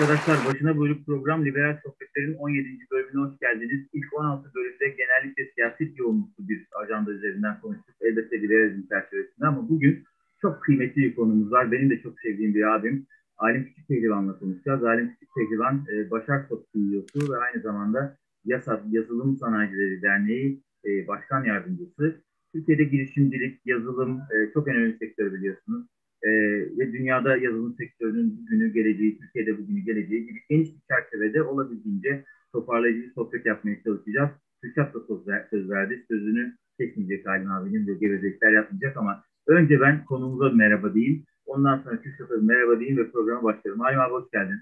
Arkadaşlar 0.00 0.46
başına 0.46 0.76
buyruk 0.76 1.06
program 1.06 1.44
Liberal 1.44 1.78
Sohbetler'in 1.84 2.34
17. 2.34 2.68
bölümüne 2.90 3.26
hoş 3.26 3.38
geldiniz. 3.38 3.86
İlk 3.92 4.14
16 4.14 4.54
bölümde 4.54 4.88
genellikle 4.88 5.52
siyaset 5.54 5.98
yoğunluklu 5.98 6.48
bir 6.48 6.66
ajanda 6.82 7.10
üzerinden 7.12 7.60
konuştuk. 7.60 7.94
Elbette 8.00 8.42
liberalizm 8.42 8.88
çerçevesinde 8.88 9.46
ama 9.46 9.68
bugün 9.68 10.04
çok 10.40 10.62
kıymetli 10.62 11.02
bir 11.02 11.14
konumuz 11.14 11.52
var. 11.52 11.72
Benim 11.72 11.90
de 11.90 12.00
çok 12.00 12.20
sevdiğim 12.20 12.54
bir 12.54 12.74
abim. 12.74 13.06
Alim 13.38 13.64
Küçük 13.64 13.88
Pehlivan'la 13.88 14.38
konuşacağız. 14.38 14.84
Alim 14.84 15.10
Küçük 15.10 15.28
Pehlivan 15.34 15.86
e, 15.92 16.10
Başar 16.10 16.44
Sos 16.48 16.64
CEO'su 16.72 17.32
ve 17.32 17.36
aynı 17.38 17.62
zamanda 17.62 18.16
YASAD 18.44 18.80
Yazılım 18.90 19.36
Sanayicileri 19.36 20.02
Derneği 20.02 20.62
e, 20.84 21.08
Başkan 21.08 21.44
Yardımcısı. 21.44 22.22
Türkiye'de 22.54 22.84
girişimcilik, 22.84 23.60
yazılım 23.66 24.18
e, 24.18 24.52
çok 24.52 24.68
önemli 24.68 24.98
sektör 24.98 25.32
biliyorsunuz 25.32 25.86
e, 26.22 26.30
ve 26.78 26.92
dünyada 26.92 27.36
yazılım 27.36 27.74
sektörünün 27.74 28.38
bugünü, 28.38 28.72
geleceği, 28.72 29.18
Türkiye'de 29.18 29.58
bugünü, 29.58 29.80
geleceği 29.80 30.26
gibi 30.26 30.38
geniş 30.48 30.68
bir 30.68 30.80
çerçevede 30.88 31.42
olabildiğince 31.42 32.24
toparlayıcı 32.52 33.02
bir 33.02 33.12
sohbet 33.12 33.46
yapmaya 33.46 33.82
çalışacağız. 33.82 34.30
Kürşat 34.62 34.94
da 34.94 34.98
söz, 35.00 35.28
ver, 35.28 35.46
söz 35.50 35.70
verdi. 35.70 36.04
Sözünü 36.08 36.56
kesmeyecek 36.80 37.26
Halim 37.26 37.50
abinin 37.50 37.86
ve 37.86 37.94
gevezelikler 37.94 38.52
yapmayacak 38.52 38.96
ama 38.96 39.24
önce 39.46 39.80
ben 39.80 40.04
konumuza 40.04 40.50
merhaba 40.50 40.94
diyeyim. 40.94 41.24
Ondan 41.46 41.78
sonra 41.78 42.00
Kürşat'a 42.02 42.34
merhaba 42.42 42.80
diyeyim 42.80 42.98
ve 42.98 43.10
programa 43.10 43.42
başlayalım. 43.42 43.80
Halim 43.80 44.00
abi 44.00 44.12
hoş 44.12 44.30
geldin. 44.32 44.58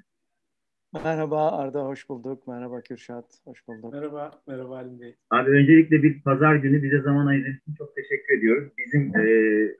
Merhaba 1.04 1.58
Arda, 1.58 1.84
hoş 1.84 2.08
bulduk. 2.08 2.48
Merhaba 2.48 2.80
Kürşat, 2.80 3.24
hoş 3.44 3.68
bulduk. 3.68 3.92
Merhaba, 3.92 4.30
merhaba 4.48 4.76
Halim 4.76 5.00
Bey. 5.00 5.14
Abi 5.30 5.50
öncelikle 5.50 6.02
bir 6.02 6.22
pazar 6.22 6.56
günü 6.56 6.82
bize 6.82 7.00
zaman 7.00 7.26
ayırdığınız 7.26 7.56
için 7.56 7.74
çok 7.74 7.94
teşekkür 7.96 8.38
ediyoruz. 8.38 8.72
Bizim 8.78 9.02
e, 9.02 9.22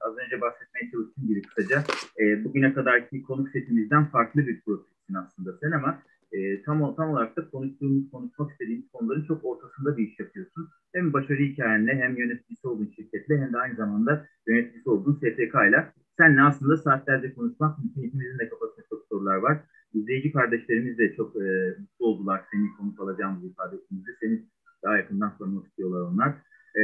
az 0.00 0.16
önce 0.16 0.40
bahsetmeye 0.40 0.90
çalıştığım 0.90 1.26
gibi 1.28 1.42
kısaca 1.42 1.84
e, 2.20 2.44
bugüne 2.44 2.74
kadarki 2.74 3.22
konuk 3.22 3.48
setimizden 3.48 4.04
farklı 4.04 4.46
bir 4.46 4.60
profilsin 4.60 5.14
aslında 5.14 5.58
sen 5.62 5.70
ama 5.70 6.02
e, 6.32 6.62
tam, 6.62 6.94
tam 6.94 7.10
olarak 7.10 7.36
da 7.36 7.50
konuştuğumuz, 7.50 8.10
konuşmak 8.10 8.50
istediğimiz 8.50 8.88
konuların 8.92 9.24
çok 9.24 9.44
ortasında 9.44 9.96
bir 9.96 10.08
iş 10.08 10.18
yapıyorsun. 10.18 10.68
Hem 10.94 11.12
başarı 11.12 11.38
hikayenle 11.38 11.94
hem 11.94 12.16
yöneticisi 12.16 12.68
olduğun 12.68 12.92
şirketle 12.96 13.38
hem 13.38 13.52
de 13.52 13.58
aynı 13.58 13.76
zamanda 13.76 14.26
yöneticisi 14.46 14.90
olduğun 14.90 15.14
STK 15.14 15.54
ile 15.68 15.86
senle 16.18 16.42
aslında 16.42 16.76
saatlerce 16.76 17.34
konuşmak 17.34 17.78
mümkün. 17.78 18.02
İkimizin 18.02 18.38
de 18.38 18.48
kafasında 18.48 18.86
çok 18.90 19.06
sorular 19.08 19.36
var 19.36 19.58
izleyici 19.96 20.32
kardeşlerimiz 20.32 20.98
de 20.98 21.14
çok 21.16 21.36
e, 21.36 21.76
mutlu 21.78 22.06
oldular 22.06 22.42
seni 22.50 22.76
konuk 22.78 23.00
alacağımız 23.00 23.44
ifade 23.44 23.76
ettiğimizde. 23.76 24.10
Seni 24.20 24.42
daha 24.84 24.96
yakından 24.96 25.38
tanımak 25.38 25.66
istiyorlar 25.66 26.00
onlar. 26.00 26.34
E, 26.78 26.82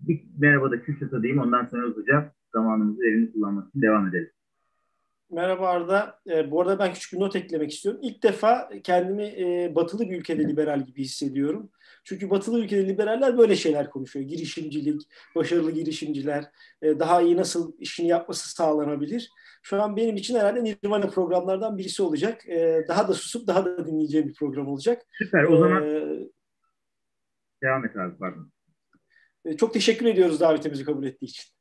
bir 0.00 0.24
merhaba 0.38 0.70
da 0.70 0.82
Kürşat'a 0.82 1.22
diyeyim 1.22 1.42
ondan 1.42 1.64
sonra 1.64 1.82
hızlıca 1.82 2.32
zamanımızı 2.52 3.00
verimli 3.00 3.32
kullanmak 3.32 3.68
için 3.68 3.82
devam 3.82 4.08
edelim. 4.08 4.30
Merhaba 5.30 5.68
Arda. 5.68 6.20
E, 6.30 6.50
bu 6.50 6.60
arada 6.60 6.78
ben 6.78 6.92
küçük 6.92 7.12
bir 7.12 7.20
not 7.20 7.36
eklemek 7.36 7.72
istiyorum. 7.72 8.00
İlk 8.04 8.22
defa 8.22 8.70
kendimi 8.84 9.24
e, 9.24 9.72
batılı 9.74 10.10
bir 10.10 10.18
ülkede 10.18 10.48
liberal 10.48 10.86
gibi 10.86 11.02
hissediyorum. 11.02 11.70
Çünkü 12.04 12.30
batılı 12.30 12.60
ülkede 12.60 12.88
liberaller 12.88 13.38
böyle 13.38 13.56
şeyler 13.56 13.90
konuşuyor. 13.90 14.26
Girişimcilik, 14.26 15.02
başarılı 15.34 15.70
girişimciler, 15.70 16.44
e, 16.82 16.98
daha 16.98 17.22
iyi 17.22 17.36
nasıl 17.36 17.72
işini 17.78 18.08
yapması 18.08 18.54
sağlanabilir. 18.54 19.30
Şu 19.62 19.82
an 19.82 19.96
benim 19.96 20.16
için 20.16 20.38
herhalde 20.38 20.64
Nirvana 20.64 21.06
programlardan 21.06 21.78
birisi 21.78 22.02
olacak. 22.02 22.48
E, 22.48 22.84
daha 22.88 23.08
da 23.08 23.14
susup 23.14 23.46
daha 23.46 23.64
da 23.64 23.86
dinleyeceğim 23.86 24.28
bir 24.28 24.34
program 24.34 24.68
olacak. 24.68 25.02
Süper. 25.18 25.44
O 25.44 25.56
zaman 25.56 25.82
ee, 25.82 26.28
devam 27.62 27.84
et 27.84 27.96
abi 27.96 28.18
pardon. 28.18 28.52
E, 29.44 29.56
çok 29.56 29.74
teşekkür 29.74 30.06
ediyoruz 30.06 30.40
davetimizi 30.40 30.84
kabul 30.84 31.04
ettiği 31.04 31.26
için. 31.26 31.57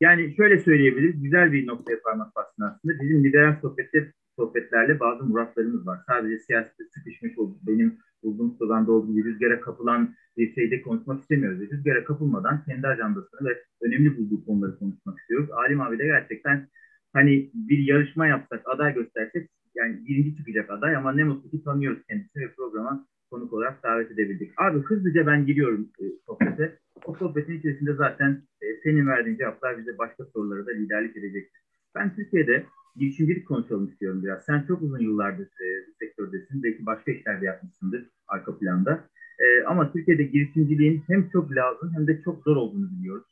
Yani 0.00 0.34
şöyle 0.36 0.58
söyleyebiliriz. 0.58 1.22
Güzel 1.22 1.52
bir 1.52 1.66
noktaya 1.66 2.02
parmak 2.02 2.36
bastın 2.36 2.62
aslında. 2.62 3.00
Bizim 3.00 3.24
liberal 3.24 3.60
sohbetler, 3.60 4.12
sohbetlerle 4.36 5.00
bazı 5.00 5.24
muratlarımız 5.24 5.86
var. 5.86 6.00
Sadece 6.06 6.38
siyasete 6.38 6.84
sıkışmış 6.84 7.38
olup 7.38 7.56
benim 7.66 7.98
bulduğum 8.22 8.56
sırada 8.58 8.92
olduğu 8.92 9.14
gibi 9.14 9.28
rüzgara 9.28 9.60
kapılan 9.60 10.14
bir 10.36 10.54
şeyde 10.54 10.82
konuşmak 10.82 11.20
istemiyoruz. 11.20 11.60
Rüzgara 11.60 12.04
kapılmadan 12.04 12.64
kendi 12.64 12.86
ajandasını 12.86 13.48
ve 13.48 13.62
önemli 13.80 14.18
bulduğu 14.18 14.44
konuları 14.44 14.78
konuşmak 14.78 15.18
istiyoruz. 15.18 15.50
Alim 15.50 15.80
abi 15.80 15.98
de 15.98 16.04
gerçekten 16.04 16.68
hani 17.12 17.50
bir 17.54 17.78
yarışma 17.78 18.26
yapsak, 18.26 18.62
aday 18.64 18.94
göstersek 18.94 19.50
yani 19.74 20.06
birinci 20.06 20.36
çıkacak 20.36 20.70
aday 20.70 20.96
ama 20.96 21.12
ne 21.12 21.24
mutlu 21.24 21.50
ki 21.50 21.64
tanıyoruz 21.64 22.02
kendisini 22.08 22.42
ve 22.42 22.54
programa 22.54 23.06
konuk 23.30 23.52
olarak 23.52 23.82
davet 23.82 24.10
edebildik. 24.10 24.52
Abi 24.56 24.78
hızlıca 24.78 25.26
ben 25.26 25.46
giriyorum 25.46 25.88
e, 26.00 26.04
sohbete. 26.26 26.78
O 27.04 27.14
sohbetin 27.14 27.58
içerisinde 27.58 27.94
zaten 27.94 28.42
e, 28.62 28.66
senin 28.82 29.06
verdiğin 29.06 29.36
cevaplar 29.36 29.78
bize 29.78 29.98
başka 29.98 30.24
sorulara 30.24 30.66
da 30.66 30.70
liderlik 30.70 31.16
edecek. 31.16 31.50
Ben 31.94 32.14
Türkiye'de 32.14 32.64
girişimcilik 32.96 33.48
konuşalım 33.48 33.88
istiyorum 33.88 34.22
biraz. 34.22 34.44
Sen 34.44 34.64
çok 34.68 34.82
uzun 34.82 34.98
yıllardır 34.98 35.46
e, 35.46 35.66
bu 35.88 35.92
sektördesin. 35.98 36.62
Belki 36.62 36.86
başka 36.86 37.12
işlerde 37.12 37.44
yapmışsındır 37.44 38.10
arka 38.28 38.58
planda. 38.58 39.04
E, 39.38 39.64
ama 39.64 39.92
Türkiye'de 39.92 40.22
girişimciliğin 40.22 41.02
hem 41.06 41.28
çok 41.28 41.52
lazım 41.52 41.92
hem 41.96 42.06
de 42.06 42.22
çok 42.22 42.42
zor 42.42 42.56
olduğunu 42.56 42.90
biliyoruz. 42.98 43.26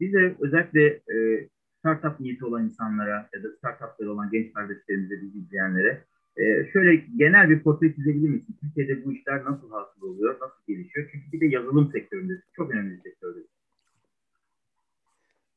Bize 0.00 0.36
özellikle 0.40 0.86
e, 0.86 1.48
startup 1.78 2.20
niyeti 2.20 2.44
olan 2.44 2.64
insanlara 2.64 3.28
ya 3.34 3.42
da 3.42 3.48
startupları 3.58 4.12
olan 4.12 4.30
genç 4.30 4.52
kardeşlerimize, 4.52 5.22
bizi 5.22 5.38
izleyenlere 5.38 6.04
e, 6.36 6.70
şöyle 6.72 6.96
genel 7.16 7.50
bir 7.50 7.62
portre 7.62 7.94
çizebilir 7.94 8.28
misin? 8.28 8.56
Türkiye'de 8.60 9.04
bu 9.04 9.12
işler 9.12 9.44
nasıl 9.44 9.70
hasıl 9.70 10.02
oluyor, 10.02 10.34
nasıl 10.40 10.66
gelişiyor? 10.68 11.08
Çünkü 11.12 11.32
bir 11.32 11.40
de 11.40 11.46
yazılım 11.46 11.92
sektöründe 11.92 12.32
çok 12.56 12.70
önemli 12.70 12.96
bir 12.96 13.02
sektörde. 13.02 13.38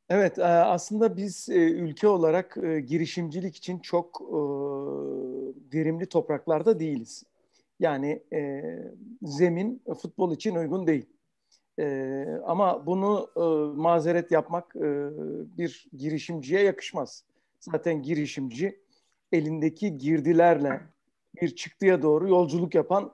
Evet, 0.09 0.39
e, 0.39 0.43
aslında 0.43 1.17
biz 1.17 1.49
e, 1.49 1.71
ülke 1.71 2.07
olarak 2.07 2.57
e, 2.63 2.79
girişimcilik 2.79 3.55
için 3.55 3.79
çok 3.79 4.21
verimli 5.73 6.05
topraklarda 6.05 6.79
değiliz. 6.79 7.23
Yani 7.79 8.23
zemin 9.21 9.81
futbol 10.01 10.33
için 10.33 10.55
uygun 10.55 10.87
değil. 10.87 11.05
Ama 12.43 12.85
bunu 12.85 13.29
mazeret 13.75 14.31
yapmak 14.31 14.75
bir 15.57 15.87
girişimciye 15.97 16.61
yakışmaz. 16.61 17.23
Zaten 17.59 18.01
girişimci 18.01 18.79
elindeki 19.38 19.97
girdilerle 19.97 20.81
bir 21.41 21.56
çıktıya 21.56 22.01
doğru 22.01 22.29
yolculuk 22.29 22.75
yapan 22.75 23.13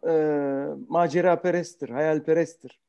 macera 0.89 1.41
peresttir, 1.41 1.89
hayalperesttir. 1.89 2.79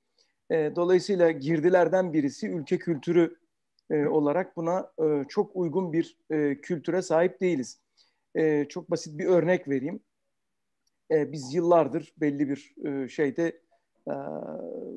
Dolayısıyla 0.50 1.30
girdilerden 1.30 2.12
birisi 2.12 2.48
ülke 2.48 2.78
kültürü 2.78 3.36
e, 3.92 4.06
olarak 4.06 4.56
buna 4.56 4.92
e, 5.02 5.24
çok 5.28 5.56
uygun 5.56 5.92
bir 5.92 6.16
e, 6.30 6.60
kültüre 6.60 7.02
sahip 7.02 7.40
değiliz. 7.40 7.80
E, 8.34 8.64
çok 8.68 8.90
basit 8.90 9.18
bir 9.18 9.26
örnek 9.26 9.68
vereyim. 9.68 10.00
E, 11.10 11.32
biz 11.32 11.54
yıllardır 11.54 12.14
belli 12.20 12.48
bir 12.48 12.74
e, 12.86 13.08
şeyde 13.08 13.60
e, 14.06 14.12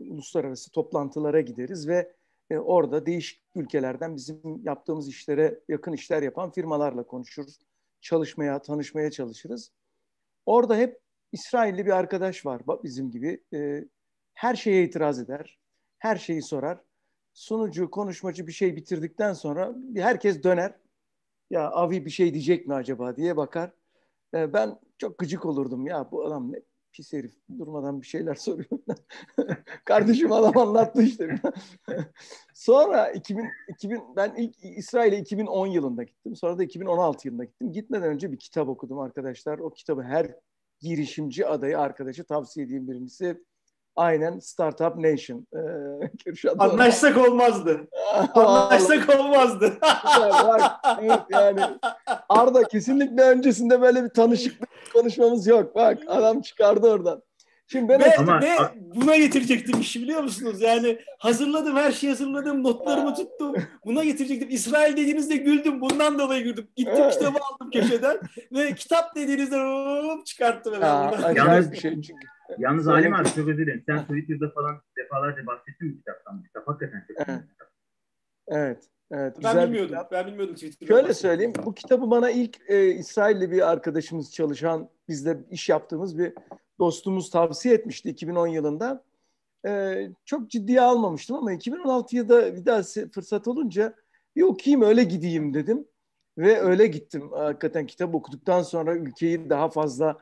uluslararası 0.09 0.71
toplantılara 0.71 1.41
gideriz 1.41 1.87
ve 1.87 2.13
e, 2.49 2.57
orada 2.57 3.05
değişik 3.05 3.41
ülkelerden 3.55 4.15
bizim 4.15 4.41
yaptığımız 4.63 5.09
işlere 5.09 5.59
yakın 5.69 5.93
işler 5.93 6.23
yapan 6.23 6.51
firmalarla 6.51 7.03
konuşuruz. 7.03 7.59
Çalışmaya, 8.01 8.61
tanışmaya 8.61 9.11
çalışırız. 9.11 9.71
Orada 10.45 10.75
hep 10.77 10.99
İsrailli 11.31 11.85
bir 11.85 11.91
arkadaş 11.91 12.45
var 12.45 12.61
bizim 12.83 13.11
gibi. 13.11 13.43
E, 13.53 13.85
her 14.33 14.55
şeye 14.55 14.83
itiraz 14.83 15.19
eder, 15.19 15.59
her 15.99 16.15
şeyi 16.15 16.41
sorar 16.41 16.79
sunucu, 17.33 17.91
konuşmacı 17.91 18.47
bir 18.47 18.51
şey 18.51 18.75
bitirdikten 18.75 19.33
sonra 19.33 19.75
herkes 19.95 20.43
döner. 20.43 20.75
Ya 21.49 21.71
Avi 21.71 22.05
bir 22.05 22.09
şey 22.09 22.33
diyecek 22.33 22.67
mi 22.67 22.73
acaba 22.73 23.15
diye 23.15 23.37
bakar. 23.37 23.71
E, 24.33 24.53
ben 24.53 24.79
çok 24.97 25.17
gıcık 25.17 25.45
olurdum. 25.45 25.87
Ya 25.87 26.11
bu 26.11 26.25
adam 26.25 26.51
ne 26.51 26.61
pis 26.95 27.13
herif 27.13 27.33
durmadan 27.59 28.01
bir 28.01 28.07
şeyler 28.07 28.35
soruyor. 28.35 28.69
Kardeşim 29.85 30.31
adam 30.31 30.57
anlattı 30.57 31.01
işte. 31.01 31.41
sonra 32.53 33.11
2000, 33.11 33.49
2000 33.69 34.01
ben 34.15 34.33
ilk 34.37 34.55
İsrail'e 34.77 35.17
2010 35.17 35.67
yılında 35.67 36.03
gittim. 36.03 36.35
Sonra 36.35 36.57
da 36.57 36.63
2016 36.63 37.27
yılında 37.27 37.43
gittim. 37.43 37.71
Gitmeden 37.71 38.09
önce 38.09 38.31
bir 38.31 38.37
kitap 38.37 38.67
okudum 38.67 38.99
arkadaşlar. 38.99 39.59
O 39.59 39.69
kitabı 39.69 40.01
her 40.01 40.35
girişimci 40.79 41.47
adayı 41.47 41.79
arkadaşı 41.79 42.23
tavsiye 42.23 42.65
edeyim 42.65 42.87
birincisi 42.87 43.43
Aynen 43.95 44.39
Startup 44.39 44.95
Nation. 44.95 45.47
Ee, 45.53 46.17
Kürşat 46.23 46.55
Anlaşsak 46.59 47.17
olmazdı. 47.17 47.87
Anlaşsak 48.35 49.19
olmazdı. 49.19 49.77
bak, 50.47 50.71
evet, 51.01 51.19
yani 51.29 51.61
Arda 52.29 52.63
kesinlikle 52.63 53.21
öncesinde 53.21 53.81
böyle 53.81 54.03
bir 54.03 54.09
tanışıklık 54.09 54.69
konuşmamız 54.93 55.47
yok. 55.47 55.75
Bak 55.75 55.97
adam 56.07 56.41
çıkardı 56.41 56.87
oradan. 56.87 57.21
Şimdi 57.67 57.89
ben 57.89 57.99
ve, 57.99 58.15
ama, 58.17 58.41
ve 58.41 58.55
buna 58.95 59.15
getirecektim 59.15 59.79
işi 59.81 60.01
biliyor 60.01 60.23
musunuz? 60.23 60.61
Yani 60.61 60.99
hazırladım, 61.17 61.75
her 61.75 61.91
şeyi 61.91 62.09
hazırladım, 62.09 62.63
notlarımı 62.63 63.15
tuttum. 63.15 63.55
Buna 63.85 64.03
getirecektim. 64.03 64.49
İsrail 64.49 64.97
dediğinizde 64.97 65.35
güldüm. 65.35 65.81
Bundan 65.81 66.19
dolayı 66.19 66.43
güldüm. 66.43 66.67
Gittim 66.75 67.03
Aa. 67.03 67.09
kitabı 67.09 67.37
aldım 67.37 67.71
köşeden 67.71 68.17
ve 68.51 68.75
kitap 68.75 69.15
dediğinizde 69.15 69.57
hop 69.57 70.25
çıkarttım 70.25 70.73
hemen. 70.73 70.87
Aa, 70.87 71.09
acayip 71.23 71.71
bir 71.71 71.77
şey 71.77 71.91
çünkü. 72.01 72.27
Yalnız 72.57 72.87
Halim 72.87 73.13
abi 73.13 73.27
çok 73.27 73.37
özür 73.37 73.57
dilerim. 73.57 73.83
Sen 73.85 74.01
Twitter'da 74.01 74.49
falan 74.49 74.81
defalarca 74.97 75.45
bahsettin 75.45 75.87
mi 75.87 75.97
kitaptan? 75.97 76.39
Bu 76.39 76.43
kitap 76.43 76.67
hakikaten 76.67 77.05
çok 77.07 77.27
evet. 77.27 77.43
Evet. 78.47 78.89
Evet, 79.11 79.37
ben 79.43 79.63
bilmiyordum. 79.63 79.87
Kitap. 79.87 80.11
Ben 80.11 80.27
bilmiyordum 80.27 80.55
Twitter'da. 80.55 80.93
Şöyle 80.93 81.13
söyleyeyim. 81.13 81.53
Bu 81.65 81.73
kitabı 81.73 82.11
bana 82.11 82.29
ilk 82.29 82.57
e, 82.67 82.87
İsrailli 82.87 83.51
bir 83.51 83.71
arkadaşımız 83.71 84.33
çalışan, 84.33 84.89
bizde 85.07 85.39
iş 85.51 85.69
yaptığımız 85.69 86.17
bir 86.17 86.33
dostumuz 86.79 87.29
tavsiye 87.29 87.75
etmişti 87.75 88.09
2010 88.09 88.47
yılında. 88.47 89.03
E, 89.67 90.03
çok 90.25 90.49
ciddiye 90.49 90.81
almamıştım 90.81 91.35
ama 91.35 91.53
2016 91.53 92.15
yılda 92.15 92.55
bir 92.55 92.65
daha 92.65 92.81
fırsat 93.13 93.47
olunca 93.47 93.93
bir 94.35 94.41
okuyayım 94.41 94.81
öyle 94.81 95.03
gideyim 95.03 95.53
dedim. 95.53 95.87
Ve 96.37 96.59
öyle 96.61 96.87
gittim. 96.87 97.31
Hakikaten 97.31 97.85
kitap 97.85 98.15
okuduktan 98.15 98.61
sonra 98.61 98.95
ülkeyi 98.95 99.49
daha 99.49 99.69
fazla 99.69 100.17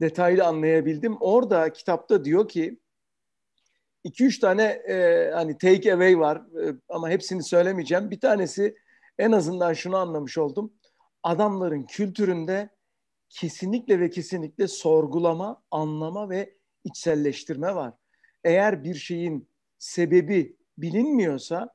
detaylı 0.00 0.44
anlayabildim. 0.44 1.16
Orada 1.20 1.72
kitapta 1.72 2.24
diyor 2.24 2.48
ki 2.48 2.78
2-3 4.04 4.40
tane 4.40 4.62
e, 4.62 5.30
hani 5.34 5.58
take 5.58 5.94
away 5.94 6.18
var 6.18 6.36
e, 6.36 6.74
ama 6.88 7.10
hepsini 7.10 7.42
söylemeyeceğim. 7.42 8.10
Bir 8.10 8.20
tanesi 8.20 8.76
en 9.18 9.32
azından 9.32 9.72
şunu 9.72 9.96
anlamış 9.96 10.38
oldum. 10.38 10.72
Adamların 11.22 11.82
kültüründe 11.82 12.70
kesinlikle 13.28 14.00
ve 14.00 14.10
kesinlikle 14.10 14.68
sorgulama, 14.68 15.62
anlama 15.70 16.30
ve 16.30 16.54
içselleştirme 16.84 17.74
var. 17.74 17.94
Eğer 18.44 18.84
bir 18.84 18.94
şeyin 18.94 19.48
sebebi 19.78 20.56
bilinmiyorsa 20.78 21.74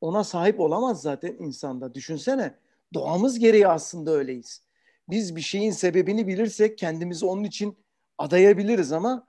ona 0.00 0.24
sahip 0.24 0.60
olamaz 0.60 1.02
zaten 1.02 1.36
insanda. 1.38 1.94
Düşünsene 1.94 2.54
doğamız 2.94 3.38
gereği 3.38 3.68
aslında 3.68 4.10
öyleyiz. 4.10 4.62
Biz 5.10 5.36
bir 5.36 5.40
şeyin 5.40 5.70
sebebini 5.70 6.26
bilirsek 6.26 6.78
kendimizi 6.78 7.26
onun 7.26 7.44
için 7.44 7.78
adayabiliriz 8.18 8.92
ama 8.92 9.26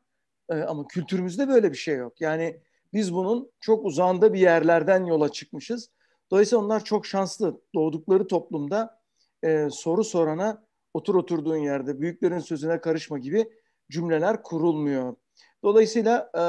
e, 0.49 0.55
ama 0.55 0.87
kültürümüzde 0.87 1.47
böyle 1.47 1.71
bir 1.71 1.77
şey 1.77 1.95
yok. 1.95 2.21
Yani 2.21 2.59
biz 2.93 3.13
bunun 3.13 3.51
çok 3.59 3.85
uzağında 3.85 4.33
bir 4.33 4.39
yerlerden 4.39 5.05
yola 5.05 5.31
çıkmışız. 5.31 5.89
Dolayısıyla 6.31 6.65
onlar 6.65 6.83
çok 6.83 7.05
şanslı. 7.05 7.61
Doğdukları 7.75 8.27
toplumda 8.27 9.01
e, 9.43 9.69
soru 9.71 10.03
sorana 10.03 10.65
otur 10.93 11.15
oturduğun 11.15 11.57
yerde 11.57 12.01
büyüklerin 12.01 12.39
sözüne 12.39 12.81
karışma 12.81 13.19
gibi 13.19 13.49
cümleler 13.91 14.43
kurulmuyor. 14.43 15.15
Dolayısıyla 15.63 16.31
e, 16.35 16.39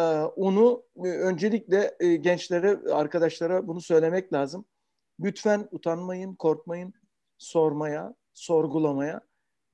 onu 0.40 0.84
e, 0.96 1.08
öncelikle 1.08 1.96
e, 2.00 2.16
gençlere, 2.16 2.92
arkadaşlara 2.92 3.66
bunu 3.66 3.80
söylemek 3.80 4.32
lazım. 4.32 4.64
Lütfen 5.20 5.68
utanmayın, 5.70 6.34
korkmayın, 6.34 6.94
sormaya, 7.38 8.14
sorgulamaya 8.34 9.20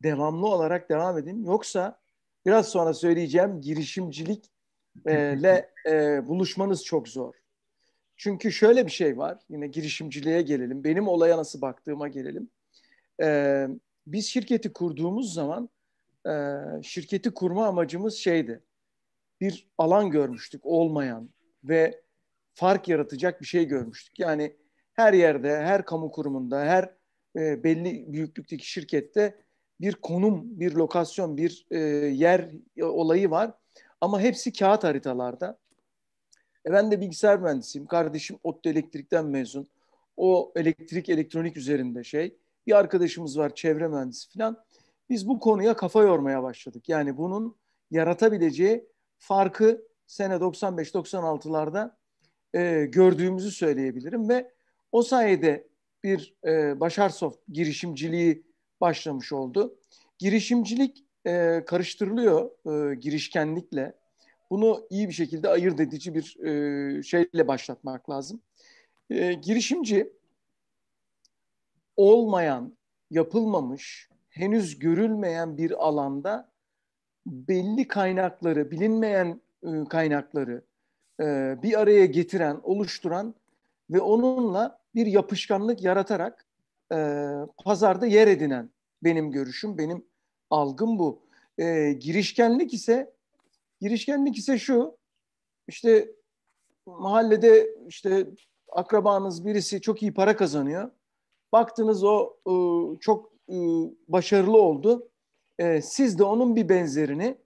devamlı 0.03 0.47
olarak 0.47 0.91
devam 0.91 1.19
edin. 1.19 1.45
Yoksa 1.45 2.01
biraz 2.47 2.69
sonra 2.69 2.95
söyleyeceğim 2.95 3.61
girişimcilikle 3.61 5.71
e, 5.87 6.27
buluşmanız 6.27 6.85
çok 6.85 7.09
zor. 7.09 7.35
Çünkü 8.17 8.53
şöyle 8.53 8.87
bir 8.87 8.91
şey 8.91 9.19
var. 9.19 9.39
Yine 9.49 9.67
girişimciliğe 9.67 10.43
gelelim. 10.43 10.85
Benim 10.85 11.09
olaya 11.09 11.39
nasıl 11.39 11.61
baktığıma 11.61 12.09
gelelim. 12.09 12.51
E, 13.23 13.67
biz 14.07 14.27
şirketi 14.27 14.73
kurduğumuz 14.73 15.35
zaman 15.35 15.69
e, 16.27 16.33
şirketi 16.83 17.35
kurma 17.35 17.67
amacımız 17.67 18.15
şeydi. 18.15 18.65
Bir 19.41 19.69
alan 19.79 20.11
görmüştük 20.11 20.67
olmayan 20.67 21.31
ve 21.65 22.03
fark 22.55 22.89
yaratacak 22.89 23.41
bir 23.41 23.47
şey 23.47 23.65
görmüştük. 23.65 24.19
Yani 24.19 24.57
her 24.93 25.13
yerde, 25.13 25.57
her 25.57 25.85
kamu 25.85 26.11
kurumunda, 26.11 26.61
her 26.61 27.00
e, 27.37 27.65
belli 27.65 28.13
büyüklükteki 28.13 28.71
şirkette 28.71 29.37
bir 29.81 29.95
konum, 29.95 30.61
bir 30.61 30.73
lokasyon, 30.73 31.37
bir 31.37 31.67
e, 31.71 31.79
yer 32.07 32.51
olayı 32.83 33.31
var. 33.31 33.55
Ama 34.01 34.21
hepsi 34.21 34.53
kağıt 34.53 34.85
haritalarda. 34.85 35.59
E 36.67 36.73
ben 36.73 36.91
de 36.91 37.01
bilgisayar 37.01 37.41
mühendisiyim. 37.41 37.87
Kardeşim 37.87 38.39
ODTÜ 38.43 38.71
Elektrik'ten 38.71 39.27
mezun. 39.27 39.69
O 40.17 40.53
elektrik, 40.57 41.09
elektronik 41.09 41.57
üzerinde 41.57 42.05
şey. 42.05 42.37
Bir 42.67 42.73
arkadaşımız 42.73 43.39
var 43.39 43.55
çevre 43.55 43.89
mühendisi 43.89 44.39
falan. 44.39 44.65
Biz 45.11 45.29
bu 45.29 45.41
konuya 45.41 45.77
kafa 45.77 46.03
yormaya 46.03 46.43
başladık. 46.43 46.89
Yani 46.89 47.17
bunun 47.17 47.57
yaratabileceği 47.91 48.89
farkı 49.19 49.83
sene 50.07 50.35
95-96'larda 50.35 51.97
e, 52.55 52.85
gördüğümüzü 52.85 53.51
söyleyebilirim 53.51 54.29
ve 54.29 54.51
o 54.93 55.03
sayede 55.03 55.69
bir 56.05 56.35
e, 56.47 56.81
Başarsoft 56.81 57.39
girişimciliği 57.49 58.43
başlamış 58.81 59.33
oldu. 59.33 59.79
Girişimcilik 60.19 61.05
e, 61.27 61.65
karıştırılıyor 61.67 62.51
e, 62.67 62.95
girişkenlikle. 62.95 63.95
Bunu 64.51 64.87
iyi 64.91 65.09
bir 65.09 65.13
şekilde 65.13 65.49
ayırt 65.49 65.81
edici 65.81 66.15
bir 66.15 66.37
e, 66.45 67.03
şeyle 67.03 67.49
başlatmak 67.49 68.11
lazım. 68.11 68.41
E, 69.11 69.33
girişimci 69.33 70.13
olmayan, 71.97 72.77
yapılmamış, 73.11 74.09
henüz 74.29 74.79
görülmeyen 74.79 75.59
bir 75.59 75.87
alanda 75.87 76.51
belli 77.27 77.89
kaynakları, 77.89 78.71
bilinmeyen 78.71 79.41
e, 79.63 79.85
kaynakları 79.89 80.65
e, 81.21 81.57
bir 81.63 81.81
araya 81.81 82.07
getiren, 82.07 82.61
oluşturan 82.63 83.35
ve 83.91 84.01
onunla 84.01 84.80
bir 84.95 85.07
yapışkanlık 85.07 85.83
yaratarak 85.83 86.47
e, 86.93 87.29
pazarda 87.65 88.07
yer 88.07 88.29
edinen 88.29 88.71
benim 89.05 89.31
görüşüm, 89.31 89.79
benim 89.79 90.07
algım 90.51 90.99
bu. 90.99 91.23
E, 91.59 91.93
girişkenlik 91.93 92.75
ise 92.75 93.13
girişkenlik 93.81 94.39
ise 94.39 94.59
şu 94.59 94.99
işte 95.69 96.13
mahallede 96.87 97.71
işte 97.89 98.27
akrabanız 98.69 99.47
birisi 99.47 99.81
çok 99.81 100.03
iyi 100.03 100.15
para 100.15 100.37
kazanıyor. 100.37 100.91
Baktınız 101.53 102.05
o 102.05 102.37
e, 102.47 102.55
çok 103.01 103.33
e, 103.49 103.57
başarılı 104.09 104.63
oldu. 104.63 105.09
E, 105.59 105.83
siz 105.83 106.19
de 106.19 106.25
onun 106.25 106.57
bir 106.57 106.69
benzerini 106.69 107.39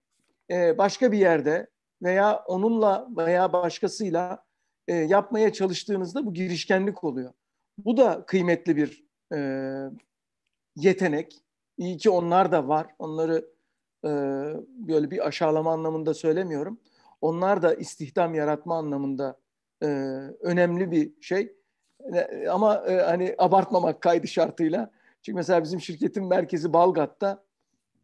e, 0.50 0.78
başka 0.78 1.12
bir 1.12 1.18
yerde 1.18 1.66
veya 2.02 2.44
onunla 2.46 3.08
veya 3.16 3.52
başkasıyla 3.52 4.43
e, 4.88 4.94
yapmaya 4.94 5.52
çalıştığınızda 5.52 6.26
bu 6.26 6.34
girişkenlik 6.34 7.04
oluyor. 7.04 7.32
Bu 7.78 7.96
da 7.96 8.24
kıymetli 8.26 8.76
bir 8.76 9.04
e, 9.34 9.38
yetenek. 10.76 11.40
İyi 11.78 11.96
ki 11.96 12.10
onlar 12.10 12.52
da 12.52 12.68
var. 12.68 12.86
Onları 12.98 13.50
e, 14.04 14.08
böyle 14.66 15.10
bir 15.10 15.26
aşağılama 15.26 15.72
anlamında 15.72 16.14
söylemiyorum. 16.14 16.80
Onlar 17.20 17.62
da 17.62 17.74
istihdam 17.74 18.34
yaratma 18.34 18.78
anlamında 18.78 19.38
e, 19.82 19.86
önemli 20.40 20.90
bir 20.90 21.22
şey. 21.22 21.56
E, 22.14 22.48
ama 22.48 22.76
e, 22.76 23.00
hani 23.00 23.34
abartmamak 23.38 24.00
kaydı 24.00 24.28
şartıyla. 24.28 24.90
Çünkü 25.22 25.36
mesela 25.36 25.62
bizim 25.62 25.80
şirketin 25.80 26.24
merkezi 26.24 26.72
Balgat'ta 26.72 27.44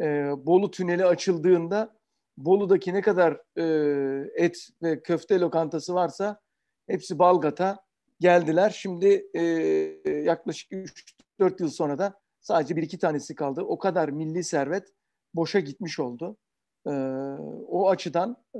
e, 0.00 0.33
Bolu 0.47 0.71
Tüneli 0.71 1.05
açıldığında 1.07 1.97
Bolu'daki 2.38 2.95
ne 2.95 3.00
kadar 3.00 3.40
e, 3.57 4.45
et 4.45 4.69
ve 4.83 5.02
köfte 5.02 5.40
lokantası 5.40 5.95
varsa 5.95 6.40
hepsi 6.87 7.19
Balgat'a 7.19 7.85
geldiler. 8.21 8.71
Şimdi 8.71 9.27
e, 9.35 9.43
yaklaşık 10.25 10.73
3-4 10.73 11.63
yıl 11.63 11.71
sonra 11.71 11.99
da 11.99 12.21
sadece 12.41 12.77
bir 12.77 12.83
iki 12.83 12.99
tanesi 12.99 13.35
kaldı. 13.35 13.63
O 13.63 13.79
kadar 13.79 14.09
milli 14.09 14.45
servet 14.45 14.89
boşa 15.35 15.61
gitmiş 15.61 15.99
oldu. 15.99 16.37
E, 16.87 16.91
o 17.69 17.89
açıdan 17.89 18.37
e, 18.55 18.59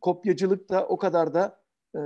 kopyacılık 0.00 0.68
da 0.68 0.86
o 0.86 0.96
kadar 0.96 1.34
da 1.34 1.60
e, 1.96 2.00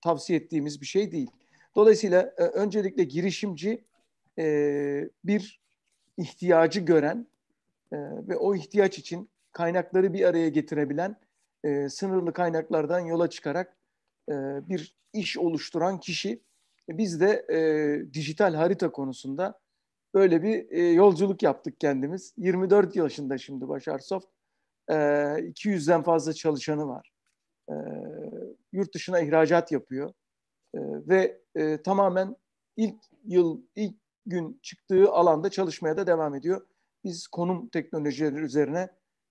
tavsiye 0.00 0.38
ettiğimiz 0.38 0.80
bir 0.80 0.86
şey 0.86 1.12
değil. 1.12 1.30
Dolayısıyla 1.76 2.34
e, 2.38 2.42
öncelikle 2.42 3.04
girişimci 3.04 3.84
e, 4.38 4.44
bir 5.24 5.60
ihtiyacı 6.16 6.80
gören 6.80 7.26
e, 7.92 7.96
ve 8.28 8.36
o 8.36 8.54
ihtiyaç 8.54 8.98
için 8.98 9.30
kaynakları 9.52 10.12
bir 10.12 10.24
araya 10.24 10.48
getirebilen 10.48 11.16
e, 11.64 11.88
sınırlı 11.88 12.32
kaynaklardan 12.32 13.00
yola 13.00 13.30
çıkarak 13.30 13.77
e, 14.28 14.34
bir 14.68 14.94
iş 15.12 15.38
oluşturan 15.38 16.00
kişi. 16.00 16.42
Biz 16.88 17.20
de 17.20 17.46
e, 17.50 17.58
dijital 18.14 18.54
harita 18.54 18.92
konusunda 18.92 19.60
böyle 20.14 20.42
bir 20.42 20.70
e, 20.70 20.82
yolculuk 20.92 21.42
yaptık 21.42 21.80
kendimiz. 21.80 22.34
24 22.36 22.96
yaşında 22.96 23.38
şimdi 23.38 23.68
Başar 23.68 23.98
Soft. 23.98 24.26
E, 24.88 24.94
200'den 24.94 26.02
fazla 26.02 26.32
çalışanı 26.32 26.88
var. 26.88 27.10
E, 27.70 27.74
yurt 28.72 28.94
dışına 28.94 29.20
ihracat 29.20 29.72
yapıyor. 29.72 30.12
E, 30.74 30.78
ve 30.82 31.40
e, 31.54 31.82
tamamen 31.82 32.36
ilk 32.76 32.96
yıl, 33.24 33.62
ilk 33.76 33.94
gün 34.26 34.60
çıktığı 34.62 35.10
alanda 35.10 35.50
çalışmaya 35.50 35.96
da 35.96 36.06
devam 36.06 36.34
ediyor. 36.34 36.66
Biz 37.04 37.26
konum 37.26 37.68
teknolojileri 37.68 38.44
üzerine 38.44 38.88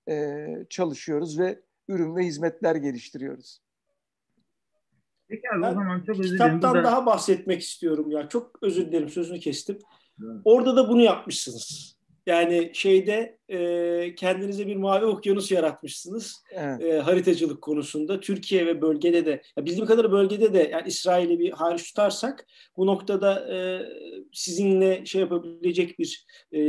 e, 0.10 0.48
çalışıyoruz 0.70 1.40
ve 1.40 1.60
ürün 1.88 2.16
ve 2.16 2.24
hizmetler 2.24 2.76
geliştiriyoruz. 2.76 3.62
Peki 5.30 5.42
abi 5.56 5.62
ben 5.62 5.72
o 5.72 5.74
zaman 5.74 6.00
çok 6.00 6.20
özür 6.20 6.24
dilerim. 6.24 6.60
Kitaptan 6.60 6.84
daha 6.84 7.06
bahsetmek 7.06 7.62
istiyorum 7.62 8.12
ya. 8.12 8.30
Çok 8.30 8.60
özür 8.62 8.88
dilerim 8.88 9.10
sözünü 9.10 9.40
kestim. 9.40 9.78
Evet. 10.24 10.42
Orada 10.46 10.76
da 10.76 10.90
bunu 10.90 11.02
yapmışsınız. 11.02 11.98
Yani 12.26 12.72
şeyde 12.74 13.38
e, 13.50 14.16
kendinize 14.16 14.68
bir 14.68 14.76
mavi 14.76 15.06
okyanus 15.06 15.52
yaratmışsınız 15.52 16.44
evet. 16.52 16.82
e, 16.82 17.00
haritacılık 17.00 17.62
konusunda. 17.62 18.20
Türkiye 18.20 18.66
ve 18.66 18.82
bölgede 18.82 19.26
de, 19.26 19.42
ya 19.58 19.66
bildiğim 19.66 19.86
kadarıyla 19.86 20.12
bölgede 20.12 20.54
de 20.54 20.70
yani 20.72 20.88
İsrail'i 20.88 21.40
bir 21.40 21.52
hariç 21.52 21.84
tutarsak 21.84 22.48
bu 22.78 22.88
noktada 22.88 23.56
e, 23.56 23.82
sizinle 24.34 25.06
şey 25.06 25.22
yapabilecek 25.22 26.00
bir 26.00 26.26
e, 26.52 26.60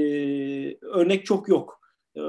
örnek 0.82 1.26
çok 1.26 1.48
yok. 1.48 1.77
E, 2.18 2.22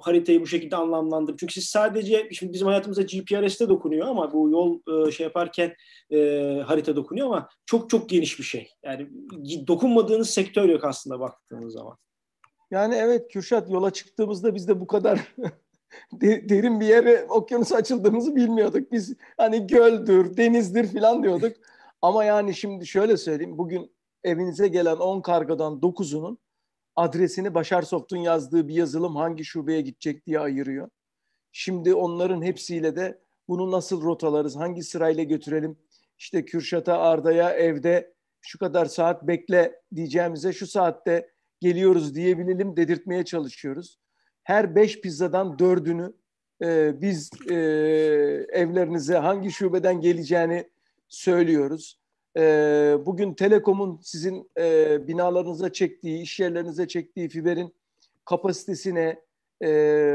haritayı 0.00 0.40
bu 0.40 0.46
şekilde 0.46 0.76
anlamlandırıp. 0.76 1.38
Çünkü 1.38 1.54
siz 1.54 1.64
sadece, 1.64 2.28
şimdi 2.32 2.52
bizim 2.52 2.66
hayatımıza 2.66 3.02
GPRS'te 3.02 3.68
dokunuyor 3.68 4.08
ama 4.08 4.32
bu 4.32 4.50
yol 4.50 4.80
e, 5.08 5.10
şey 5.10 5.24
yaparken 5.24 5.74
e, 6.10 6.18
harita 6.66 6.96
dokunuyor 6.96 7.26
ama 7.26 7.48
çok 7.66 7.90
çok 7.90 8.08
geniş 8.08 8.38
bir 8.38 8.44
şey. 8.44 8.70
Yani 8.84 9.08
dokunmadığınız 9.66 10.30
sektör 10.30 10.68
yok 10.68 10.84
aslında 10.84 11.20
baktığınız 11.20 11.72
zaman. 11.72 11.96
Yani 12.70 12.94
evet 12.94 13.32
Kürşat 13.32 13.70
yola 13.70 13.90
çıktığımızda 13.90 14.54
biz 14.54 14.68
de 14.68 14.80
bu 14.80 14.86
kadar 14.86 15.34
derin 16.22 16.80
bir 16.80 16.86
yere 16.86 17.26
okyanus 17.28 17.72
açıldığımızı 17.72 18.36
bilmiyorduk. 18.36 18.92
Biz 18.92 19.16
hani 19.36 19.66
göldür, 19.66 20.36
denizdir 20.36 20.92
falan 20.92 21.22
diyorduk. 21.22 21.52
Ama 22.02 22.24
yani 22.24 22.54
şimdi 22.54 22.86
şöyle 22.86 23.16
söyleyeyim. 23.16 23.58
Bugün 23.58 23.90
evinize 24.24 24.68
gelen 24.68 24.96
10 24.96 25.20
kargodan 25.20 25.72
9'unun 25.72 26.36
adresini 26.98 27.54
Başar 27.54 27.82
Soft'un 27.82 28.16
yazdığı 28.16 28.68
bir 28.68 28.74
yazılım 28.74 29.16
hangi 29.16 29.44
şubeye 29.44 29.80
gidecek 29.80 30.26
diye 30.26 30.40
ayırıyor. 30.40 30.88
Şimdi 31.52 31.94
onların 31.94 32.42
hepsiyle 32.42 32.96
de 32.96 33.18
bunu 33.48 33.70
nasıl 33.70 34.02
rotalarız, 34.02 34.56
hangi 34.56 34.82
sırayla 34.82 35.24
götürelim? 35.24 35.78
İşte 36.18 36.44
Kürşat'a, 36.44 36.98
Arda'ya 36.98 37.50
evde 37.50 38.14
şu 38.40 38.58
kadar 38.58 38.86
saat 38.86 39.26
bekle 39.26 39.80
diyeceğimize 39.94 40.52
şu 40.52 40.66
saatte 40.66 41.30
geliyoruz 41.60 42.14
diyebilelim 42.14 42.76
dedirtmeye 42.76 43.24
çalışıyoruz. 43.24 43.98
Her 44.44 44.74
beş 44.74 45.00
pizzadan 45.00 45.58
dördünü 45.58 46.12
e, 46.62 47.00
biz 47.00 47.30
e, 47.50 47.54
evlerinize 48.52 49.16
hangi 49.16 49.50
şubeden 49.50 50.00
geleceğini 50.00 50.70
söylüyoruz. 51.08 51.97
E, 52.36 52.42
bugün 53.06 53.34
Telekom'un 53.34 54.00
sizin 54.02 54.50
e, 54.58 54.98
binalarınıza 55.08 55.72
çektiği, 55.72 56.22
iş 56.22 56.40
yerlerinize 56.40 56.88
çektiği 56.88 57.28
fiberin 57.28 57.74
kapasitesine, 58.24 59.20
e, 59.64 59.68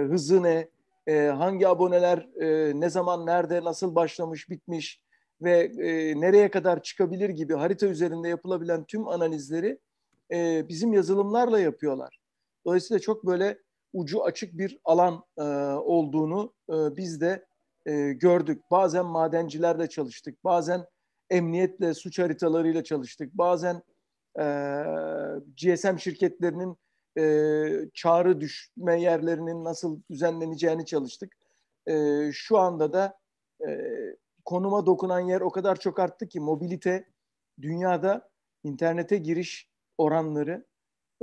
hızı 0.10 0.43
ne, 0.43 0.67
e, 1.08 1.25
hangi 1.25 1.67
aboneler 1.67 2.29
e, 2.41 2.79
ne 2.79 2.89
zaman, 2.89 3.25
nerede, 3.25 3.63
nasıl 3.63 3.96
başlamış, 3.96 4.50
bitmiş 4.50 5.01
ve 5.41 5.72
e, 5.79 6.22
nereye 6.22 6.51
kadar 6.51 6.84
çıkabilir 6.84 7.29
gibi 7.29 7.53
harita 7.53 7.88
üzerinde 7.88 8.29
yapılabilen 8.29 8.84
tüm 8.84 9.08
analizleri 9.08 9.79
e, 10.32 10.67
bizim 10.70 10.93
yazılımlarla 10.93 11.60
yapıyorlar. 11.60 12.20
Dolayısıyla 12.65 13.00
çok 13.00 13.25
böyle 13.25 13.58
ucu 13.93 14.24
açık 14.24 14.58
bir 14.58 14.79
alan 14.86 15.24
e, 15.38 15.43
olduğunu 15.74 16.53
e, 16.70 16.74
biz 16.74 17.22
de 17.22 17.46
e, 17.86 18.13
gördük. 18.13 18.62
Bazen 18.72 19.05
madencilerle 19.05 19.89
çalıştık, 19.89 20.43
bazen 20.43 20.86
emniyetle, 21.34 21.94
suç 21.94 22.20
haritalarıyla 22.20 22.84
çalıştık, 22.84 23.34
bazen 23.34 23.82
e, 24.40 24.46
GSM 25.62 25.98
şirketlerinin 25.98 26.78
e, 27.18 27.24
çağrı 27.94 28.42
düşme 28.42 29.02
yerlerinin 29.02 29.63
nasıl 29.63 30.02
düzenleneceğini 30.12 30.86
çalıştık. 30.86 31.34
E, 31.88 32.30
şu 32.34 32.58
anda 32.58 32.94
da 32.94 33.20
e, 33.68 33.90
konuma 34.46 34.86
dokunan 34.86 35.20
yer 35.20 35.42
o 35.42 35.50
kadar 35.50 35.80
çok 35.80 36.00
arttı 36.00 36.28
ki 36.28 36.40
mobilite 36.40 37.08
dünyada 37.62 38.30
internete 38.63 39.18
giriş 39.18 39.70
oranları 39.98 40.66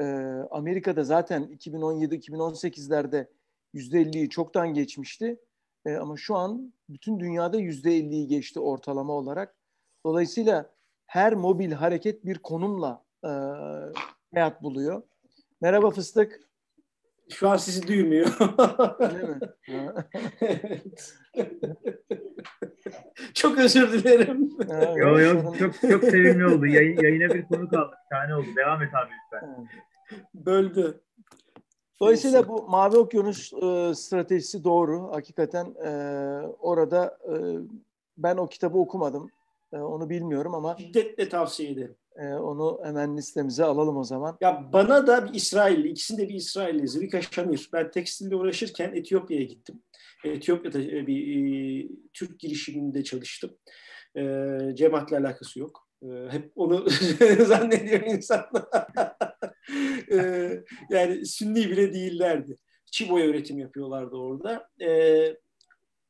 e, 0.00 0.04
Amerika'da 0.50 1.04
zaten 1.04 1.42
2017-2018'lerde 1.42 3.26
%50'yi 3.74 4.28
çoktan 4.28 4.74
geçmişti. 4.74 5.40
E, 5.86 5.96
ama 5.96 6.16
şu 6.16 6.36
an 6.36 6.74
bütün 6.88 7.20
dünyada 7.20 7.60
%50'yi 7.60 8.26
geçti 8.26 8.60
ortalama 8.60 9.12
olarak. 9.12 9.59
Dolayısıyla 10.04 10.70
her 11.06 11.34
mobil 11.34 11.72
hareket 11.72 12.24
bir 12.26 12.38
konumla 12.38 13.04
e, 13.24 13.30
hayat 14.34 14.62
buluyor. 14.62 15.02
Merhaba 15.60 15.90
Fıstık. 15.90 16.40
Şu 17.30 17.48
an 17.48 17.56
sizi 17.56 17.88
duymuyor. 17.88 18.38
Değil 19.00 19.28
mi? 19.28 19.38
çok 23.34 23.58
özür 23.58 23.92
dilerim. 23.92 24.50
Yok 24.96 25.20
yok 25.20 25.58
çok 25.58 25.90
çok 25.90 26.04
sevimli 26.04 26.46
oldu. 26.46 26.66
Yayın, 26.66 27.02
yayına 27.02 27.34
bir 27.34 27.44
konu 27.44 27.68
kaldı. 27.68 27.96
Tane 28.10 28.34
oldu. 28.34 28.46
Devam 28.56 28.82
et 28.82 28.94
abi 28.94 29.10
lütfen. 29.24 29.68
Böldü. 30.34 31.00
Dolayısıyla 32.00 32.48
bu 32.48 32.68
Mavi 32.68 32.96
Okyanus 32.96 33.52
e, 33.52 33.94
stratejisi 33.94 34.64
doğru. 34.64 35.12
Hakikaten 35.12 35.74
e, 35.84 35.90
orada 36.58 37.18
e, 37.24 37.34
ben 38.18 38.36
o 38.36 38.46
kitabı 38.46 38.78
okumadım. 38.78 39.30
E, 39.72 39.76
onu 39.76 40.10
bilmiyorum 40.10 40.54
ama... 40.54 40.76
Şiddetle 40.78 41.28
tavsiye 41.28 41.70
ederim. 41.70 41.96
E, 42.16 42.26
onu 42.26 42.80
hemen 42.84 43.16
listemize 43.16 43.64
alalım 43.64 43.96
o 43.96 44.04
zaman. 44.04 44.38
Ya 44.40 44.70
bana 44.72 45.06
da 45.06 45.26
bir 45.26 45.34
İsrailli, 45.34 45.88
ikisinde 45.88 46.28
bir 46.28 46.34
İsrailli, 46.34 46.88
Zvika 46.88 47.22
Şamir. 47.22 47.70
Ben 47.72 47.90
tekstilde 47.90 48.36
uğraşırken 48.36 48.92
Etiyopya'ya 48.94 49.44
gittim. 49.44 49.82
Etiyopya'da 50.24 50.80
e, 50.80 51.06
bir 51.06 51.36
e, 51.36 51.88
Türk 52.12 52.40
girişiminde 52.40 53.04
çalıştım. 53.04 53.56
E, 54.16 54.22
cemaatle 54.74 55.18
alakası 55.18 55.60
yok. 55.60 55.88
E, 56.02 56.08
hep 56.30 56.52
onu 56.54 56.86
zannediyor 57.46 58.00
insanlar. 58.00 58.64
e, 60.12 60.50
yani 60.90 61.26
Sünni 61.26 61.70
bile 61.70 61.94
değillerdi. 61.94 62.56
Çiboya 62.92 63.26
üretim 63.26 63.58
yapıyorlardı 63.58 64.16
orada. 64.16 64.68
E, 64.82 64.88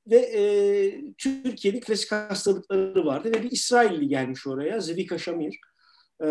ve 0.07 0.17
e, 0.17 0.43
Türkiye'nin 1.19 1.81
klasik 1.81 2.13
hastalıkları 2.13 3.07
vardı 3.07 3.29
ve 3.29 3.43
bir 3.43 3.51
İsrailli 3.51 4.09
gelmiş 4.09 4.47
oraya, 4.47 4.81
Zvika 4.81 5.19
Şamir. 5.19 5.59
E, 6.25 6.29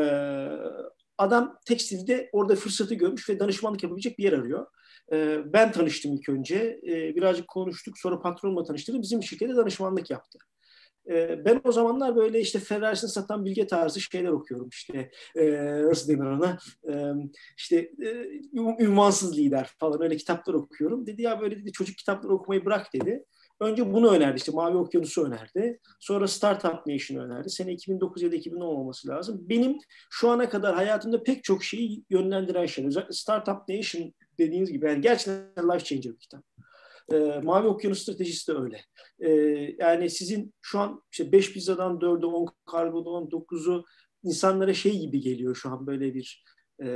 adam 1.18 1.58
tekstilde 1.66 2.30
orada 2.32 2.56
fırsatı 2.56 2.94
görmüş 2.94 3.30
ve 3.30 3.40
danışmanlık 3.40 3.84
yapabilecek 3.84 4.18
bir 4.18 4.24
yer 4.24 4.34
arıyor. 4.34 4.66
E, 5.12 5.40
ben 5.54 5.72
tanıştım 5.72 6.14
ilk 6.14 6.30
önce. 6.30 6.80
E, 6.88 7.16
birazcık 7.16 7.48
konuştuk. 7.48 7.98
Sonra 7.98 8.20
patronla 8.20 8.64
tanıştırdım. 8.64 9.02
Bizim 9.02 9.24
şirkete 9.24 9.56
danışmanlık 9.56 10.10
yaptı. 10.10 10.40
E, 11.10 11.46
ben 11.46 11.62
o 11.64 11.72
zamanlar 11.72 12.16
böyle 12.16 12.40
işte 12.40 12.60
Ferraris'ini 12.60 13.10
satan 13.10 13.46
bilge 13.46 13.68
tarzı 13.68 14.02
şeyler 14.02 14.30
okuyorum. 14.30 14.70
İşte 14.72 15.12
e, 15.36 15.52
nasıl? 15.84 16.12
E, 16.90 17.14
işte 17.58 17.76
e, 17.78 18.28
ünvansız 18.80 19.38
lider 19.38 19.70
falan 19.80 20.02
öyle 20.02 20.18
kitaplar 20.18 20.54
okuyorum. 20.54 21.08
Dedi 21.08 21.22
ya 21.22 21.42
böyle 21.42 21.60
dedi 21.62 21.72
çocuk 21.72 21.98
kitapları 21.98 22.34
okumayı 22.34 22.66
bırak 22.66 22.94
dedi. 22.94 23.26
Önce 23.60 23.94
bunu 23.94 24.12
önerdi 24.12 24.38
işte 24.38 24.52
Mavi 24.52 24.78
Okyanus'u 24.78 25.26
önerdi. 25.26 25.80
Sonra 26.00 26.28
Startup 26.28 26.88
Nation 26.88 27.18
önerdi. 27.18 27.50
Sene 27.50 27.72
2009 27.72 28.22
ya 28.22 28.32
da 28.32 28.36
2010 28.36 28.66
olması 28.66 29.08
lazım. 29.08 29.38
Benim 29.50 29.78
şu 30.10 30.30
ana 30.30 30.50
kadar 30.50 30.76
hayatımda 30.76 31.24
pek 31.24 31.44
çok 31.44 31.64
şeyi 31.64 32.04
yönlendiren 32.10 32.66
şey. 32.66 32.86
Özellikle 32.86 33.14
Startup 33.14 33.70
Nation 33.70 34.14
dediğiniz 34.40 34.72
gibi 34.72 34.86
yani 34.86 35.02
gerçekten 35.02 35.70
life 35.70 35.86
changer 35.86 36.14
bir 36.14 36.20
kitap. 36.20 36.44
Ee, 37.14 37.42
Mavi 37.44 37.68
Okyanus 37.68 38.02
stratejisi 38.02 38.52
de 38.52 38.58
öyle. 38.58 38.82
Ee, 39.20 39.30
yani 39.80 40.10
sizin 40.10 40.54
şu 40.62 40.80
an 40.80 41.04
işte 41.12 41.32
5 41.32 41.54
pizzadan 41.54 42.00
4'ü, 42.00 42.26
10 42.26 42.48
kargodan 42.66 43.30
9'u 43.30 43.86
insanlara 44.24 44.74
şey 44.74 45.00
gibi 45.00 45.22
geliyor 45.22 45.56
şu 45.56 45.70
an 45.70 45.88
böyle 45.88 46.14
bir 46.14 46.44
e, 46.84 46.88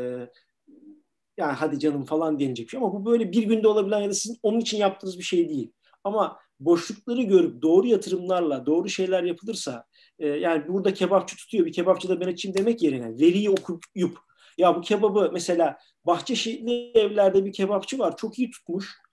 yani 1.38 1.54
hadi 1.54 1.80
canım 1.80 2.06
falan 2.06 2.40
denilecek 2.40 2.70
şey 2.70 2.78
ama 2.78 2.94
bu 2.94 3.06
böyle 3.06 3.32
bir 3.32 3.44
günde 3.44 3.68
olabilen 3.68 4.00
ya 4.00 4.10
da 4.10 4.14
sizin 4.14 4.38
onun 4.44 4.60
için 4.60 4.78
yaptığınız 4.78 5.18
bir 5.18 5.24
şey 5.24 5.50
değil. 5.50 5.72
Ama 6.04 6.40
boşlukları 6.66 7.22
görüp 7.22 7.62
doğru 7.62 7.88
yatırımlarla 7.88 8.66
doğru 8.66 8.90
şeyler 8.90 9.24
yapılırsa 9.24 9.86
e, 10.20 10.28
yani 10.28 10.68
burada 10.68 10.94
kebapçı 10.94 11.36
tutuyor 11.36 11.66
bir 11.66 11.74
kebapçı 11.74 12.10
da 12.10 12.20
ben 12.20 12.28
açayım 12.28 12.58
demek 12.58 12.82
yerine 12.82 13.10
veriyi 13.20 13.50
okuyup 13.50 14.18
ya 14.58 14.76
bu 14.76 14.82
kebabı 14.82 15.30
mesela 15.34 15.78
Bahçeşehirli 16.06 16.92
evlerde 16.96 17.46
bir 17.46 17.54
kebapçı 17.54 18.00
var 18.00 18.18
çok 18.18 18.40
iyi 18.40 18.52
tutmuş. 18.52 19.04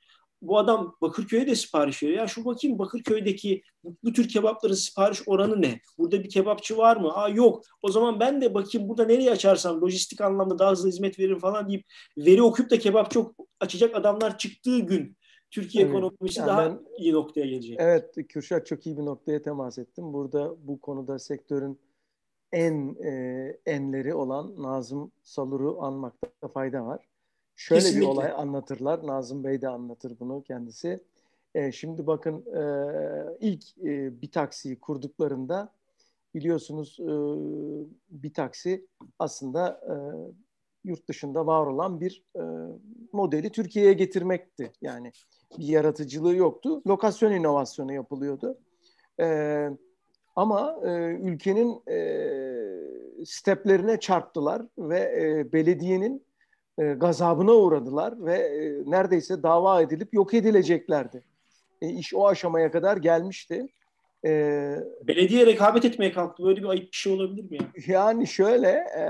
Bu 0.43 0.59
adam 0.59 0.97
Bakırköy'e 1.01 1.47
de 1.47 1.55
sipariş 1.55 2.03
veriyor. 2.03 2.19
Ya 2.19 2.27
şu 2.27 2.45
bakayım 2.45 2.79
Bakırköy'deki 2.79 3.63
bu, 3.85 3.97
bu 4.05 4.13
tür 4.13 4.29
kebapların 4.29 4.75
sipariş 4.75 5.23
oranı 5.27 5.63
ne? 5.63 5.81
Burada 5.99 6.25
bir 6.25 6.31
kebapçı 6.31 6.77
var 6.77 6.97
mı? 6.97 7.13
Aa 7.15 7.29
yok. 7.29 7.65
O 7.83 7.91
zaman 7.91 8.21
ben 8.21 8.41
de 8.41 8.55
bakayım 8.55 8.89
burada 8.89 9.05
nereye 9.05 9.31
açarsam 9.31 9.81
lojistik 9.81 10.21
anlamda 10.21 10.59
daha 10.59 10.71
hızlı 10.71 10.89
hizmet 10.89 11.19
veririm 11.19 11.39
falan 11.39 11.69
deyip 11.69 11.85
veri 12.19 12.43
okuyup 12.43 12.71
da 12.71 12.79
kebapçı 12.79 13.21
açacak 13.61 13.97
adamlar 13.97 14.39
çıktığı 14.39 14.79
gün 14.79 15.17
Türkiye 15.51 15.85
evet. 15.85 15.95
ekonomisi 15.95 16.41
yani 16.41 16.49
daha 16.49 16.71
ben, 16.71 16.79
iyi 16.99 17.13
noktaya 17.13 17.47
gelecek. 17.47 17.77
Evet 17.81 18.15
Kürşat 18.29 18.67
çok 18.67 18.87
iyi 18.87 18.99
bir 18.99 19.05
noktaya 19.05 19.43
temas 19.43 19.79
ettim. 19.79 20.13
Burada 20.13 20.55
bu 20.67 20.81
konuda 20.81 21.19
sektörün 21.19 21.79
en 22.53 22.97
e, 23.05 23.57
enleri 23.67 24.15
olan 24.15 24.63
Nazım 24.63 25.13
Salur'u 25.23 25.83
anmakta 25.83 26.49
fayda 26.49 26.87
var. 26.87 27.09
Şöyle 27.57 27.81
Kesinlikle. 27.81 28.07
bir 28.07 28.13
olay 28.13 28.33
anlatırlar. 28.33 29.07
Nazım 29.07 29.45
Bey 29.45 29.63
de 29.63 29.69
anlatır 29.69 30.17
bunu 30.21 30.43
kendisi. 30.43 31.05
E, 31.55 31.73
şimdi 31.73 32.07
bakın 32.07 32.45
e, 32.47 32.63
ilk 33.41 33.79
e, 33.79 34.23
bir 34.23 34.31
taksiyi 34.31 34.81
kurduklarında 34.81 35.73
biliyorsunuz 36.35 37.01
e, 37.01 37.13
bir 38.11 38.35
taksi 38.35 38.87
aslında 39.19 39.81
e, 39.89 39.95
yurt 40.85 41.09
dışında 41.09 41.47
var 41.47 41.67
olan 41.67 42.01
bir 42.01 42.25
e, 42.37 42.43
modeli 43.13 43.53
Türkiye'ye 43.53 43.93
getirmekti. 43.93 44.73
Yani 44.83 45.13
bir 45.59 45.67
yaratıcılığı 45.69 46.37
yoktu. 46.37 46.83
Lokasyon 46.87 47.33
inovasyonu 47.33 47.93
yapılıyordu. 47.93 48.59
E, 49.21 49.69
ama 50.37 50.77
e, 50.85 50.91
ülkenin 51.23 51.83
e, 51.91 52.01
steplerine 53.25 54.01
çarptılar 54.01 54.63
ve 54.79 54.99
e, 54.99 55.53
belediyenin 55.53 56.25
e, 56.79 56.85
gazabına 56.85 57.53
uğradılar 57.53 58.25
ve 58.25 58.35
e, 58.37 58.91
neredeyse 58.91 59.43
dava 59.43 59.83
edilip 59.83 60.15
yok 60.15 60.35
edileceklerdi. 60.35 61.23
E, 61.83 61.89
iş 61.89 62.15
o 62.15 62.29
aşamaya 62.29 62.71
kadar 62.71 62.97
gelmişti. 62.97 63.67
E, 64.25 64.31
Belediye 65.07 65.47
rekabet 65.47 65.85
etmeye 65.85 66.13
kalktı. 66.13 66.45
Böyle 66.45 66.63
bir 66.63 66.69
ayıp 66.69 66.93
bir 66.93 66.97
şey 66.97 67.13
olabilir 67.13 67.51
mi? 67.51 67.59
Yani, 67.61 67.93
yani 67.93 68.27
şöyle 68.27 68.69
e, 68.69 69.05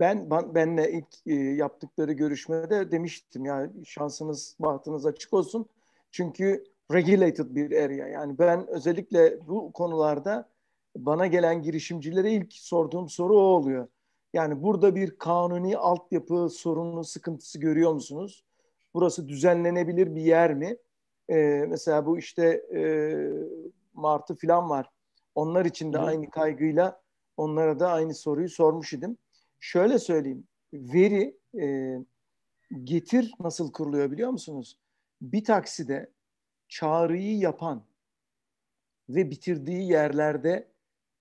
ben, 0.00 0.30
ben 0.30 0.54
benle 0.54 0.92
ilk 0.92 1.26
e, 1.26 1.34
yaptıkları 1.34 2.12
görüşmede 2.12 2.90
demiştim 2.90 3.44
ya 3.44 3.70
şansınız 3.84 4.56
bahtınız 4.60 5.06
açık 5.06 5.32
olsun. 5.32 5.66
Çünkü 6.10 6.64
regulated 6.92 7.54
bir 7.54 7.84
area. 7.84 8.08
Yani 8.08 8.38
ben 8.38 8.66
özellikle 8.66 9.48
bu 9.48 9.72
konularda 9.72 10.48
bana 10.96 11.26
gelen 11.26 11.62
girişimcilere 11.62 12.32
ilk 12.32 12.52
sorduğum 12.52 13.08
soru 13.08 13.38
o 13.38 13.42
oluyor. 13.42 13.88
Yani 14.32 14.62
burada 14.62 14.94
bir 14.94 15.18
kanuni 15.18 15.76
altyapı 15.76 16.48
sorunu, 16.50 17.04
sıkıntısı 17.04 17.60
görüyor 17.60 17.92
musunuz? 17.92 18.44
Burası 18.94 19.28
düzenlenebilir 19.28 20.14
bir 20.14 20.22
yer 20.22 20.54
mi? 20.54 20.76
Ee, 21.30 21.64
mesela 21.68 22.06
bu 22.06 22.18
işte 22.18 22.46
e, 22.74 22.82
Martı 23.94 24.34
falan 24.36 24.70
var. 24.70 24.90
Onlar 25.34 25.64
için 25.64 25.92
de 25.92 25.98
aynı 25.98 26.30
kaygıyla 26.30 27.00
onlara 27.36 27.80
da 27.80 27.90
aynı 27.90 28.14
soruyu 28.14 28.48
sormuş 28.48 28.92
idim. 28.92 29.18
Şöyle 29.62 29.98
söyleyeyim. 29.98 30.48
Veri 30.72 31.36
e, 31.60 31.96
getir 32.84 33.32
nasıl 33.40 33.72
kuruluyor 33.72 34.10
biliyor 34.10 34.30
musunuz? 34.30 34.78
Bir 35.20 35.44
takside 35.44 36.12
çağrıyı 36.68 37.38
yapan 37.38 37.86
ve 39.08 39.30
bitirdiği 39.30 39.88
yerlerde 39.88 40.68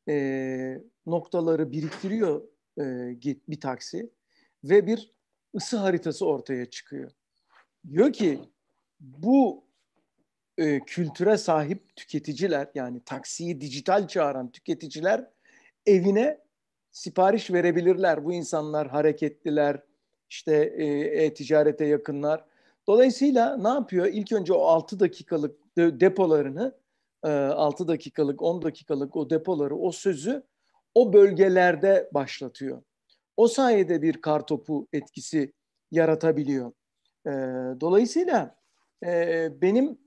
e, 0.10 0.82
noktaları 1.06 1.72
biriktiriyor 1.72 2.42
e, 2.78 2.84
bir 3.48 3.60
taksi 3.60 4.10
ve 4.64 4.88
bir 4.88 5.14
ısı 5.56 5.78
haritası 5.78 6.26
ortaya 6.26 6.66
çıkıyor. 6.66 7.12
Diyor 7.92 8.14
ki 8.14 8.40
bu 9.00 9.66
e, 10.58 10.80
kültüre 10.80 11.38
sahip 11.38 11.96
tüketiciler 11.96 12.70
yani 12.76 13.04
taksiyi 13.04 13.62
dijital 13.62 14.08
çağıran 14.08 14.52
tüketiciler 14.52 15.30
evine 15.86 16.41
sipariş 16.92 17.52
verebilirler. 17.52 18.26
Bu 18.26 18.34
insanlar 18.34 18.88
hareketliler, 18.88 19.84
işte 20.30 20.56
e-ticarete 21.14 21.86
yakınlar. 21.86 22.46
Dolayısıyla 22.88 23.58
ne 23.58 23.68
yapıyor? 23.68 24.06
İlk 24.06 24.32
önce 24.32 24.54
o 24.54 24.62
6 24.62 25.00
dakikalık 25.00 25.60
depolarını, 25.78 26.76
6 27.24 27.88
dakikalık, 27.88 28.42
10 28.42 28.62
dakikalık 28.62 29.16
o 29.16 29.30
depoları, 29.30 29.76
o 29.76 29.92
sözü 29.92 30.44
o 30.96 31.14
bölgelerde 31.14 32.10
başlatıyor. 32.14 32.82
O 33.38 33.48
sayede 33.48 34.02
bir 34.02 34.22
kartopu 34.22 34.88
etkisi 34.94 35.54
yaratabiliyor. 35.92 36.72
Dolayısıyla 37.82 38.56
benim 39.62 39.98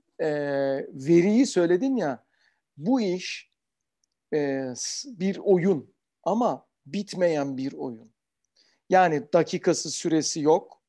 veriyi 0.89 1.45
söyledin 1.45 1.95
ya, 1.95 2.23
bu 2.77 3.01
iş 3.01 3.51
bir 5.05 5.37
oyun 5.37 5.93
ama 6.23 6.64
bitmeyen 6.85 7.57
bir 7.57 7.73
oyun. 7.73 8.11
Yani 8.89 9.23
dakikası 9.33 9.91
süresi 9.91 10.41
yok. 10.41 10.81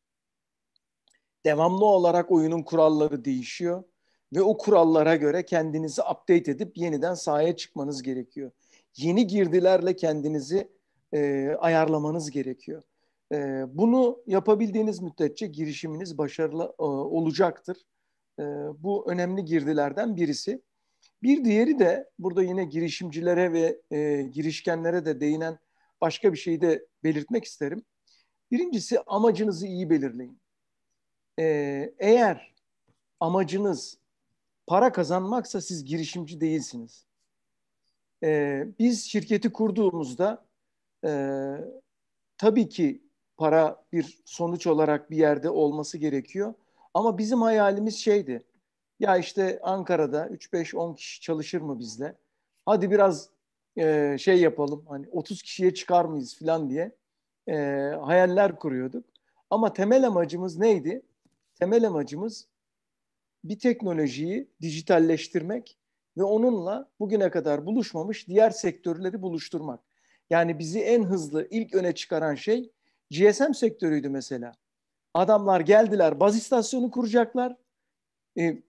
Devamlı 1.45 1.85
olarak 1.85 2.31
oyunun 2.31 2.63
kuralları 2.63 3.25
değişiyor 3.25 3.85
ve 4.33 4.43
o 4.43 4.57
kurallara 4.57 5.17
göre 5.17 5.45
kendinizi 5.45 6.03
update 6.03 6.51
edip 6.51 6.77
yeniden 6.77 7.15
sahaya 7.15 7.57
çıkmanız 7.57 8.03
gerekiyor. 8.03 8.51
Yeni 8.97 9.27
girdilerle 9.27 9.97
kendinizi 9.97 10.69
e, 11.15 11.51
ayarlamanız 11.59 12.31
gerekiyor. 12.31 12.83
E, 13.33 13.65
bunu 13.69 14.23
yapabildiğiniz 14.27 15.03
müddetçe 15.03 15.47
girişiminiz 15.47 16.19
başarılı 16.19 16.75
e, 16.79 16.83
olacaktır. 16.83 17.87
E, 18.39 18.43
bu 18.79 19.11
önemli 19.11 19.45
girdilerden 19.45 20.17
birisi. 20.17 20.63
Bir 21.23 21.45
diğeri 21.45 21.79
de 21.79 22.11
burada 22.19 22.43
yine 22.43 22.65
girişimcilere 22.65 23.53
ve 23.53 23.81
e, 23.91 24.23
girişkenlere 24.23 25.05
de 25.05 25.21
değinen 25.21 25.59
başka 26.01 26.33
bir 26.33 26.39
şeyi 26.39 26.61
de 26.61 26.87
belirtmek 27.05 27.45
isterim. 27.45 27.85
Birincisi 28.51 29.01
amacınızı 29.01 29.67
iyi 29.67 29.91
belirleyin. 29.91 30.41
Ee, 31.39 31.95
eğer 31.99 32.55
amacınız 33.21 33.99
para 34.67 34.93
kazanmaksa 34.93 35.61
siz 35.61 35.85
girişimci 35.85 36.41
değilsiniz. 36.41 37.07
Ee, 38.23 38.67
biz 38.79 39.05
şirketi 39.05 39.53
kurduğumuzda 39.53 40.47
e, 41.05 41.11
tabii 42.39 42.69
ki 42.69 43.03
para 43.37 43.85
bir 43.93 44.23
sonuç 44.25 44.67
olarak 44.67 45.11
bir 45.11 45.17
yerde 45.17 45.51
olması 45.51 45.99
gerekiyor. 45.99 46.55
Ama 46.95 47.19
bizim 47.19 47.43
hayalimiz 47.43 47.97
şeydi. 47.97 48.45
Ya 49.01 49.17
işte 49.17 49.61
Ankara'da 49.63 50.29
3-5-10 50.29 50.97
kişi 50.97 51.21
çalışır 51.21 51.61
mı 51.61 51.79
bizle? 51.79 52.17
Hadi 52.67 52.91
biraz 52.91 53.31
e, 53.79 54.17
şey 54.19 54.41
yapalım 54.41 54.85
hani 54.89 55.07
30 55.13 55.43
kişiye 55.43 55.75
çıkar 55.75 56.05
mıyız 56.05 56.39
falan 56.39 56.71
diye 56.71 56.93
e, 57.49 57.55
hayaller 58.03 58.59
kuruyorduk. 58.59 59.05
Ama 59.51 59.73
temel 59.73 60.07
amacımız 60.07 60.59
neydi? 60.59 61.03
Temel 61.55 61.87
amacımız 61.87 62.49
bir 63.45 63.59
teknolojiyi 63.59 64.49
dijitalleştirmek 64.61 65.79
ve 66.17 66.23
onunla 66.23 66.89
bugüne 67.01 67.31
kadar 67.31 67.67
buluşmamış 67.67 68.29
diğer 68.29 68.51
sektörleri 68.51 69.23
buluşturmak. 69.23 69.81
Yani 70.31 70.59
bizi 70.59 70.81
en 70.81 71.05
hızlı 71.05 71.49
ilk 71.51 71.75
öne 71.75 71.95
çıkaran 71.95 72.35
şey 72.35 72.73
GSM 73.11 73.53
sektörüydü 73.53 74.09
mesela. 74.09 74.53
Adamlar 75.15 75.61
geldiler 75.61 76.21
baz 76.21 76.37
istasyonu 76.37 76.91
kuracaklar. 76.91 77.57
E, 78.39 78.63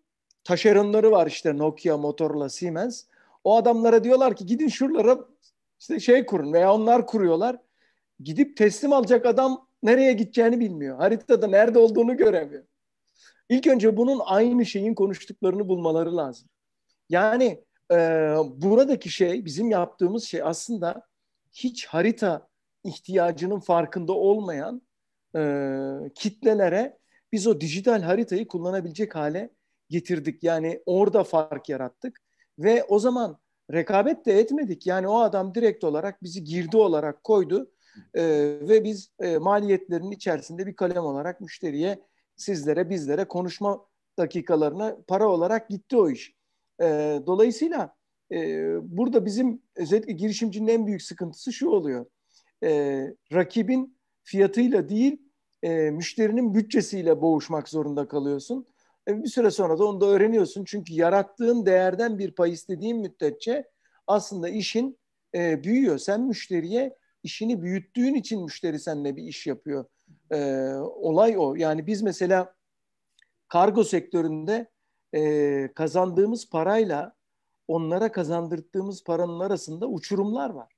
taşeronları 0.43 1.11
var 1.11 1.27
işte 1.27 1.57
Nokia, 1.57 1.97
Motorola, 1.97 2.49
Siemens. 2.49 3.03
O 3.47 3.55
adamlara 3.57 4.03
diyorlar 4.03 4.35
ki 4.35 4.45
gidin 4.45 4.67
şuralara 4.67 5.19
işte 5.79 5.99
şey 5.99 6.25
kurun 6.25 6.53
veya 6.53 6.73
onlar 6.73 7.07
kuruyorlar. 7.07 7.57
Gidip 8.19 8.57
teslim 8.57 8.93
alacak 8.93 9.25
adam 9.25 9.67
nereye 9.83 10.13
gideceğini 10.13 10.59
bilmiyor. 10.59 10.97
Haritada 10.97 11.47
nerede 11.47 11.79
olduğunu 11.79 12.17
göremiyor. 12.17 12.63
İlk 13.49 13.67
önce 13.67 13.97
bunun 13.97 14.21
aynı 14.25 14.65
şeyin 14.65 14.95
konuştuklarını 14.95 15.67
bulmaları 15.69 16.17
lazım. 16.17 16.49
Yani 17.09 17.63
e, 17.91 17.95
buradaki 18.55 19.09
şey, 19.09 19.45
bizim 19.45 19.69
yaptığımız 19.69 20.23
şey 20.23 20.41
aslında 20.43 21.01
hiç 21.51 21.85
harita 21.85 22.47
ihtiyacının 22.83 23.59
farkında 23.59 24.13
olmayan 24.13 24.81
e, 25.35 25.41
kitlelere 26.15 26.97
biz 27.31 27.47
o 27.47 27.61
dijital 27.61 28.01
haritayı 28.01 28.47
kullanabilecek 28.47 29.15
hale 29.15 29.49
getirdik. 29.89 30.43
Yani 30.43 30.81
orada 30.85 31.23
fark 31.23 31.69
yarattık. 31.69 32.26
Ve 32.59 32.83
o 32.83 32.99
zaman 32.99 33.37
rekabet 33.73 34.25
de 34.25 34.39
etmedik. 34.39 34.87
Yani 34.87 35.07
o 35.07 35.19
adam 35.19 35.55
direkt 35.55 35.83
olarak 35.83 36.23
bizi 36.23 36.43
girdi 36.43 36.77
olarak 36.77 37.23
koydu 37.23 37.71
e, 38.13 38.23
ve 38.61 38.83
biz 38.83 39.09
e, 39.19 39.37
maliyetlerin 39.37 40.11
içerisinde 40.11 40.67
bir 40.67 40.75
kalem 40.75 41.03
olarak 41.03 41.41
müşteriye, 41.41 41.99
sizlere, 42.35 42.89
bizlere 42.89 43.25
konuşma 43.25 43.85
dakikalarına 44.19 44.97
para 45.07 45.27
olarak 45.27 45.69
gitti 45.69 45.97
o 45.97 46.09
iş. 46.09 46.35
E, 46.81 46.85
dolayısıyla 47.27 47.95
e, 48.31 48.37
burada 48.97 49.25
bizim 49.25 49.61
özellikle 49.75 50.13
girişimcinin 50.13 50.67
en 50.67 50.87
büyük 50.87 51.01
sıkıntısı 51.01 51.53
şu 51.53 51.69
oluyor. 51.69 52.05
E, 52.63 53.01
rakibin 53.33 53.97
fiyatıyla 54.23 54.89
değil, 54.89 55.21
e, 55.63 55.91
müşterinin 55.91 56.53
bütçesiyle 56.55 57.21
boğuşmak 57.21 57.69
zorunda 57.69 58.07
kalıyorsun. 58.07 58.67
E, 59.07 59.23
bir 59.23 59.29
süre 59.29 59.51
sonra 59.51 59.79
da 59.79 59.85
onu 59.85 60.01
da 60.01 60.05
öğreniyorsun. 60.05 60.65
Çünkü 60.65 60.93
yarattığın 60.93 61.65
değerden 61.65 62.19
bir 62.19 62.31
pay 62.31 62.51
istediğin 62.51 62.97
müddetçe 62.97 63.69
aslında 64.07 64.49
işin 64.49 64.99
e, 65.35 65.63
büyüyor. 65.63 65.97
Sen 65.97 66.21
müşteriye 66.21 66.97
işini 67.23 67.61
büyüttüğün 67.61 68.13
için 68.13 68.43
müşteri 68.43 68.79
seninle 68.79 69.15
bir 69.15 69.23
iş 69.23 69.47
yapıyor. 69.47 69.85
E, 70.31 70.37
olay 70.79 71.37
o. 71.37 71.55
Yani 71.55 71.87
biz 71.87 72.01
mesela 72.01 72.55
kargo 73.47 73.83
sektöründe 73.83 74.67
e, 75.15 75.71
kazandığımız 75.75 76.49
parayla 76.49 77.13
onlara 77.67 78.11
kazandırdığımız 78.11 79.03
paranın 79.03 79.39
arasında 79.39 79.87
uçurumlar 79.87 80.49
var. 80.49 80.73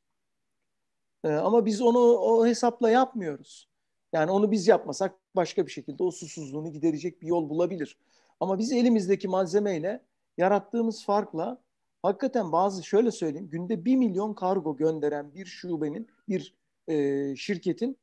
E, 1.24 1.30
ama 1.30 1.66
biz 1.66 1.82
onu 1.82 2.00
o 2.00 2.46
hesapla 2.46 2.90
yapmıyoruz. 2.90 3.70
Yani 4.14 4.32
onu 4.32 4.52
biz 4.52 4.68
yapmasak 4.68 5.16
başka 5.36 5.66
bir 5.66 5.72
şekilde 5.72 6.04
o 6.04 6.12
susuzluğunu 6.12 6.72
giderecek 6.72 7.22
bir 7.22 7.28
yol 7.28 7.50
bulabilir. 7.50 7.98
Ama 8.40 8.60
biz 8.60 8.72
elimizdeki 8.72 9.28
malzemeyle 9.28 10.04
yarattığımız 10.38 11.06
farkla 11.06 11.62
hakikaten 12.02 12.52
bazı 12.52 12.84
şöyle 12.84 13.12
söyleyeyim 13.12 13.50
günde 13.50 13.86
bir 13.86 13.96
milyon 13.96 14.34
kargo 14.34 14.78
gönderen 14.78 15.34
bir 15.34 15.46
şubenin 15.46 16.08
bir 16.28 16.56
e, 16.88 17.36
şirketin 17.36 17.98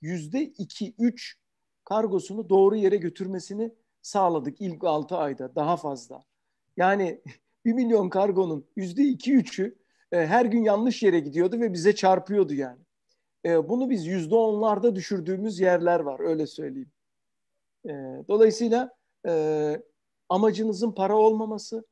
yüzde 0.00 0.42
iki, 0.42 0.94
üç 0.98 1.36
kargosunu 1.84 2.48
doğru 2.48 2.76
yere 2.76 2.96
götürmesini 2.96 3.74
sağladık 4.02 4.60
ilk 4.60 4.84
altı 4.84 5.16
ayda 5.16 5.54
daha 5.54 5.76
fazla. 5.76 6.24
Yani 6.76 7.20
bir 7.64 7.72
milyon 7.72 8.08
kargonun 8.08 8.66
yüzde 8.76 9.02
iki 9.02 9.34
üçü 9.34 9.78
e, 10.12 10.26
her 10.26 10.44
gün 10.44 10.62
yanlış 10.62 11.02
yere 11.02 11.20
gidiyordu 11.20 11.60
ve 11.60 11.72
bize 11.72 11.94
çarpıyordu 11.94 12.54
yani. 12.54 12.80
E, 13.44 13.68
bunu 13.68 13.90
biz 13.90 14.06
yüzde 14.06 14.34
onlarda 14.34 14.94
düşürdüğümüz 14.94 15.60
yerler 15.60 16.00
var 16.00 16.20
öyle 16.20 16.46
söyleyeyim. 16.46 16.90
E, 17.86 17.90
dolayısıyla 18.28 18.96
e, 19.26 19.82
amacınızın 20.28 20.92
para 20.92 21.16
olmaması, 21.16 21.84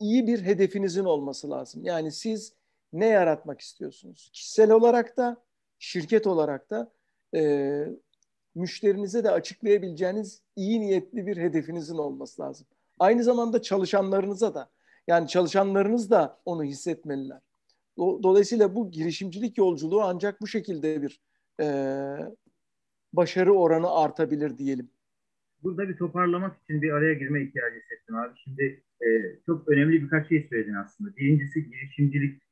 iyi 0.00 0.26
bir 0.26 0.42
hedefinizin 0.42 1.04
olması 1.04 1.50
lazım. 1.50 1.84
Yani 1.84 2.12
siz 2.12 2.52
ne 2.92 3.06
yaratmak 3.06 3.60
istiyorsunuz? 3.60 4.30
Kişisel 4.32 4.70
olarak 4.70 5.16
da, 5.16 5.36
şirket 5.78 6.26
olarak 6.26 6.70
da 6.70 6.92
e, 7.34 7.84
müşterinize 8.54 9.24
de 9.24 9.30
açıklayabileceğiniz 9.30 10.42
iyi 10.56 10.80
niyetli 10.80 11.26
bir 11.26 11.36
hedefinizin 11.36 11.98
olması 11.98 12.42
lazım. 12.42 12.66
Aynı 12.98 13.24
zamanda 13.24 13.62
çalışanlarınıza 13.62 14.54
da 14.54 14.70
yani 15.06 15.28
çalışanlarınız 15.28 16.10
da 16.10 16.40
onu 16.44 16.64
hissetmeliler. 16.64 17.40
Dolayısıyla 17.98 18.74
bu 18.74 18.90
girişimcilik 18.90 19.58
yolculuğu 19.58 20.02
ancak 20.02 20.40
bu 20.40 20.46
şekilde 20.46 21.02
bir 21.02 21.20
e, 21.60 21.66
başarı 23.12 23.54
oranı 23.54 23.90
artabilir 23.90 24.58
diyelim. 24.58 24.90
Burada 25.62 25.88
bir 25.88 25.96
toparlamak 25.96 26.62
için 26.62 26.82
bir 26.82 26.90
araya 26.90 27.14
girme 27.14 27.42
ihtiyacı 27.42 27.76
hissettim 27.76 28.16
abi. 28.16 28.38
Şimdi 28.44 28.82
e, 29.02 29.08
çok 29.46 29.68
önemli 29.68 30.02
birkaç 30.02 30.28
şey 30.28 30.46
söyledin 30.50 30.74
aslında. 30.74 31.16
Birincisi 31.16 31.70
girişimcilik, 31.70 32.42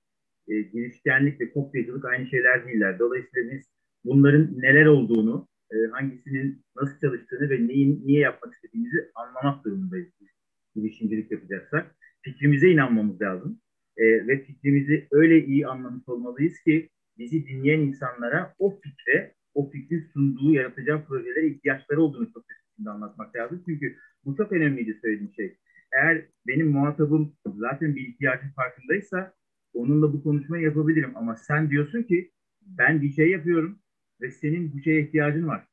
e, 0.48 0.62
girişkenlik 0.62 1.40
ve 1.40 1.52
kopyacılık 1.52 2.04
aynı 2.04 2.26
şeyler 2.26 2.66
değiller. 2.66 2.98
Dolayısıyla 2.98 3.52
biz 3.52 3.64
bunların 4.04 4.60
neler 4.60 4.86
olduğunu, 4.86 5.48
e, 5.72 5.76
hangisinin 5.92 6.64
nasıl 6.76 7.00
çalıştığını 7.00 7.50
ve 7.50 7.68
neyi, 7.68 8.06
niye 8.06 8.20
yapmak 8.20 8.54
istediğimizi 8.54 9.10
anlamak 9.14 9.64
durumundayız. 9.64 10.08
Girişimcilik 10.74 11.32
yapacaksak. 11.32 11.96
Fikrimize 12.22 12.70
inanmamız 12.70 13.20
lazım 13.20 13.60
e, 13.96 14.26
ve 14.26 14.44
fikrimizi 14.44 15.08
öyle 15.10 15.46
iyi 15.46 15.66
anlamış 15.66 16.08
olmalıyız 16.08 16.60
ki 16.60 16.88
bizi 17.18 17.46
dinleyen 17.46 17.80
insanlara 17.80 18.54
o 18.58 18.80
fikre, 18.80 19.34
o 19.54 19.70
fikrin 19.70 20.08
sunduğu, 20.12 20.52
yaratacağı 20.52 21.04
projelere 21.04 21.46
ihtiyaçları 21.46 22.02
olduğunu 22.02 22.32
çok 22.32 22.44
şekilde 22.76 22.90
anlatmak 22.90 23.36
lazım. 23.36 23.62
Çünkü 23.66 23.96
bu 24.24 24.36
çok 24.36 24.52
önemliydi 24.52 24.98
söylediğim 25.02 25.32
şey. 25.34 25.58
Eğer 25.92 26.24
benim 26.46 26.70
muhatabım 26.70 27.36
zaten 27.46 27.96
bir 27.96 28.08
ihtiyacın 28.08 28.48
farkındaysa 28.48 29.32
onunla 29.74 30.12
bu 30.12 30.22
konuşmayı 30.22 30.64
yapabilirim. 30.64 31.12
Ama 31.16 31.36
sen 31.36 31.70
diyorsun 31.70 32.02
ki 32.02 32.30
ben 32.60 33.02
bir 33.02 33.12
şey 33.12 33.30
yapıyorum 33.30 33.78
ve 34.20 34.30
senin 34.30 34.72
bu 34.72 34.80
şeye 34.80 35.00
ihtiyacın 35.02 35.46
var. 35.48 35.66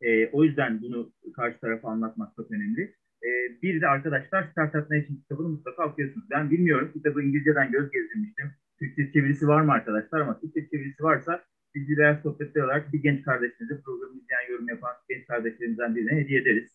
E, 0.00 0.26
o 0.26 0.44
yüzden 0.44 0.82
bunu 0.82 1.12
karşı 1.36 1.60
tarafa 1.60 1.88
anlatmak 1.88 2.36
çok 2.36 2.50
önemli. 2.50 2.82
E, 3.22 3.28
bir 3.62 3.80
de 3.80 3.86
arkadaşlar 3.86 4.44
Startup 4.44 4.90
Nation 4.90 5.16
kitabını 5.16 5.48
mutlaka 5.48 5.88
okuyorsunuz. 5.88 6.26
Ben 6.30 6.50
bilmiyorum. 6.50 6.90
Kitabı 6.92 7.22
İngilizceden 7.22 7.70
göz 7.72 7.90
gezdirmiştim. 7.90 8.50
Türkçe 8.78 9.12
çevirisi 9.12 9.48
var 9.48 9.62
mı 9.62 9.72
arkadaşlar? 9.72 10.20
Ama 10.20 10.40
Türkçe 10.40 10.68
çevirisi 10.68 11.02
varsa 11.02 11.44
biz 11.76 11.88
birer 11.88 12.20
sohbetler 12.22 12.62
olarak 12.62 12.92
bir 12.92 13.02
genç 13.02 13.24
kardeşimize 13.24 13.80
programı 13.80 14.14
izleyen 14.16 14.50
yorum 14.50 14.68
yapan 14.68 14.90
genç 15.08 15.26
kardeşlerimizden 15.26 15.96
birine 15.96 16.20
hediye 16.20 16.40
ederiz. 16.40 16.70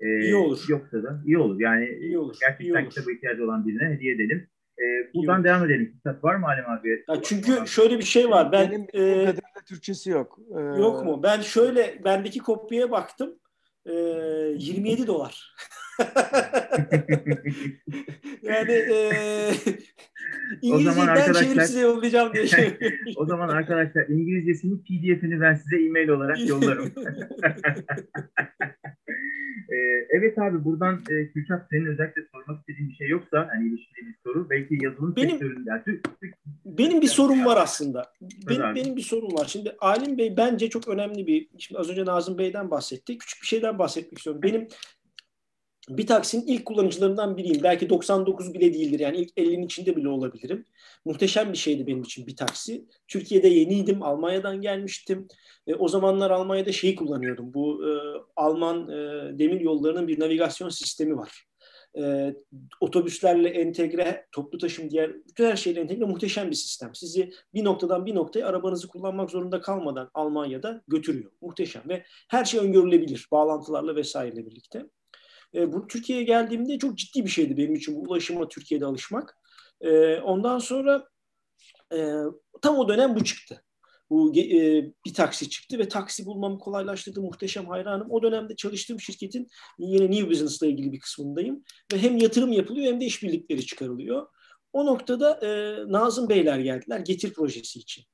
Ee, 0.00 0.20
iyi 0.20 0.34
olur. 0.34 0.64
Yoksa 0.68 1.02
da 1.02 1.22
iyi 1.26 1.38
olur. 1.38 1.60
Yani 1.60 1.88
iyi 1.88 2.18
olur. 2.18 2.36
gerçekten 2.40 2.64
iyi 2.64 2.72
olur. 2.72 2.90
kitaba 2.90 3.12
ihtiyacı 3.12 3.44
olan 3.44 3.66
birine 3.66 3.94
hediye 3.94 4.14
edelim. 4.14 4.48
Ee, 4.78 5.14
buradan 5.14 5.44
devam 5.44 5.64
edelim. 5.64 5.92
Kitap 5.96 6.24
var 6.24 6.36
mı 6.36 6.46
Halim 6.46 6.64
abi? 6.70 7.04
Ya 7.08 7.22
çünkü 7.22 7.66
şöyle 7.66 7.98
bir 7.98 8.04
şey 8.04 8.30
var. 8.30 8.52
Ben 8.52 8.70
Benim 8.70 8.82
e, 8.82 9.24
kadarıyla 9.24 9.62
Türkçesi 9.68 10.10
yok. 10.10 10.38
Ee, 10.56 10.60
yok 10.60 11.04
mu? 11.04 11.22
Ben 11.22 11.40
şöyle 11.40 12.04
bendeki 12.04 12.38
kopyaya 12.38 12.90
baktım. 12.90 13.38
E, 13.86 13.92
27 13.92 15.06
dolar. 15.06 15.54
yani 18.42 18.72
e, 18.72 19.10
İngilizceden 20.62 21.32
çevirip 21.32 21.62
size 21.62 21.80
yollayacağım 21.80 22.34
diye 22.34 22.46
şey. 22.46 22.78
o 23.16 23.26
zaman 23.26 23.48
arkadaşlar 23.48 24.06
İngilizcesinin 24.08 24.78
PDF'ini 24.78 25.40
ben 25.40 25.54
size 25.54 25.86
e-mail 25.86 26.08
olarak 26.08 26.48
yollarım. 26.48 26.92
ee, 29.72 30.06
evet 30.18 30.38
abi 30.38 30.64
buradan 30.64 31.02
e, 31.10 31.32
Kürşat 31.32 31.66
senin 31.70 31.86
özellikle 31.86 32.22
sormak 32.32 32.60
istediğin 32.60 32.90
bir 32.90 32.94
şey 32.94 33.08
yoksa 33.08 33.48
hani 33.52 33.68
ilişkili 33.68 34.06
bir 34.06 34.14
soru 34.26 34.50
belki 34.50 34.78
yazılım 34.82 35.16
benim, 35.16 35.30
sektöründe. 35.30 35.70
Yani, 35.70 36.00
benim 36.64 37.00
bir 37.00 37.06
sorum 37.06 37.44
var 37.44 37.56
aslında. 37.56 38.12
Benim, 38.48 38.74
benim 38.74 38.96
bir 38.96 39.02
sorum 39.02 39.32
var. 39.32 39.44
Şimdi 39.44 39.76
Alim 39.80 40.18
Bey 40.18 40.36
bence 40.36 40.70
çok 40.70 40.88
önemli 40.88 41.26
bir, 41.26 41.48
şimdi 41.58 41.78
az 41.78 41.90
önce 41.90 42.04
Nazım 42.04 42.38
Bey'den 42.38 42.70
bahsetti. 42.70 43.18
Küçük 43.18 43.42
bir 43.42 43.46
şeyden 43.46 43.78
bahsetmek 43.78 44.18
istiyorum. 44.18 44.42
Benim 44.42 44.68
bir 45.88 46.06
taksinin 46.06 46.46
ilk 46.46 46.66
kullanıcılarından 46.66 47.36
biriyim. 47.36 47.62
Belki 47.62 47.90
99 47.90 48.54
bile 48.54 48.74
değildir. 48.74 49.00
Yani 49.00 49.16
ilk 49.16 49.30
50'nin 49.38 49.62
içinde 49.62 49.96
bile 49.96 50.08
olabilirim. 50.08 50.64
Muhteşem 51.04 51.52
bir 51.52 51.58
şeydi 51.58 51.86
benim 51.86 52.02
için 52.02 52.26
bir 52.26 52.36
taksi. 52.36 52.84
Türkiye'de 53.08 53.48
yeniydim. 53.48 54.02
Almanya'dan 54.02 54.60
gelmiştim. 54.60 55.28
E, 55.66 55.74
o 55.74 55.88
zamanlar 55.88 56.30
Almanya'da 56.30 56.72
şeyi 56.72 56.96
kullanıyordum. 56.96 57.54
Bu 57.54 57.88
e, 57.88 57.90
Alman 58.36 58.88
e, 58.90 58.94
demir 59.38 59.60
yollarının 59.60 60.08
bir 60.08 60.20
navigasyon 60.20 60.68
sistemi 60.68 61.16
var. 61.16 61.46
E, 61.98 62.34
otobüslerle 62.80 63.48
entegre, 63.48 64.26
toplu 64.32 64.58
taşım 64.58 64.90
diğer 64.90 65.14
bütün 65.28 65.44
her 65.44 65.56
şeyle 65.56 65.80
entegre 65.80 66.04
muhteşem 66.04 66.50
bir 66.50 66.56
sistem. 66.56 66.94
Sizi 66.94 67.32
bir 67.54 67.64
noktadan 67.64 68.06
bir 68.06 68.14
noktaya 68.14 68.46
arabanızı 68.46 68.88
kullanmak 68.88 69.30
zorunda 69.30 69.60
kalmadan 69.60 70.10
Almanya'da 70.14 70.82
götürüyor. 70.88 71.32
Muhteşem 71.40 71.82
ve 71.88 72.04
her 72.28 72.44
şey 72.44 72.60
öngörülebilir 72.60 73.28
bağlantılarla 73.32 73.96
vesaireyle 73.96 74.46
birlikte. 74.46 74.86
E, 75.54 75.72
bu 75.72 75.86
Türkiye'ye 75.86 76.24
geldiğimde 76.24 76.78
çok 76.78 76.98
ciddi 76.98 77.24
bir 77.24 77.30
şeydi 77.30 77.56
benim 77.56 77.74
için 77.74 77.94
bu 77.94 78.00
ulaşıma 78.00 78.48
Türkiye'de 78.48 78.86
alışmak. 78.86 79.38
E, 79.80 80.16
ondan 80.16 80.58
sonra 80.58 81.08
e, 81.94 82.12
tam 82.62 82.78
o 82.78 82.88
dönem 82.88 83.16
bu 83.16 83.24
çıktı. 83.24 83.64
Bu 84.10 84.38
e, 84.38 84.84
bir 85.06 85.14
taksi 85.14 85.50
çıktı 85.50 85.78
ve 85.78 85.88
taksi 85.88 86.26
bulmamı 86.26 86.58
kolaylaştırdı. 86.58 87.20
Muhteşem 87.20 87.66
hayranım. 87.66 88.10
O 88.10 88.22
dönemde 88.22 88.56
çalıştığım 88.56 89.00
şirketin 89.00 89.48
yine 89.78 90.10
New 90.10 90.30
Business 90.30 90.62
ile 90.62 90.70
ilgili 90.70 90.92
bir 90.92 91.00
kısmındayım. 91.00 91.64
Ve 91.92 91.98
hem 91.98 92.16
yatırım 92.16 92.52
yapılıyor 92.52 92.92
hem 92.92 93.00
de 93.00 93.04
işbirlikleri 93.04 93.66
çıkarılıyor. 93.66 94.26
O 94.72 94.86
noktada 94.86 95.40
e, 95.46 95.76
Nazım 95.92 96.28
Beyler 96.28 96.58
geldiler 96.58 97.00
Getir 97.00 97.32
projesi 97.32 97.78
için. 97.78 98.04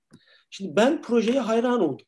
Şimdi 0.51 0.77
ben 0.77 1.03
projeye 1.03 1.41
hayran 1.41 1.81
oldum. 1.81 2.07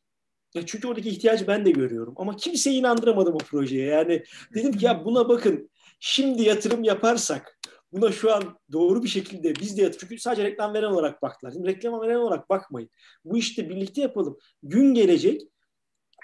Ya 0.55 0.67
çünkü 0.67 0.89
oradaki 0.89 1.09
ihtiyacı 1.09 1.47
ben 1.47 1.65
de 1.65 1.71
görüyorum. 1.71 2.15
Ama 2.17 2.37
kimseyi 2.37 2.79
inandıramadım 2.79 3.35
o 3.35 3.39
projeye. 3.39 3.87
Yani 3.87 4.25
dedim 4.55 4.73
ki 4.73 4.85
ya 4.85 5.05
buna 5.05 5.29
bakın 5.29 5.71
şimdi 6.01 6.43
yatırım 6.43 6.85
yaparsak 6.85 7.59
buna 7.93 8.13
şu 8.13 8.35
an 8.35 8.43
doğru 8.73 9.03
bir 9.03 9.09
şekilde 9.09 9.55
biz 9.55 9.77
de 9.77 9.83
yatırım. 9.83 10.01
Çünkü 10.01 10.23
sadece 10.23 10.45
reklam 10.45 10.75
veren 10.75 10.91
olarak 10.91 11.23
baktılar. 11.23 11.53
Şimdi 11.53 11.69
reklam 11.69 12.01
veren 12.01 12.17
olarak 12.17 12.51
bakmayın. 12.51 12.91
Bu 13.25 13.39
işte 13.39 13.69
birlikte 13.69 14.01
yapalım. 14.01 14.39
Gün 14.63 14.95
gelecek 14.95 15.43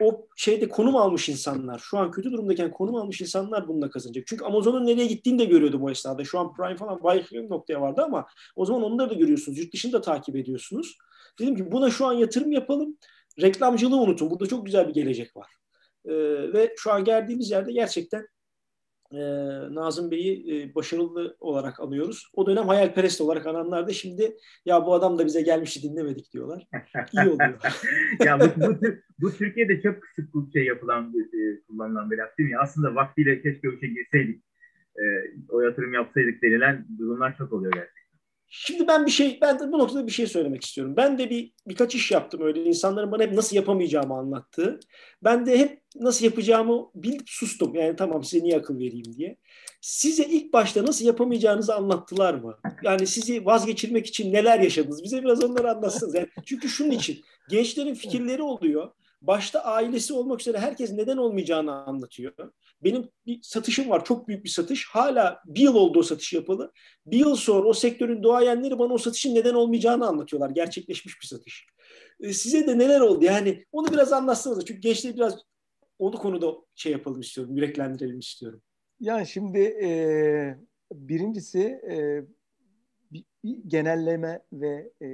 o 0.01 0.27
şeyde 0.37 0.69
konum 0.69 0.97
almış 0.97 1.29
insanlar, 1.29 1.79
şu 1.79 1.99
an 1.99 2.11
kötü 2.11 2.33
durumdayken 2.33 2.71
konum 2.71 2.95
almış 2.95 3.21
insanlar 3.21 3.69
bununla 3.69 3.91
kazanacak. 3.91 4.27
Çünkü 4.27 4.45
Amazon'un 4.45 4.87
nereye 4.87 5.07
gittiğini 5.07 5.39
de 5.39 5.45
görüyordum 5.45 5.83
o 5.85 5.91
esnada. 5.91 6.25
Şu 6.25 6.39
an 6.39 6.55
Prime 6.55 6.77
falan 6.77 7.03
bayık 7.03 7.33
noktaya 7.33 7.81
vardı 7.81 8.03
ama 8.05 8.27
o 8.57 8.65
zaman 8.65 8.83
onları 8.83 9.11
da 9.11 9.15
görüyorsunuz. 9.15 9.59
Yurt 9.59 9.73
dışını 9.73 9.93
da 9.93 10.01
takip 10.01 10.37
ediyorsunuz. 10.37 10.99
Dedim 11.39 11.57
ki 11.57 11.73
buna 11.73 11.91
şu 11.91 12.07
an 12.07 12.12
yatırım 12.12 12.53
yapalım 12.53 12.97
reklamcılığı 13.42 14.01
unutun. 14.01 14.31
Burada 14.31 14.46
çok 14.46 14.66
güzel 14.66 14.88
bir 14.88 14.94
gelecek 14.94 15.37
var. 15.37 15.51
E, 16.05 16.12
ve 16.53 16.75
şu 16.77 16.92
an 16.92 17.05
geldiğimiz 17.05 17.51
yerde 17.51 17.72
gerçekten 17.72 18.27
e, 19.12 19.18
Nazım 19.75 20.11
Bey'i 20.11 20.62
e, 20.62 20.75
başarılı 20.75 21.37
olarak 21.40 21.81
anıyoruz. 21.81 22.31
O 22.35 22.46
dönem 22.46 22.68
hayalperest 22.68 23.20
olarak 23.20 23.46
ananlar 23.46 23.88
da 23.88 23.92
şimdi 23.92 24.37
ya 24.64 24.87
bu 24.87 24.94
adam 24.94 25.18
da 25.18 25.27
bize 25.27 25.42
gelmişti 25.42 25.83
dinlemedik 25.83 26.33
diyorlar. 26.33 26.66
İyi 27.12 27.29
oluyor. 27.29 27.61
ya 28.25 28.40
bu, 28.40 28.44
bu, 28.61 28.77
bu 29.18 29.33
Türkiye'de 29.33 29.81
çok 29.81 29.96
sık 30.16 30.53
şey 30.53 30.64
yapılan 30.64 31.14
e, 31.18 31.62
kullanılan 31.68 32.11
bir 32.11 32.18
laf 32.18 32.38
değil 32.38 32.51
mi? 32.51 32.59
Aslında 32.59 32.94
vaktiyle 32.94 33.42
keşke 33.42 33.68
o 33.68 33.72
işe 33.72 33.87
girseydik. 33.87 34.44
E, 34.96 35.05
o 35.49 35.61
yatırım 35.61 35.94
yapsaydık 35.94 36.42
denilen 36.42 36.87
durumlar 36.99 37.37
çok 37.38 37.53
oluyor 37.53 37.72
gerçekten. 37.72 38.06
Şimdi 38.49 38.89
ben 38.89 39.07
bir 39.07 39.11
şey, 39.11 39.39
ben 39.41 39.59
de 39.59 39.73
bu 39.73 39.79
noktada 39.79 40.07
bir 40.07 40.13
şey 40.13 40.27
söylemek 40.27 40.65
istiyorum. 40.65 40.95
Ben 40.97 41.19
de 41.19 41.31
bir 41.31 41.53
birkaç 41.67 41.95
iş 41.95 42.11
yaptım 42.11 42.41
öyle. 42.43 42.65
insanların 42.65 43.13
bana 43.13 43.23
hep 43.23 43.33
nasıl 43.33 43.57
yapamayacağımı 43.57 44.15
anlattığı. 44.15 44.81
Ben 45.25 45.47
de 45.47 45.59
hep 45.59 45.83
nasıl 45.97 46.25
yapacağımı 46.25 46.91
bilip 46.95 47.23
sustum. 47.27 47.75
Yani 47.75 47.97
tamam 47.97 48.25
size 48.25 48.45
niye 48.45 48.57
akıl 48.57 48.79
vereyim 48.79 49.17
diye. 49.17 49.37
Size 49.81 50.25
ilk 50.25 50.53
başta 50.53 50.87
nasıl 50.87 51.07
yapamayacağınızı 51.07 51.75
anlattılar 51.75 52.35
mı? 52.35 52.59
Yani 52.83 53.07
sizi 53.07 53.47
vazgeçirmek 53.47 54.07
için 54.07 54.33
neler 54.33 54.61
yaşadınız? 54.61 55.05
Bize 55.05 55.23
biraz 55.23 55.45
onları 55.45 55.71
anlatsınız. 55.71 56.15
Yani 56.15 56.29
çünkü 56.45 56.69
şunun 56.69 56.91
için 56.91 57.21
gençlerin 57.51 57.95
fikirleri 57.95 58.43
oluyor. 58.43 58.91
Başta 59.23 59.61
ailesi 59.61 60.15
olmak 60.15 60.41
üzere 60.41 60.59
herkes 60.59 60.93
neden 60.93 61.17
olmayacağını 61.17 61.73
anlatıyor. 61.73 62.33
Benim 62.85 63.09
bir 63.27 63.43
satışım 63.43 63.91
var. 63.91 64.05
Çok 64.05 64.29
büyük 64.29 64.45
bir 64.45 64.49
satış. 64.49 64.89
Hala 64.89 65.41
bir 65.47 65.61
yıl 65.61 65.75
oldu 65.75 65.99
o 65.99 66.03
satış 66.03 66.33
yapalı. 66.33 66.73
Bir 67.07 67.19
yıl 67.19 67.37
sonra 67.37 67.69
o 67.69 67.73
sektörün 67.73 68.23
doğayenleri 68.23 68.79
bana 68.79 68.93
o 68.93 68.99
satışın 68.99 69.35
neden 69.35 69.55
olmayacağını 69.55 70.07
anlatıyorlar. 70.07 70.51
Gerçekleşmiş 70.51 71.21
bir 71.21 71.27
satış. 71.27 71.67
E, 72.21 72.33
size 72.33 72.67
de 72.67 72.79
neler 72.79 73.01
oldu? 73.01 73.25
Yani 73.25 73.65
onu 73.73 73.93
biraz 73.93 74.12
anlatsanız. 74.12 74.65
Çünkü 74.65 74.81
gençleri 74.81 75.17
biraz 75.17 75.43
onu 75.99 76.19
konuda 76.19 76.55
şey 76.75 76.93
yapalım 76.93 77.21
istiyorum, 77.21 77.57
yüreklendirelim 77.57 78.19
istiyorum. 78.19 78.62
Ya 79.01 79.25
şimdi 79.25 79.59
e, 79.59 80.57
birincisi 80.93 81.61
e, 81.91 82.25
bir, 83.12 83.25
bir 83.45 83.59
genelleme 83.67 84.43
ve 84.53 84.93
e, 85.01 85.09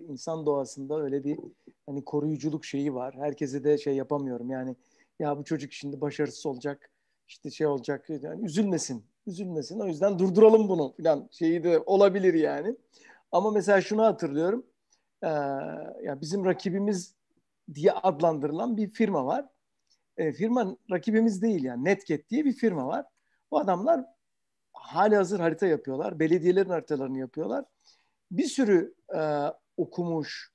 insan 0.00 0.46
doğasında 0.46 1.02
öyle 1.02 1.24
bir 1.24 1.38
hani 1.86 2.04
koruyuculuk 2.04 2.64
şeyi 2.64 2.94
var. 2.94 3.14
Herkese 3.14 3.64
de 3.64 3.78
şey 3.78 3.94
yapamıyorum. 3.94 4.50
Yani 4.50 4.76
ya 5.18 5.38
bu 5.38 5.44
çocuk 5.44 5.72
şimdi 5.72 6.00
başarısız 6.00 6.46
olacak, 6.46 6.90
işte 7.28 7.50
şey 7.50 7.66
olacak, 7.66 8.10
yani 8.10 8.44
üzülmesin, 8.44 9.04
üzülmesin. 9.26 9.80
O 9.80 9.86
yüzden 9.86 10.18
durduralım 10.18 10.68
bunu 10.68 10.94
falan 10.96 11.28
şeyi 11.32 11.64
de 11.64 11.78
olabilir 11.78 12.34
yani. 12.34 12.76
Ama 13.32 13.50
mesela 13.50 13.80
şunu 13.80 14.02
hatırlıyorum. 14.02 14.66
Ee, 15.22 15.28
ya 16.04 16.20
bizim 16.20 16.44
rakibimiz 16.44 17.14
diye 17.74 17.92
adlandırılan 17.92 18.76
bir 18.76 18.90
firma 18.90 19.26
var. 19.26 19.46
E, 20.16 20.32
firma 20.32 20.76
rakibimiz 20.90 21.42
değil 21.42 21.64
yani. 21.64 21.84
Netget 21.84 22.30
diye 22.30 22.44
bir 22.44 22.52
firma 22.52 22.86
var. 22.86 23.06
Bu 23.50 23.58
adamlar 23.58 24.04
hali 24.72 25.16
hazır 25.16 25.40
harita 25.40 25.66
yapıyorlar. 25.66 26.18
Belediyelerin 26.18 26.70
haritalarını 26.70 27.18
yapıyorlar. 27.18 27.64
Bir 28.30 28.46
sürü 28.46 28.94
e, 29.14 29.46
okumuş, 29.76 30.52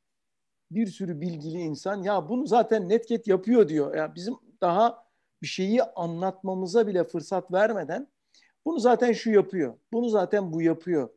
bir 0.71 0.88
sürü 0.88 1.21
bilgili 1.21 1.58
insan 1.58 2.03
ya 2.03 2.30
bunu 2.30 2.47
zaten 2.47 2.89
Netget 2.89 3.27
yapıyor 3.27 3.67
diyor. 3.67 3.95
Ya 3.95 4.15
bizim 4.15 4.36
daha 4.62 5.07
bir 5.41 5.47
şeyi 5.47 5.84
anlatmamıza 5.84 6.88
bile 6.88 7.04
fırsat 7.04 7.52
vermeden 7.52 8.08
bunu 8.65 8.80
zaten 8.80 9.13
şu 9.13 9.32
yapıyor. 9.32 9.78
Bunu 9.93 10.10
zaten 10.10 10.54
bu 10.54 10.62
yapıyor. 10.62 11.10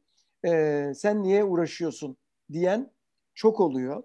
Ee, 0.46 0.92
sen 0.96 1.22
niye 1.22 1.44
uğraşıyorsun 1.44 2.16
diyen 2.52 2.92
çok 3.34 3.60
oluyor. 3.60 4.02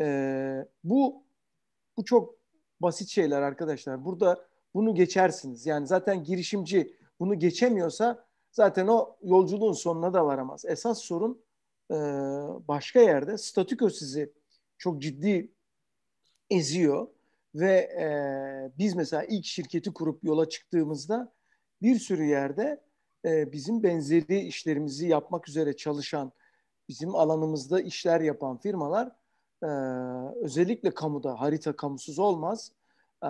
Ee, 0.00 0.66
bu 0.84 1.24
bu 1.96 2.04
çok 2.04 2.34
basit 2.80 3.08
şeyler 3.08 3.42
arkadaşlar. 3.42 4.04
Burada 4.04 4.48
bunu 4.74 4.94
geçersiniz. 4.94 5.66
Yani 5.66 5.86
zaten 5.86 6.24
girişimci 6.24 6.96
bunu 7.20 7.38
geçemiyorsa 7.38 8.26
zaten 8.52 8.86
o 8.86 9.16
yolculuğun 9.22 9.72
sonuna 9.72 10.14
da 10.14 10.26
varamaz. 10.26 10.64
Esas 10.64 10.98
sorun 10.98 11.44
e, 11.90 11.94
başka 12.68 13.00
yerde. 13.00 13.38
Statüko 13.38 13.90
sizi 13.90 14.32
çok 14.78 15.02
ciddi 15.02 15.52
eziyor 16.50 17.08
ve 17.58 17.74
e, 17.74 18.08
biz 18.78 18.94
mesela 18.94 19.24
ilk 19.24 19.44
şirketi 19.44 19.92
kurup 19.92 20.24
yola 20.24 20.48
çıktığımızda 20.48 21.32
bir 21.82 21.98
sürü 21.98 22.24
yerde 22.24 22.82
e, 23.24 23.52
bizim 23.52 23.82
benzeri 23.82 24.38
işlerimizi 24.40 25.08
yapmak 25.08 25.48
üzere 25.48 25.76
çalışan, 25.76 26.32
bizim 26.88 27.14
alanımızda 27.14 27.80
işler 27.80 28.20
yapan 28.20 28.58
firmalar 28.58 29.12
e, 29.62 29.66
özellikle 30.44 30.94
kamuda 30.94 31.40
harita 31.40 31.76
kamusuz 31.76 32.18
olmaz. 32.18 32.72
E, 33.24 33.28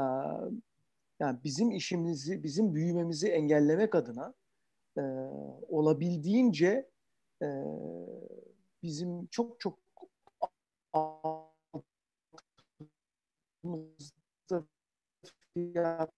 yani 1.20 1.38
bizim 1.44 1.70
işimizi, 1.70 2.42
bizim 2.42 2.74
büyümemizi 2.74 3.28
engellemek 3.28 3.94
adına 3.94 4.34
e, 4.98 5.00
olabildiğince 5.68 6.90
e, 7.42 7.48
bizim 8.82 9.26
çok 9.26 9.60
çok 9.60 9.78
fiyatlarla 15.58 16.08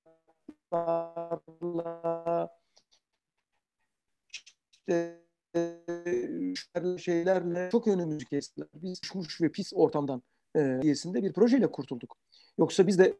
işte 6.52 6.98
şeylerle 6.98 7.68
çok 7.72 7.88
önümüzü 7.88 8.26
kestiler. 8.26 8.68
Biz 8.74 8.98
uçmuş 8.98 9.40
ve 9.40 9.52
pis 9.52 9.72
ortamdan 9.74 10.22
e, 10.56 10.78
diyesinde 10.82 11.22
bir 11.22 11.32
projeyle 11.32 11.70
kurtulduk. 11.70 12.16
Yoksa 12.58 12.86
biz 12.86 12.98
de 12.98 13.16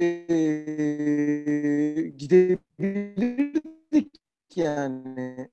e, 0.00 0.06
gidebilirdik 2.16 4.20
yani 4.56 5.48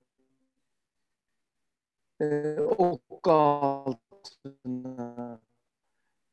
e, 2.21 2.59
ok 2.59 3.27
altına 3.27 5.41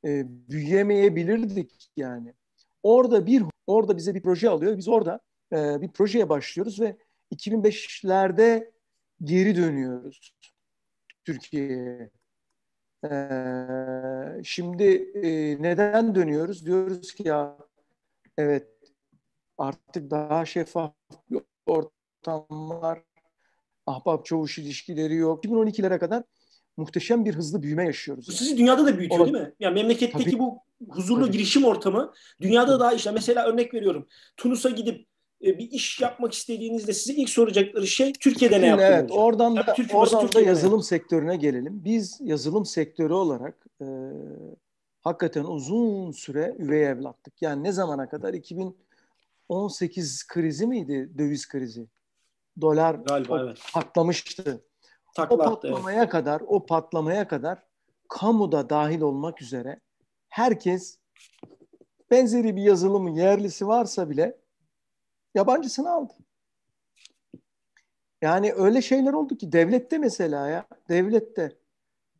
e, 0.05 0.25
büyüyemeyebilirdik 0.51 1.91
yani. 1.97 2.35
Orada 2.83 3.27
bir 3.27 3.45
orada 3.69 3.97
bize 3.97 4.15
bir 4.15 4.23
proje 4.23 4.49
alıyor. 4.49 4.77
Biz 4.77 4.89
orada 4.89 5.21
e, 5.53 5.81
bir 5.81 5.89
projeye 5.89 6.29
başlıyoruz 6.29 6.81
ve 6.81 6.97
2005'lerde 7.35 8.71
geri 9.23 9.57
dönüyoruz 9.57 10.35
Türkiye'ye. 11.25 12.11
Ee, 13.05 14.43
şimdi 14.45 14.85
e, 15.15 15.29
neden 15.63 16.15
dönüyoruz? 16.15 16.67
Diyoruz 16.67 17.15
ki 17.15 17.29
ya 17.29 17.59
evet 18.39 18.69
artık 19.59 20.11
daha 20.11 20.47
şeffaf 20.47 20.95
bir 21.31 21.41
ortam 21.67 22.47
var. 22.51 23.03
Ahbap 23.87 24.27
çavuş 24.27 24.59
ilişkileri 24.59 25.15
yok. 25.15 25.45
2012'lere 25.45 25.99
kadar 25.99 26.23
muhteşem 26.77 27.25
bir 27.25 27.35
hızlı 27.35 27.63
büyüme 27.63 27.85
yaşıyoruz. 27.85 28.29
Bu 28.29 28.33
sizi 28.33 28.59
dünyada 28.59 28.87
da 28.87 28.99
büyütüyor 28.99 29.21
Ona, 29.21 29.33
değil 29.33 29.45
mi? 29.45 29.55
Yani 29.61 29.75
memleketteki 29.75 30.25
tabii, 30.25 30.39
bu 30.39 30.59
huzurlu 30.88 31.25
tabii. 31.25 31.33
girişim 31.33 31.64
ortamı 31.64 32.12
dünyada 32.41 32.81
daha 32.81 32.93
işte 32.93 33.11
mesela 33.11 33.47
örnek 33.47 33.75
veriyorum. 33.75 34.07
Tunus'a 34.37 34.71
gidip 34.71 35.07
e, 35.45 35.59
bir 35.59 35.71
iş 35.71 36.01
yapmak 36.01 36.33
istediğinizde 36.33 36.93
size 36.93 37.12
ilk 37.12 37.31
soracakları 37.31 37.87
şey 37.87 38.12
Türkiye'de 38.12 38.61
ne 38.61 38.67
yaptığınız 38.67 38.93
Evet, 38.93 39.11
olacak. 39.11 39.19
oradan 39.19 39.57
da, 39.57 39.75
yani 39.79 39.93
oradan 39.93 40.33
da 40.33 40.41
yazılım 40.41 40.83
sektörüne 40.83 41.37
gelelim. 41.37 41.85
Biz 41.85 42.19
yazılım 42.21 42.67
sektörü 42.67 43.12
olarak 43.12 43.67
e, 43.81 43.87
hakikaten 45.01 45.45
uzun 45.45 46.11
süre 46.11 46.57
üvey 46.59 46.87
evlattık. 46.87 47.43
Yani 47.43 47.64
ne 47.64 47.73
zamana 47.73 48.09
kadar? 48.09 48.35
2018 48.35 50.27
krizi 50.27 50.67
miydi? 50.67 51.11
Döviz 51.19 51.49
krizi. 51.49 51.87
Dolar 52.61 52.95
Galiba, 52.95 53.41
evet. 53.45 53.59
patlamıştı. 53.73 54.64
Takla 55.17 55.37
o 55.37 55.38
patlamaya 55.38 55.99
evet. 55.99 56.11
kadar, 56.11 56.43
o 56.47 56.67
patlamaya 56.67 57.29
kadar 57.29 57.62
kamuda 58.09 58.71
dahil 58.71 59.01
olmak 59.01 59.43
üzere 59.43 59.81
herkes 60.38 60.98
benzeri 62.11 62.57
bir 62.57 62.62
yazılımın 62.62 63.14
yerlisi 63.14 63.66
varsa 63.66 64.11
bile 64.11 64.38
yabancısını 65.35 65.90
aldı. 65.90 66.12
Yani 68.22 68.53
öyle 68.53 68.83
şeyler 68.83 69.12
oldu 69.12 69.37
ki 69.37 69.53
devlette 69.53 69.98
mesela 69.98 70.48
ya 70.48 70.66
devlette 70.88 71.57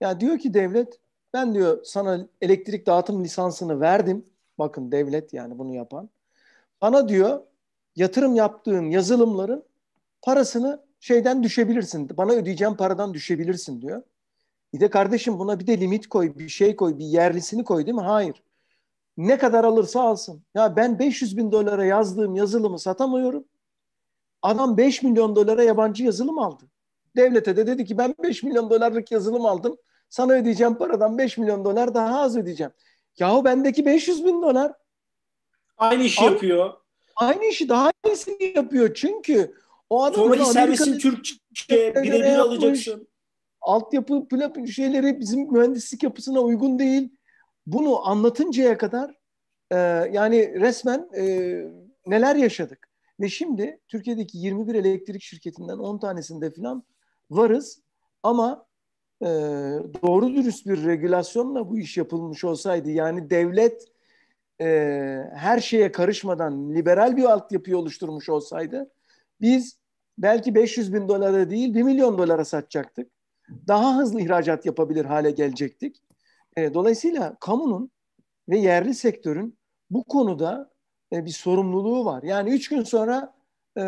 ya 0.01 0.21
diyor 0.21 0.39
ki 0.39 0.55
devlet 0.55 1.01
ben 1.33 1.55
diyor 1.55 1.85
sana 1.85 2.27
elektrik 2.41 2.87
dağıtım 2.87 3.25
lisansını 3.25 3.81
verdim. 3.81 4.27
Bakın 4.59 4.93
devlet 4.93 5.33
yani 5.33 5.59
bunu 5.59 5.75
yapan. 5.75 6.11
Bana 6.81 7.09
diyor 7.09 7.43
yatırım 7.97 8.35
yaptığın 8.35 8.91
yazılımların 8.91 9.65
parasını 10.23 10.83
şeyden 11.01 11.43
düşebilirsin. 11.43 12.17
Bana 12.17 12.33
ödeyeceğim 12.33 12.77
paradan 12.77 13.15
düşebilirsin 13.15 13.83
diyor. 13.83 14.03
Bir 14.75 14.81
de 14.81 14.91
kardeşim 14.91 15.39
buna 15.39 15.61
bir 15.61 15.67
de 15.67 15.81
limit 15.81 16.07
koy, 16.07 16.39
bir 16.39 16.49
şey 16.49 16.77
koy, 16.77 16.99
bir 16.99 17.05
yerlisini 17.05 17.65
koy 17.65 17.87
değil 17.87 17.95
mi? 17.95 18.03
Hayır. 18.03 18.43
Ne 19.17 19.39
kadar 19.39 19.65
alırsa 19.65 20.01
alsın. 20.03 20.43
Ya 20.55 20.77
ben 20.77 20.99
500 20.99 21.37
bin 21.37 21.53
dolara 21.53 21.85
yazdığım 21.85 22.35
yazılımı 22.35 22.79
satamıyorum. 22.79 23.45
Adam 24.43 24.77
5 24.77 25.03
milyon 25.03 25.37
dolara 25.37 25.63
yabancı 25.63 26.05
yazılım 26.05 26.39
aldı. 26.39 26.65
Devlete 27.17 27.57
de 27.57 27.67
dedi 27.67 27.85
ki 27.85 27.99
ben 27.99 28.15
5 28.23 28.43
milyon 28.43 28.71
dolarlık 28.71 29.13
yazılım 29.13 29.47
aldım. 29.47 29.77
Sana 30.09 30.33
ödeyeceğim 30.33 30.75
paradan 30.75 31.19
5 31.19 31.39
milyon 31.39 31.65
dolar 31.65 31.95
daha 31.95 32.21
az 32.21 32.37
ödeyeceğim. 32.37 32.73
Yahu 33.19 33.45
bendeki 33.45 33.87
500 33.87 34.25
bin 34.25 34.43
dolar. 34.43 34.73
Aynı 35.79 36.03
işi 36.03 36.21
Al, 36.21 36.33
yapıyor. 36.33 36.73
Aynı 37.17 37.45
işi 37.45 37.69
daha 37.69 37.93
iyisini 38.07 38.53
yapıyor. 38.57 38.95
Çünkü 38.95 39.55
o 39.91 40.05
adam 40.05 40.15
Sonraki 40.15 40.45
servisin 40.45 40.99
Türkçe 40.99 41.95
birebir 41.95 42.39
alacaksın. 42.39 43.08
Altyapı 43.69 44.27
şeyleri 44.67 45.21
bizim 45.21 45.53
mühendislik 45.53 46.03
yapısına 46.03 46.41
uygun 46.41 46.79
değil 46.79 47.11
bunu 47.67 48.09
anlatıncaya 48.09 48.79
kadar 48.79 49.15
e, 49.71 49.77
yani 50.13 50.61
resmen 50.61 51.09
e, 51.17 51.25
neler 52.07 52.37
yaşadık. 52.37 52.89
Ve 53.21 53.29
şimdi 53.29 53.81
Türkiye'deki 53.89 54.39
21 54.39 54.75
elektrik 54.75 55.23
şirketinden 55.23 55.79
10 55.79 55.99
tanesinde 55.99 56.51
falan 56.51 56.85
varız 57.31 57.83
ama 58.23 58.67
e, 59.23 59.27
doğru 60.03 60.35
dürüst 60.35 60.67
bir 60.67 60.85
regülasyonla 60.85 61.71
bu 61.71 61.79
iş 61.79 61.97
yapılmış 61.97 62.45
olsaydı 62.45 62.91
yani 62.91 63.31
devlet 63.31 63.85
e, 64.61 64.67
her 65.35 65.61
şeye 65.61 65.93
karışmadan 65.93 66.75
liberal 66.75 67.17
bir 67.17 67.25
altyapıyı 67.25 67.79
oluşturmuş 67.79 68.29
olsaydı 68.29 68.91
biz 69.41 69.79
belki 70.19 70.55
500 70.55 70.95
bin 70.95 71.09
dolara 71.09 71.51
değil 71.51 71.75
1 71.75 71.83
milyon 71.83 72.19
dolara 72.19 72.45
satacaktık. 72.45 73.18
Daha 73.69 73.97
hızlı 73.97 74.21
ihracat 74.21 74.67
yapabilir 74.67 75.05
hale 75.05 75.31
gelecektik. 75.31 76.03
E, 76.57 76.75
dolayısıyla 76.75 77.37
kamunun 77.41 77.91
ve 78.49 78.59
yerli 78.59 78.95
sektörün 78.95 79.59
bu 79.91 80.05
konuda 80.05 80.71
e, 81.13 81.25
bir 81.25 81.31
sorumluluğu 81.31 82.05
var. 82.05 82.23
Yani 82.23 82.51
üç 82.51 82.69
gün 82.69 82.83
sonra 82.83 83.35
e, 83.79 83.83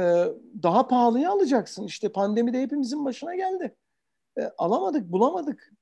daha 0.63 0.89
pahalıya 0.89 1.31
alacaksın. 1.31 1.85
İşte 1.85 2.09
pandemide 2.09 2.63
hepimizin 2.63 3.05
başına 3.05 3.35
geldi. 3.35 3.77
Alamadık, 4.59 5.13
bulamadık. 5.13 5.73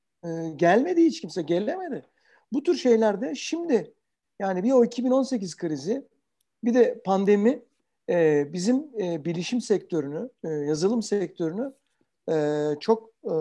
Gelmedi 0.55 1.05
hiç 1.05 1.21
kimse, 1.21 1.41
gelemedi. 1.41 2.05
Bu 2.53 2.63
tür 2.63 2.75
şeylerde 2.75 3.35
şimdi 3.35 3.93
yani 4.39 4.63
bir 4.63 4.71
o 4.71 4.85
2018 4.85 5.57
krizi 5.57 6.07
bir 6.63 6.73
de 6.73 7.01
pandemi 7.05 7.63
bizim 8.53 8.93
bilişim 9.25 9.61
sektörünü, 9.61 10.29
yazılım 10.43 11.03
sektörünü 11.03 11.73
e, 12.31 12.35
çok 12.79 13.09
e, 13.23 13.33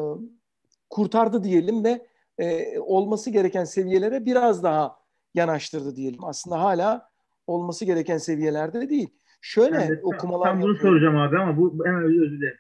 kurtardı 0.90 1.44
diyelim 1.44 1.84
ve 1.84 2.06
e, 2.38 2.78
olması 2.78 3.30
gereken 3.30 3.64
seviyelere 3.64 4.26
biraz 4.26 4.62
daha 4.62 4.96
yanaştırdı 5.34 5.96
diyelim. 5.96 6.24
Aslında 6.24 6.60
hala 6.60 7.08
olması 7.46 7.84
gereken 7.84 8.18
seviyelerde 8.18 8.90
değil. 8.90 9.08
Şöyle 9.40 9.76
evet, 9.76 10.00
okumalar 10.02 10.44
tam 10.44 10.62
bunu 10.62 10.72
yapıyorum. 10.72 11.00
soracağım 11.00 11.16
abi 11.16 11.38
ama 11.38 11.56
bu 11.56 11.84
hemen 11.84 12.02
özür 12.02 12.30
dilerim. 12.30 12.58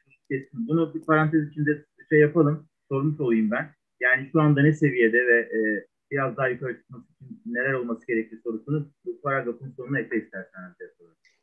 Bunu 0.52 0.94
bir 0.94 1.02
parantez 1.02 1.48
içinde 1.50 1.84
şey 2.08 2.20
yapalım. 2.20 2.68
Sormuş 2.88 3.20
olayım 3.20 3.50
ben. 3.50 3.70
Yani 4.00 4.28
şu 4.32 4.40
anda 4.40 4.62
ne 4.62 4.72
seviyede 4.72 5.26
ve 5.26 5.38
e, 5.40 5.86
biraz 6.10 6.36
daha 6.36 6.48
yukarı 6.48 6.78
çıkması 6.78 7.04
için 7.14 7.42
neler 7.46 7.72
olması 7.72 8.06
gerektiği 8.06 8.40
sorusunu 8.44 8.90
bu 9.04 9.20
paragrafın 9.20 9.74
sonuna 9.76 9.98
ekle 9.98 10.16
istersen. 10.16 10.60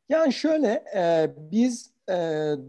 Yani 0.10 0.34
şöyle 0.34 0.84
e, 0.98 1.36
biz 1.52 1.93
e, 2.10 2.13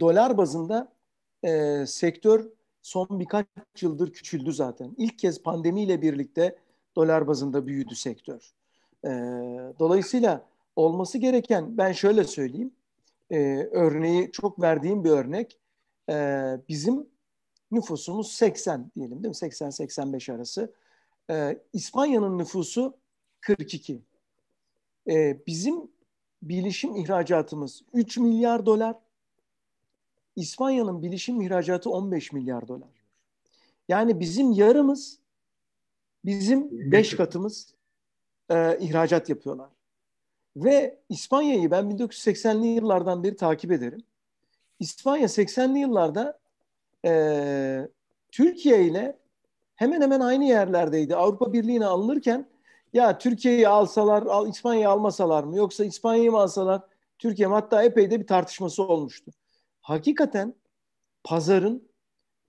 dolar 0.01 0.39
bazında 0.39 0.96
e, 1.42 1.85
sektör 1.87 2.51
son 2.83 3.07
birkaç 3.11 3.46
yıldır 3.81 4.12
küçüldü 4.12 4.53
zaten. 4.53 4.94
İlk 4.99 5.18
kez 5.18 5.42
pandemiyle 5.42 6.03
birlikte 6.03 6.59
dolar 6.96 7.27
bazında 7.27 7.66
büyüdü 7.66 7.94
sektör. 7.94 8.53
E, 9.05 9.09
dolayısıyla 9.79 10.44
olması 10.77 11.18
gereken 11.18 11.79
ben 11.79 11.92
şöyle 11.92 12.25
söyleyeyim. 12.25 12.72
E, 13.31 13.68
örneği 13.72 14.33
çok 14.33 14.62
verdiğim 14.62 15.05
bir 15.05 15.11
örnek. 15.11 15.59
E, 16.11 16.14
bizim 16.68 17.07
nüfusumuz 17.70 18.33
80 18.33 18.90
diyelim 18.96 19.22
değil 19.22 19.29
mi? 19.29 19.49
80-85 19.51 20.33
arası. 20.33 20.72
E, 21.31 21.59
İspanya'nın 21.72 22.38
nüfusu 22.38 22.96
42. 23.40 24.03
E, 25.09 25.46
bizim 25.46 25.90
bilişim 26.42 26.96
ihracatımız 26.96 27.83
3 27.92 28.18
milyar 28.18 28.66
dolar. 28.66 28.96
İspanya'nın 30.37 31.03
bilişim 31.03 31.40
ihracatı 31.40 31.90
15 31.90 32.33
milyar 32.33 32.68
dolar. 32.68 32.88
Yani 33.88 34.20
bizim 34.20 34.53
yarımız, 34.53 35.18
bizim 36.25 36.92
5 36.92 37.16
katımız 37.16 37.75
e, 38.51 38.79
ihracat 38.79 39.29
yapıyorlar. 39.29 39.70
Ve 40.57 40.99
İspanya'yı 41.09 41.70
ben 41.70 41.85
1980'li 41.85 42.66
yıllardan 42.66 43.25
beri 43.25 43.37
takip 43.37 43.72
ederim. 43.72 44.03
İspanya 44.81 45.27
80'li 45.27 45.79
yıllarda 45.79 46.38
e, 47.05 47.88
Türkiye 48.33 48.85
ile 48.85 49.18
hemen 49.75 50.01
hemen 50.01 50.20
aynı 50.20 50.44
yerlerdeydi. 50.44 51.16
Avrupa 51.16 51.53
Birliği'ne 51.53 51.87
alınırken 51.87 52.49
ya 52.92 53.18
Türkiye'yi 53.18 53.68
alsalar, 53.68 54.22
al, 54.22 54.49
İspanya'yı 54.49 54.88
almasalar 54.88 55.44
mı 55.44 55.57
yoksa 55.57 55.85
İspanya'yı 55.85 56.31
mı 56.31 56.38
alsalar 56.38 56.83
Türkiye? 57.18 57.49
Hatta 57.49 57.83
epey 57.83 58.11
de 58.11 58.20
bir 58.20 58.27
tartışması 58.27 58.83
olmuştu. 58.83 59.33
Hakikaten 59.87 60.55
pazarın 61.25 61.88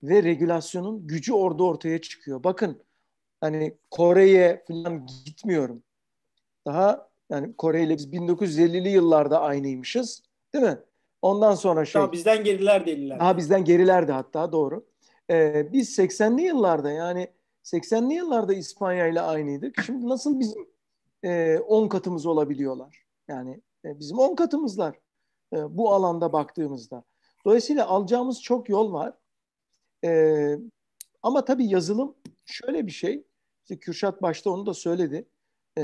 ve 0.02 0.22
regülasyonun 0.22 1.06
gücü 1.06 1.32
orada 1.32 1.64
ortaya 1.64 2.00
çıkıyor. 2.00 2.44
Bakın 2.44 2.82
hani 3.40 3.78
Kore'ye 3.90 4.64
falan 4.68 5.06
gitmiyorum. 5.24 5.82
Daha 6.66 7.08
yani 7.30 7.56
Kore 7.56 7.82
ile 7.82 7.96
biz 7.96 8.12
1950'li 8.12 8.88
yıllarda 8.88 9.40
aynıymışız. 9.40 10.22
Değil 10.54 10.64
mi? 10.64 10.78
Ondan 11.22 11.54
sonra 11.54 11.84
şey... 11.84 12.02
Daha 12.02 12.12
bizden 12.12 12.44
geriler 12.44 12.86
değiller. 12.86 13.20
Daha 13.20 13.36
bizden 13.36 13.64
gerilerdi 13.64 14.12
hatta 14.12 14.52
doğru. 14.52 14.86
Ee, 15.30 15.72
biz 15.72 15.98
80'li 15.98 16.42
yıllarda 16.42 16.90
yani 16.90 17.28
80'li 17.64 18.14
yıllarda 18.14 18.54
İspanya 18.54 19.06
ile 19.06 19.20
aynıydık. 19.20 19.82
Şimdi 19.82 20.08
nasıl 20.08 20.40
bizim 20.40 20.66
10 21.22 21.84
e, 21.84 21.88
katımız 21.88 22.26
olabiliyorlar? 22.26 23.04
Yani 23.28 23.60
e, 23.84 23.98
bizim 23.98 24.18
10 24.18 24.34
katımızlar 24.34 24.96
e, 25.52 25.76
bu 25.76 25.92
alanda 25.92 26.32
baktığımızda. 26.32 27.04
Dolayısıyla 27.48 27.86
alacağımız 27.86 28.42
çok 28.42 28.68
yol 28.68 28.92
var. 28.92 29.12
E, 30.04 30.10
ama 31.22 31.44
tabii 31.44 31.66
yazılım 31.66 32.14
şöyle 32.44 32.86
bir 32.86 32.92
şey. 32.92 33.24
İşte 33.62 33.78
Kürşat 33.78 34.22
başta 34.22 34.50
onu 34.50 34.66
da 34.66 34.74
söyledi. 34.74 35.28
E, 35.78 35.82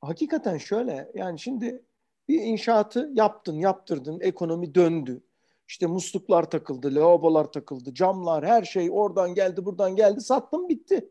hakikaten 0.00 0.58
şöyle 0.58 1.12
yani 1.14 1.38
şimdi 1.38 1.84
bir 2.28 2.40
inşaatı 2.40 3.10
yaptın, 3.14 3.54
yaptırdın, 3.58 4.20
ekonomi 4.20 4.74
döndü. 4.74 5.22
İşte 5.68 5.86
musluklar 5.86 6.50
takıldı, 6.50 6.94
lavabolar 6.94 7.52
takıldı, 7.52 7.94
camlar, 7.94 8.46
her 8.46 8.64
şey 8.64 8.88
oradan 8.92 9.34
geldi, 9.34 9.64
buradan 9.64 9.96
geldi, 9.96 10.20
sattım 10.20 10.68
bitti. 10.68 11.08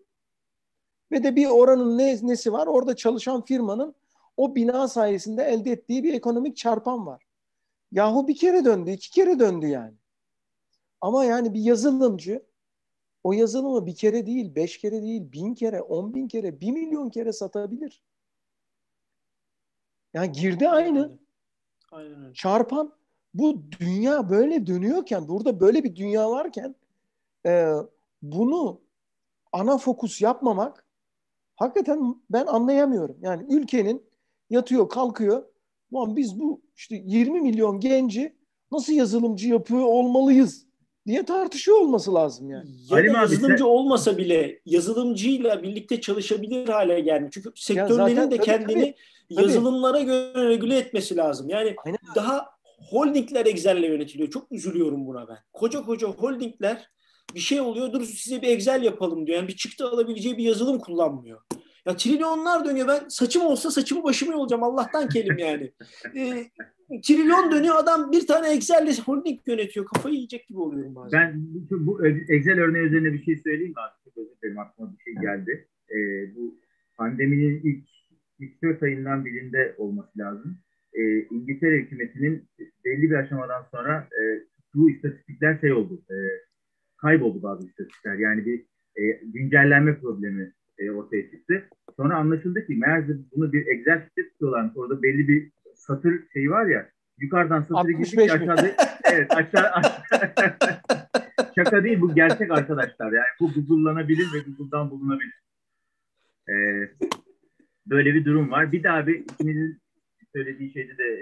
Ve 1.11 1.23
de 1.23 1.35
bir 1.35 1.47
oranın 1.47 1.97
ne, 1.97 2.19
nesi 2.21 2.53
var? 2.53 2.67
Orada 2.67 2.95
çalışan 2.95 3.45
firmanın 3.45 3.95
o 4.37 4.55
bina 4.55 4.87
sayesinde 4.87 5.43
elde 5.43 5.71
ettiği 5.71 6.03
bir 6.03 6.13
ekonomik 6.13 6.57
çarpan 6.57 7.05
var. 7.05 7.24
Yahu 7.91 8.27
bir 8.27 8.35
kere 8.35 8.65
döndü, 8.65 8.91
iki 8.91 9.11
kere 9.11 9.39
döndü 9.39 9.67
yani. 9.67 9.93
Ama 11.01 11.25
yani 11.25 11.53
bir 11.53 11.61
yazılımcı 11.61 12.45
o 13.23 13.33
yazılımı 13.33 13.85
bir 13.85 13.95
kere 13.95 14.25
değil, 14.25 14.55
beş 14.55 14.77
kere 14.77 15.01
değil, 15.01 15.31
bin 15.31 15.53
kere, 15.53 15.81
on 15.81 16.13
bin 16.13 16.27
kere, 16.27 16.61
bir 16.61 16.71
milyon 16.71 17.09
kere 17.09 17.33
satabilir. 17.33 18.03
Yani 20.13 20.31
girdi 20.31 20.69
aynı. 20.69 21.17
Aynen 21.91 22.33
Çarpan 22.33 22.93
bu 23.33 23.61
dünya 23.79 24.29
böyle 24.29 24.67
dönüyorken, 24.67 25.27
burada 25.27 25.59
böyle 25.59 25.83
bir 25.83 25.95
dünya 25.95 26.29
varken 26.29 26.75
e, 27.45 27.73
bunu 28.21 28.81
ana 29.51 29.77
fokus 29.77 30.21
yapmamak 30.21 30.85
hakikaten 31.55 32.15
ben 32.29 32.45
anlayamıyorum. 32.45 33.17
Yani 33.21 33.45
ülkenin 33.53 34.03
yatıyor 34.49 34.89
kalkıyor. 34.89 35.45
Ulan 35.91 36.15
biz 36.15 36.39
bu 36.39 36.61
işte 36.75 37.01
20 37.05 37.41
milyon 37.41 37.79
genci 37.79 38.35
nasıl 38.71 38.93
yazılımcı 38.93 39.49
yapıyor 39.49 39.81
olmalıyız 39.81 40.65
diye 41.07 41.25
tartışıyor 41.25 41.77
olması 41.77 42.13
lazım 42.13 42.49
yani. 42.49 42.69
Ya 42.89 43.13
da 43.13 43.17
yazılımcı 43.17 43.67
olmasa 43.67 44.17
bile 44.17 44.61
yazılımcıyla 44.65 45.63
birlikte 45.63 46.01
çalışabilir 46.01 46.69
hale 46.69 46.99
gelmiş. 46.99 47.29
Çünkü 47.33 47.49
sektörlerin 47.55 48.15
zaten, 48.15 48.31
de 48.31 48.37
tabii, 48.37 48.45
kendini 48.45 48.95
tabii, 49.29 49.41
yazılımlara 49.41 49.99
göre 49.99 50.49
regüle 50.49 50.77
etmesi 50.77 51.17
lazım. 51.17 51.49
Yani 51.49 51.75
Aynen. 51.85 51.99
daha 52.15 52.45
holdingler 52.89 53.45
Excel'le 53.45 53.87
yönetiliyor. 53.87 54.29
Çok 54.29 54.51
üzülüyorum 54.51 55.07
buna 55.07 55.27
ben. 55.27 55.37
Koca 55.53 55.81
koca 55.81 56.07
holdingler 56.07 56.89
bir 57.35 57.39
şey 57.39 57.61
oluyor. 57.61 57.93
Dur 57.93 58.03
size 58.05 58.41
bir 58.41 58.47
Excel 58.47 58.83
yapalım 58.83 59.27
diyor. 59.27 59.37
Yani 59.37 59.47
bir 59.47 59.55
çıktı 59.55 59.87
alabileceği 59.87 60.37
bir 60.37 60.43
yazılım 60.43 60.79
kullanmıyor. 60.79 61.41
Ya 61.85 61.95
trilyonlar 61.95 62.65
dönüyor. 62.65 62.87
Ben 62.87 63.07
saçım 63.07 63.43
olsa 63.43 63.71
saçımı 63.71 64.03
başımı 64.03 64.37
olacağım. 64.37 64.63
Allah'tan 64.63 65.09
kelim 65.09 65.37
yani. 65.37 65.71
E, 66.91 67.01
trilyon 67.01 67.51
dönüyor. 67.51 67.75
Adam 67.75 68.11
bir 68.11 68.27
tane 68.27 68.53
Excel'le 68.53 69.01
holding 69.05 69.39
yönetiyor. 69.47 69.85
Kafayı 69.85 70.15
yiyecek 70.15 70.47
gibi 70.47 70.59
oluyorum 70.59 70.95
bazen. 70.95 71.21
Ben 71.21 71.41
bu 71.71 72.07
Excel 72.07 72.59
örneği 72.59 72.85
üzerine 72.85 73.13
bir 73.13 73.23
şey 73.23 73.37
söyleyeyim 73.37 73.71
mi? 73.71 73.75
Çok 74.03 74.17
özür 74.17 74.35
dilerim. 74.41 74.59
Aklıma 74.59 74.93
bir 74.93 75.03
şey 75.03 75.13
geldi. 75.13 75.67
E, 75.91 75.95
bu 76.35 76.59
pandeminin 76.97 77.61
ilk, 77.63 77.87
ilk 78.39 78.63
4 78.63 78.83
ayından 78.83 79.25
birinde 79.25 79.75
olması 79.77 80.19
lazım. 80.19 80.57
E, 80.93 81.19
İngiltere 81.19 81.77
hükümetinin 81.77 82.49
belli 82.85 83.09
bir 83.09 83.15
aşamadan 83.15 83.63
sonra 83.71 84.07
e, 84.21 84.21
bu 84.75 84.89
istatistikler 84.89 85.59
şey 85.59 85.73
oldu. 85.73 86.01
E, 86.11 86.15
kayboldu 86.97 87.43
bazı 87.43 87.67
istatistikler. 87.67 88.15
Yani 88.15 88.45
bir 88.45 88.65
e, 88.95 89.21
güncellenme 89.23 89.99
problemi 89.99 90.53
e, 90.77 90.91
ortaya 90.91 91.31
çıktı. 91.31 91.69
Sonra 91.97 92.15
anlaşıldı 92.15 92.65
ki 92.67 92.75
meğerse 92.75 93.13
bunu 93.35 93.53
bir 93.53 93.67
Excel 93.67 94.01
site 94.09 94.29
tutuyorlarmış. 94.29 94.77
Orada 94.77 95.03
belli 95.03 95.27
bir 95.27 95.51
satır 95.75 96.29
şeyi 96.33 96.49
var 96.49 96.65
ya. 96.65 96.89
Yukarıdan 97.17 97.61
satırı 97.61 97.91
gidince 97.91 98.33
aşağıda 98.33 98.75
evet 99.03 99.31
aşağı, 99.31 99.71
aşağı 99.71 100.51
şaka 101.55 101.83
değil 101.83 102.01
bu 102.01 102.15
gerçek 102.15 102.51
arkadaşlar. 102.51 103.11
Yani 103.11 103.27
bu 103.39 103.53
Google'lanabilir 103.53 104.33
ve 104.33 104.39
Google'dan 104.39 104.91
bulunabilir. 104.91 105.41
Ee, 106.49 106.89
böyle 107.87 108.13
bir 108.13 108.25
durum 108.25 108.51
var. 108.51 108.71
Bir 108.71 108.83
daha 108.83 109.07
bir 109.07 109.15
ikinizin 109.15 109.81
söylediği 110.33 110.73
şeyde 110.73 110.97
de 110.97 111.21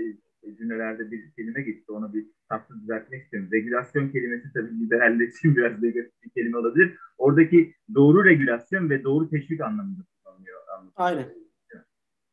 cümlelerde 0.57 1.11
bir 1.11 1.31
kelime 1.31 1.61
geçti. 1.61 1.91
Ona 1.91 2.13
bir 2.13 2.25
tatlı 2.49 2.81
düzeltmek 2.81 3.23
istiyorum. 3.23 3.49
Regülasyon 3.53 4.09
kelimesi 4.09 4.53
tabii 4.53 4.79
liberaller 4.79 5.27
için 5.27 5.55
biraz 5.55 5.83
negatif 5.83 6.23
bir 6.23 6.29
kelime 6.29 6.57
olabilir. 6.57 6.97
Oradaki 7.17 7.73
doğru 7.95 8.25
regülasyon 8.25 8.89
ve 8.89 9.03
doğru 9.03 9.29
teşvik 9.29 9.61
anlamında 9.61 10.03
kullanılıyor. 10.23 10.59
Aynen. 10.95 11.25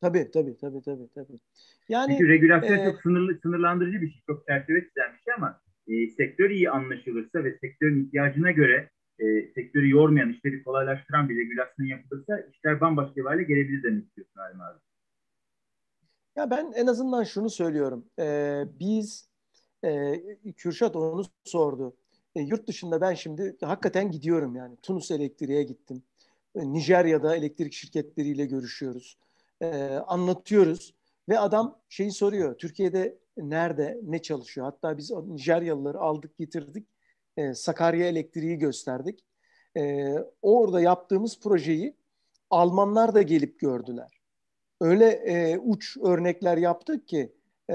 Tabii 0.00 0.30
tabii 0.30 0.56
tabii 0.56 0.82
tabii 0.82 1.08
tabii. 1.14 1.38
Yani 1.88 2.12
Çünkü 2.12 2.28
regülasyon 2.28 2.78
e, 2.78 2.84
çok 2.84 3.00
sınırlı, 3.00 3.38
sınırlandırıcı 3.42 4.00
bir 4.00 4.10
şey, 4.10 4.22
çok 4.26 4.46
çerçeve 4.46 4.80
çizen 4.80 5.12
bir 5.14 5.18
şey 5.18 5.34
ama 5.36 5.60
e, 5.88 6.10
sektör 6.10 6.50
iyi 6.50 6.70
anlaşılırsa 6.70 7.44
ve 7.44 7.58
sektörün 7.58 8.04
ihtiyacına 8.04 8.50
göre 8.50 8.90
e, 9.18 9.52
sektörü 9.54 9.90
yormayan, 9.90 10.32
işleri 10.32 10.62
kolaylaştıran 10.62 11.28
bir 11.28 11.36
regülasyon 11.36 11.86
yapılırsa 11.86 12.40
işler 12.40 12.80
bambaşka 12.80 13.16
bir 13.16 13.24
hale 13.24 13.42
gelebilir 13.42 13.82
demek 13.82 14.04
istiyorsun 14.04 14.40
Halim 14.40 14.60
abi. 14.60 14.78
Ya 16.36 16.50
ben 16.50 16.72
en 16.76 16.86
azından 16.86 17.24
şunu 17.24 17.50
söylüyorum. 17.50 18.10
Ee, 18.18 18.64
biz 18.80 19.28
e, 19.84 20.52
Kürşat 20.56 20.96
onu 20.96 21.24
sordu. 21.44 21.96
E, 22.34 22.40
yurt 22.42 22.68
dışında 22.68 23.00
ben 23.00 23.14
şimdi 23.14 23.56
hakikaten 23.60 24.10
gidiyorum 24.10 24.56
yani. 24.56 24.76
Tunus 24.76 25.10
Elektriğe 25.10 25.62
gittim. 25.62 26.02
Nijerya'da 26.54 27.36
elektrik 27.36 27.72
şirketleriyle 27.72 28.46
görüşüyoruz. 28.46 29.18
Anlatıyoruz 30.06 30.94
ve 31.28 31.38
adam 31.38 31.78
şeyi 31.88 32.12
soruyor. 32.12 32.58
Türkiye'de 32.58 33.18
nerede, 33.36 34.00
ne 34.02 34.22
çalışıyor? 34.22 34.66
Hatta 34.66 34.98
biz 34.98 35.10
Nijeryalıları 35.10 36.00
aldık 36.00 36.38
getirdik. 36.38 36.86
Sakarya 37.54 38.06
Elektriği 38.08 38.58
gösterdik. 38.58 39.24
Orada 40.42 40.80
yaptığımız 40.80 41.40
projeyi 41.40 41.96
Almanlar 42.50 43.14
da 43.14 43.22
gelip 43.22 43.60
gördüler. 43.60 44.19
Öyle 44.80 45.06
e, 45.06 45.58
uç 45.58 45.96
örnekler 45.96 46.56
yaptık 46.56 47.08
ki 47.08 47.32
e, 47.70 47.74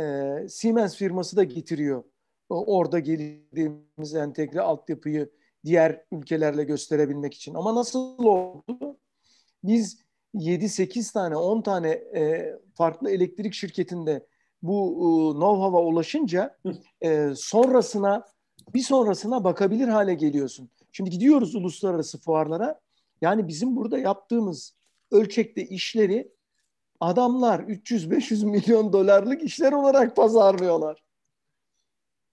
Siemens 0.49 0.95
firması 0.95 1.36
da 1.36 1.43
getiriyor. 1.43 2.03
Orada 2.49 2.99
geldiğimiz 2.99 4.16
entegre 4.16 4.62
altyapıyı 4.62 5.30
diğer 5.66 6.06
ülkelerle 6.12 6.64
gösterebilmek 6.64 7.34
için. 7.34 7.53
Ama 7.53 7.76
nasıl 7.76 7.99
oldu? 8.18 8.97
Biz 9.64 9.99
7-8 10.36 11.14
tane 11.14 11.36
10 11.36 11.62
tane 11.62 11.89
e, 11.89 12.53
farklı 12.74 13.10
elektrik 13.10 13.53
şirketinde 13.53 14.28
bu 14.62 14.89
e, 14.89 15.38
know-how'a 15.39 15.84
ulaşınca 15.84 16.58
e, 17.01 17.30
sonrasına 17.36 18.26
bir 18.74 18.82
sonrasına 18.82 19.43
bakabilir 19.43 19.88
hale 19.88 20.14
geliyorsun. 20.14 20.70
Şimdi 20.91 21.10
gidiyoruz 21.10 21.56
uluslararası 21.56 22.20
fuarlara. 22.20 22.80
Yani 23.22 23.47
bizim 23.47 23.76
burada 23.76 23.97
yaptığımız 23.97 24.76
ölçekte 25.12 25.66
işleri 25.66 26.35
adamlar 27.00 27.60
300-500 27.60 28.46
milyon 28.46 28.93
dolarlık 28.93 29.43
işler 29.43 29.72
olarak 29.72 30.16
pazarlıyorlar. 30.16 31.04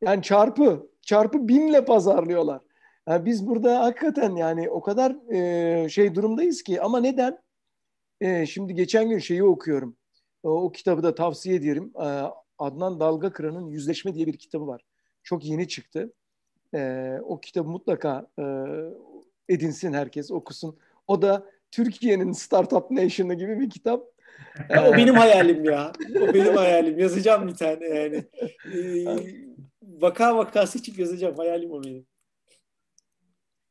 Yani 0.01 0.23
çarpı, 0.23 0.91
çarpı 1.03 1.49
binle 1.49 1.85
pazarlıyorlar. 1.85 2.61
Yani 3.09 3.25
biz 3.25 3.47
burada 3.47 3.81
hakikaten 3.81 4.37
yani 4.37 4.71
o 4.71 4.81
kadar 4.81 5.33
e, 5.35 5.89
şey 5.89 6.15
durumdayız 6.15 6.63
ki 6.63 6.83
ama 6.83 7.01
neden? 7.01 7.43
E, 8.21 8.47
şimdi 8.47 8.75
geçen 8.75 9.09
gün 9.09 9.19
şeyi 9.19 9.45
okuyorum. 9.45 9.97
O, 10.43 10.51
o 10.51 10.73
kitabı 10.73 11.03
da 11.03 11.15
tavsiye 11.15 11.57
ederim. 11.57 11.93
E, 11.97 12.23
Adnan 12.59 13.01
Dalgakıran'ın 13.01 13.67
Yüzleşme 13.67 14.15
diye 14.15 14.27
bir 14.27 14.37
kitabı 14.37 14.67
var. 14.67 14.85
Çok 15.23 15.45
yeni 15.45 15.69
çıktı. 15.69 16.13
E, 16.75 17.13
o 17.25 17.41
kitabı 17.41 17.69
mutlaka 17.69 18.27
e, 18.39 18.45
edinsin 19.49 19.93
herkes, 19.93 20.31
okusun. 20.31 20.79
O 21.07 21.23
da 21.23 21.47
Türkiye'nin 21.71 22.33
Startup 22.33 22.91
Nation'ı 22.91 23.35
gibi 23.35 23.61
bir 23.61 23.71
kitap. 23.71 24.12
Ya, 24.71 24.89
o 24.89 24.93
benim 24.93 25.15
hayalim 25.23 25.65
ya. 25.65 25.93
O 26.17 26.35
benim 26.35 26.57
hayalim. 26.57 26.99
Yazacağım 26.99 27.49
bir 27.49 27.55
tane 27.55 27.87
yani. 27.87 28.25
Ee, 28.75 29.07
vaka 29.83 30.37
vaka 30.37 30.67
seçip 30.67 30.99
yazacağım. 30.99 31.37
Hayalim 31.37 31.71
o 31.73 31.85
benim. 31.85 32.07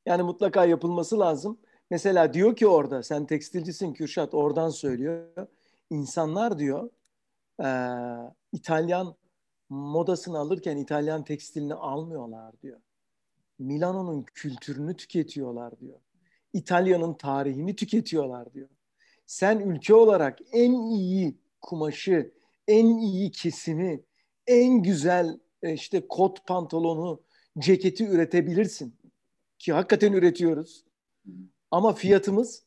Yani 0.06 0.24
mutlaka 0.24 0.66
yapılması 0.66 1.20
lazım. 1.20 1.60
Mesela 1.90 2.34
diyor 2.34 2.56
ki 2.56 2.68
orada 2.68 3.04
sen 3.04 3.26
tekstilcisin 3.26 3.94
Kürşat 3.94 4.34
oradan 4.34 4.70
söylüyor. 4.70 5.48
İnsanlar 5.90 6.60
diyor 6.60 6.90
e, 7.64 7.68
İtalyan 8.54 9.16
modasını 9.70 10.40
alırken 10.40 10.78
İtalyan 10.78 11.24
tekstilini 11.24 11.74
almıyorlar 11.74 12.62
diyor. 12.62 12.80
Milano'nun 13.60 14.24
kültürünü 14.24 14.98
tüketiyorlar 14.98 15.80
diyor. 15.80 16.00
İtalya'nın 16.54 17.14
tarihini 17.14 17.76
tüketiyorlar 17.76 18.54
diyor. 18.54 18.70
Sen 19.26 19.60
ülke 19.60 19.94
olarak 19.94 20.40
en 20.52 20.74
iyi 20.74 21.38
kumaşı, 21.62 22.32
en 22.68 22.86
iyi 22.86 23.32
kesimi, 23.32 24.04
en 24.48 24.84
güzel 24.84 25.40
e, 25.64 25.74
işte 25.74 26.08
kot 26.08 26.48
pantolonu, 26.48 27.22
ceketi 27.60 28.08
üretebilirsin. 28.08 28.96
Ki 29.60 29.74
hakikaten 29.74 30.14
üretiyoruz. 30.14 30.86
Ama 31.72 31.94
fiyatımız 31.94 32.66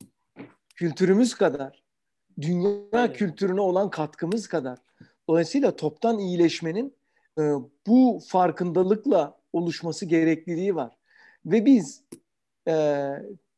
kültürümüz 0.75 1.35
kadar, 1.35 1.85
dünya 2.41 3.13
kültürüne 3.13 3.61
olan 3.61 3.91
katkımız 3.91 4.49
kadar. 4.49 4.79
Dolayısıyla 5.29 5.77
toptan 5.77 6.19
iyileşmenin 6.19 6.97
e, 7.39 7.43
bu 7.87 8.21
farkındalıkla 8.29 9.39
oluşması 9.53 10.07
gerekliliği 10.07 10.75
var. 10.75 10.97
Ve 11.47 11.67
biz 11.67 12.05
e, 12.69 12.75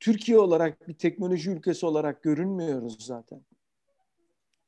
Türkiye 0.07 0.39
olarak 0.39 0.89
bir 0.89 0.95
teknoloji 0.95 1.51
ülkesi 1.51 1.87
olarak 1.87 2.23
görünmüyoruz 2.23 3.07
zaten. 3.07 3.41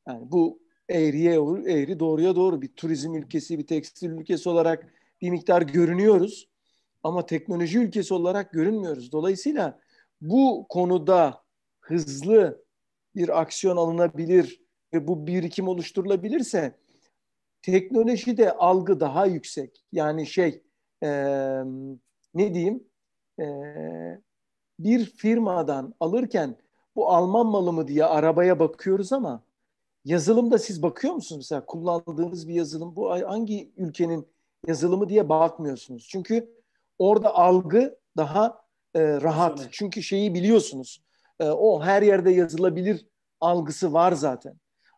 Yani 0.09 0.31
bu 0.31 0.63
eğriye 0.89 1.33
eğri 1.67 2.01
doğruya 2.01 2.37
doğru 2.37 2.63
bir 2.63 2.69
turizm 2.69 3.15
ülkesi, 3.15 3.59
bir 3.59 3.67
tekstil 3.67 4.11
ülkesi 4.11 4.49
olarak 4.49 4.93
bir 5.21 5.31
miktar 5.31 5.63
görünüyoruz. 5.63 6.49
Ama 7.03 7.27
teknoloji 7.27 7.79
ülkesi 7.79 8.15
olarak 8.15 8.53
görünmüyoruz. 8.53 9.13
Dolayısıyla 9.13 9.81
bu 10.21 10.67
konuda 10.69 11.43
hızlı 11.81 12.65
bir 13.17 13.41
aksiyon 13.41 13.77
alınabilir 13.77 14.63
ve 14.95 15.09
bu 15.09 15.27
birikim 15.27 15.69
oluşturulabilirse 15.69 16.79
teknolojide 17.63 18.53
algı 18.53 19.01
daha 19.01 19.27
yüksek. 19.27 19.85
Yani 19.93 20.27
şey 20.27 20.63
e, 21.03 21.09
ne 22.35 22.55
diyeyim 22.55 22.85
e, 23.41 23.45
bir 24.79 25.05
firmadan 25.05 25.95
alırken 26.01 26.57
bu 26.97 27.09
Alman 27.09 27.47
malı 27.47 27.73
mı 27.73 27.89
diye 27.89 28.05
arabaya 28.05 28.59
bakıyoruz 28.59 29.13
ama 29.13 29.43
yazılımda 30.05 30.59
siz 30.59 30.83
bakıyor 30.83 31.15
musunuz? 31.15 31.39
Mesela 31.39 31.67
kullandığınız 31.67 32.49
bir 32.49 32.55
yazılım 32.55 32.97
bu 32.97 33.11
hangi 33.11 33.73
ülkenin 33.77 34.29
yazılımı 34.67 35.09
diye 35.09 35.29
bakmıyorsunuz. 35.29 36.09
Çünkü 36.11 36.55
orada 36.99 37.35
algı 37.35 37.99
daha 38.17 38.63
e, 38.95 39.21
rahat. 39.21 39.61
Evet. 39.61 39.69
Çünkü 39.73 40.03
şeyi 40.03 40.35
biliyorsunuz. 40.35 41.03
E, 41.41 41.45
o 41.45 41.83
her 41.83 42.03
yerde 42.03 42.31
yazılabilir 42.31 43.07
algısı 43.41 43.93
var 43.93 44.13
zaten. 44.13 44.55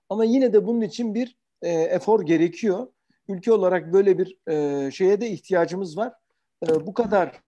Ama 0.08 0.24
yine 0.24 0.52
de 0.52 0.66
bunun 0.66 0.80
için 0.80 1.14
bir 1.14 1.36
e, 1.62 1.70
efor 1.70 2.22
gerekiyor. 2.22 2.86
Ülke 3.28 3.52
olarak 3.52 3.92
böyle 3.92 4.18
bir 4.18 4.38
e, 4.48 4.90
şeye 4.90 5.20
de 5.20 5.30
ihtiyacımız 5.30 5.96
var. 5.96 6.12
E, 6.68 6.86
bu 6.86 6.94
kadar 6.94 7.40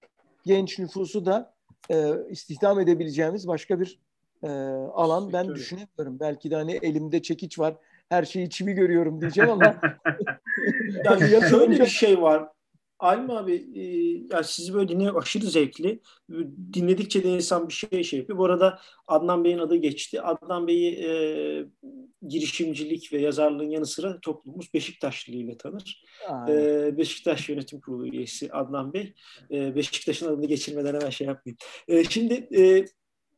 genç 0.45 0.79
nüfusu 0.79 1.27
da 1.27 1.52
e, 1.91 2.13
istihdam 2.31 2.81
edebileceğimiz 2.81 3.49
başka 3.49 3.81
bir 3.81 3.99
e, 4.43 4.49
alan 4.95 5.33
ben 5.33 5.55
düşünemiyorum. 5.55 6.21
Belki 6.21 6.51
de 6.51 6.55
hani 6.55 6.73
elimde 6.73 7.23
çekiç 7.23 7.59
var, 7.59 7.75
her 8.09 8.25
şeyi 8.25 8.51
çivi 8.51 8.73
görüyorum 8.73 9.21
diyeceğim 9.21 9.51
ama 9.51 9.65
yani 11.05 11.49
şöyle 11.51 11.71
bir 11.71 11.87
şey 11.87 12.23
var. 12.23 12.49
Alim 13.03 13.31
abi 13.31 13.67
e, 13.75 13.83
ya 14.35 14.43
sizi 14.43 14.75
böyle 14.75 14.89
dinlemek 14.89 15.17
aşırı 15.17 15.47
zevkli. 15.47 16.01
Dinledikçe 16.73 17.25
de 17.25 17.29
insan 17.29 17.69
bir 17.69 17.73
şey 17.73 18.05
şey 18.05 18.19
yapıyor. 18.19 18.39
Bu 18.39 18.45
arada 18.45 18.79
Adnan 19.07 19.45
Bey'in 19.45 19.59
adı 19.59 19.77
geçti. 19.77 20.23
Adnan 20.23 20.67
Bey'i 20.67 21.07
e, 21.07 21.11
girişimcilik 22.29 23.13
ve 23.13 23.21
yazarlığın 23.21 23.71
yanı 23.71 23.87
sıra 23.87 24.21
toplumumuz 24.21 24.75
Beşiktaşlı 24.75 25.33
ile 25.33 25.57
tanır. 25.57 26.05
E, 26.49 26.97
Beşiktaş 26.99 27.49
Yönetim 27.49 27.81
Kurulu 27.81 28.07
üyesi 28.07 28.53
Adnan 28.53 28.93
Bey. 28.93 29.15
E, 29.51 29.75
Beşiktaş'ın 29.77 30.27
adını 30.27 30.47
geçirmeden 30.47 30.95
hemen 30.95 31.11
şey 31.11 31.27
yapmayayım. 31.27 31.59
E, 31.89 32.05
şimdi 32.05 32.49
e, 32.57 32.85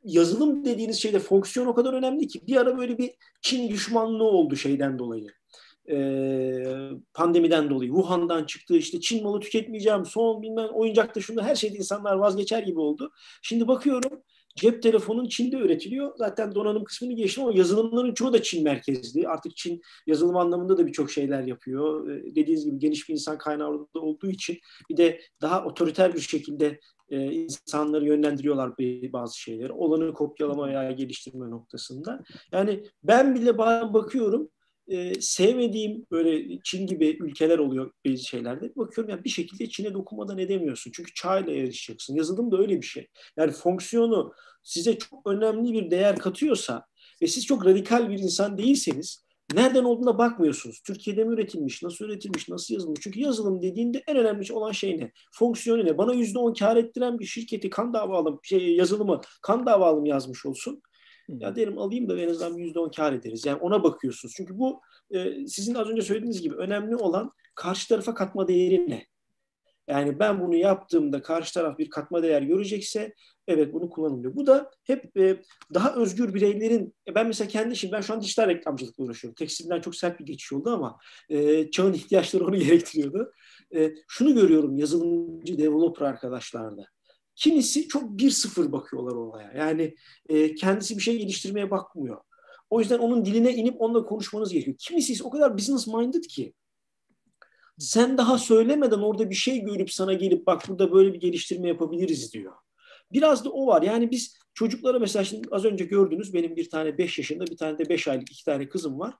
yazılım 0.04 0.64
dediğiniz 0.64 1.02
şeyde 1.02 1.18
fonksiyon 1.18 1.66
o 1.66 1.74
kadar 1.74 1.92
önemli 1.92 2.28
ki 2.28 2.46
bir 2.46 2.56
ara 2.56 2.78
böyle 2.78 2.98
bir 2.98 3.10
Çin 3.42 3.68
düşmanlığı 3.68 4.24
oldu 4.24 4.56
şeyden 4.56 4.98
dolayı 4.98 5.26
e, 5.90 6.88
pandemiden 7.14 7.70
dolayı 7.70 7.90
Wuhan'dan 7.90 8.44
çıktı 8.44 8.76
işte 8.76 9.00
Çin 9.00 9.22
malı 9.22 9.40
tüketmeyeceğim 9.40 10.04
son 10.04 10.42
bilmem 10.42 10.68
oyuncakta 10.72 11.20
şunda 11.20 11.42
her 11.42 11.54
şeyde 11.54 11.76
insanlar 11.76 12.16
vazgeçer 12.16 12.62
gibi 12.62 12.80
oldu. 12.80 13.12
Şimdi 13.42 13.68
bakıyorum 13.68 14.22
cep 14.56 14.82
telefonun 14.82 15.28
Çin'de 15.28 15.56
üretiliyor. 15.56 16.12
Zaten 16.16 16.54
donanım 16.54 16.84
kısmını 16.84 17.12
geçtim 17.12 17.44
ama 17.44 17.58
yazılımların 17.58 18.14
çoğu 18.14 18.32
da 18.32 18.42
Çin 18.42 18.64
merkezli. 18.64 19.28
Artık 19.28 19.56
Çin 19.56 19.80
yazılım 20.06 20.36
anlamında 20.36 20.78
da 20.78 20.86
birçok 20.86 21.10
şeyler 21.10 21.42
yapıyor. 21.42 22.06
Dediğiniz 22.34 22.64
gibi 22.64 22.78
geniş 22.78 23.08
bir 23.08 23.14
insan 23.14 23.38
kaynağı 23.38 23.88
olduğu 23.94 24.30
için 24.30 24.58
bir 24.90 24.96
de 24.96 25.20
daha 25.40 25.64
otoriter 25.64 26.14
bir 26.14 26.20
şekilde 26.20 26.80
e, 27.08 27.32
insanları 27.32 28.06
yönlendiriyorlar 28.06 28.78
bazı 29.12 29.40
şeyleri. 29.40 29.72
Olanı 29.72 30.12
kopyalama 30.12 30.68
veya 30.68 30.92
geliştirme 30.92 31.50
noktasında. 31.50 32.22
Yani 32.52 32.84
ben 33.02 33.34
bile 33.34 33.58
bazen 33.58 33.94
bakıyorum 33.94 34.48
e, 34.88 35.20
sevmediğim 35.20 36.06
böyle 36.10 36.58
Çin 36.64 36.86
gibi 36.86 37.18
ülkeler 37.20 37.58
oluyor 37.58 37.90
bazı 38.06 38.24
şeylerde. 38.24 38.72
Bakıyorum 38.76 39.10
yani 39.10 39.24
bir 39.24 39.30
şekilde 39.30 39.68
Çin'e 39.68 39.94
dokunmadan 39.94 40.38
edemiyorsun. 40.38 40.90
Çünkü 40.94 41.14
çağla 41.14 41.52
yarışacaksın. 41.52 42.14
Yazılım 42.14 42.50
da 42.50 42.58
öyle 42.58 42.76
bir 42.76 42.86
şey. 42.86 43.06
Yani 43.36 43.52
fonksiyonu 43.52 44.32
size 44.62 44.98
çok 44.98 45.26
önemli 45.26 45.72
bir 45.72 45.90
değer 45.90 46.18
katıyorsa 46.18 46.84
ve 47.22 47.26
siz 47.26 47.46
çok 47.46 47.66
radikal 47.66 48.10
bir 48.10 48.18
insan 48.18 48.58
değilseniz 48.58 49.24
nereden 49.54 49.84
olduğuna 49.84 50.18
bakmıyorsunuz. 50.18 50.80
Türkiye'de 50.86 51.24
mi 51.24 51.34
üretilmiş, 51.34 51.82
nasıl 51.82 52.04
üretilmiş, 52.04 52.48
nasıl 52.48 52.74
yazılmış? 52.74 53.00
Çünkü 53.02 53.20
yazılım 53.20 53.62
dediğinde 53.62 54.02
en 54.08 54.16
önemli 54.16 54.52
olan 54.52 54.72
şey 54.72 54.98
ne? 54.98 55.12
Fonksiyonu 55.32 55.84
ne? 55.84 55.98
Bana 55.98 56.14
yüzde 56.14 56.38
on 56.38 56.54
kar 56.54 56.76
ettiren 56.76 57.18
bir 57.18 57.24
şirketi 57.24 57.70
kan 57.70 57.94
davalım, 57.94 58.40
şey, 58.42 58.76
yazılımı 58.76 59.20
kan 59.42 59.66
davalım 59.66 60.04
yazmış 60.04 60.46
olsun. 60.46 60.82
Ya 61.28 61.56
derim 61.56 61.78
alayım 61.78 62.08
da 62.08 62.18
en 62.18 62.28
azından 62.28 62.56
yüzde 62.56 62.78
on 62.78 62.90
kar 62.90 63.12
ederiz. 63.12 63.46
Yani 63.46 63.58
ona 63.60 63.82
bakıyorsunuz. 63.82 64.34
Çünkü 64.36 64.58
bu 64.58 64.80
e, 65.10 65.46
sizin 65.46 65.74
az 65.74 65.88
önce 65.88 66.02
söylediğiniz 66.02 66.42
gibi 66.42 66.54
önemli 66.54 66.96
olan 66.96 67.32
karşı 67.54 67.88
tarafa 67.88 68.14
katma 68.14 68.48
değeri 68.48 68.90
ne? 68.90 69.06
Yani 69.88 70.18
ben 70.18 70.40
bunu 70.40 70.54
yaptığımda 70.54 71.22
karşı 71.22 71.54
taraf 71.54 71.78
bir 71.78 71.90
katma 71.90 72.22
değer 72.22 72.42
görecekse 72.42 73.14
Evet 73.48 73.72
bunu 73.72 73.90
kullanılıyor. 73.90 74.36
Bu 74.36 74.46
da 74.46 74.70
hep 74.84 75.16
e, 75.16 75.42
daha 75.74 75.94
özgür 75.94 76.34
bireylerin, 76.34 76.94
e, 77.08 77.14
ben 77.14 77.26
mesela 77.26 77.48
kendi 77.48 77.72
işim, 77.74 77.92
ben 77.92 78.00
şu 78.00 78.14
an 78.14 78.20
dijital 78.20 78.48
reklamcılıkla 78.48 79.04
uğraşıyorum. 79.04 79.34
Tekstilden 79.34 79.80
çok 79.80 79.96
sert 79.96 80.20
bir 80.20 80.26
geçiş 80.26 80.52
oldu 80.52 80.70
ama 80.70 80.98
e, 81.28 81.70
çağın 81.70 81.92
ihtiyaçları 81.92 82.46
onu 82.46 82.56
gerektiriyordu. 82.58 83.32
E, 83.74 83.94
şunu 84.08 84.34
görüyorum 84.34 84.76
yazılımcı, 84.76 85.58
developer 85.58 86.06
arkadaşlarda. 86.06 86.86
Kimisi 87.36 87.88
çok 87.88 88.18
bir 88.18 88.30
sıfır 88.30 88.72
bakıyorlar 88.72 89.16
olaya. 89.16 89.52
Yani 89.52 89.94
e, 90.28 90.54
kendisi 90.54 90.96
bir 90.96 91.02
şey 91.02 91.18
geliştirmeye 91.18 91.70
bakmıyor. 91.70 92.20
O 92.70 92.80
yüzden 92.80 92.98
onun 92.98 93.24
diline 93.24 93.54
inip 93.54 93.80
onunla 93.80 94.04
konuşmanız 94.04 94.52
gerekiyor. 94.52 94.76
Kimisi 94.78 95.24
o 95.24 95.30
kadar 95.30 95.58
business 95.58 95.86
minded 95.86 96.24
ki 96.24 96.54
sen 97.78 98.18
daha 98.18 98.38
söylemeden 98.38 98.98
orada 98.98 99.30
bir 99.30 99.34
şey 99.34 99.60
görüp 99.60 99.90
sana 99.90 100.12
gelip 100.12 100.46
bak 100.46 100.68
burada 100.68 100.92
böyle 100.92 101.14
bir 101.14 101.20
geliştirme 101.20 101.68
yapabiliriz 101.68 102.32
diyor. 102.32 102.52
Biraz 103.12 103.44
da 103.44 103.50
o 103.50 103.66
var. 103.66 103.82
Yani 103.82 104.10
biz 104.10 104.38
çocuklara 104.54 104.98
mesela 104.98 105.24
şimdi 105.24 105.48
az 105.50 105.64
önce 105.64 105.84
gördünüz 105.84 106.34
benim 106.34 106.56
bir 106.56 106.70
tane 106.70 106.98
5 106.98 107.18
yaşında 107.18 107.46
bir 107.46 107.56
tane 107.56 107.78
de 107.78 107.88
5 107.88 108.08
aylık 108.08 108.32
iki 108.32 108.44
tane 108.44 108.68
kızım 108.68 108.98
var. 108.98 109.14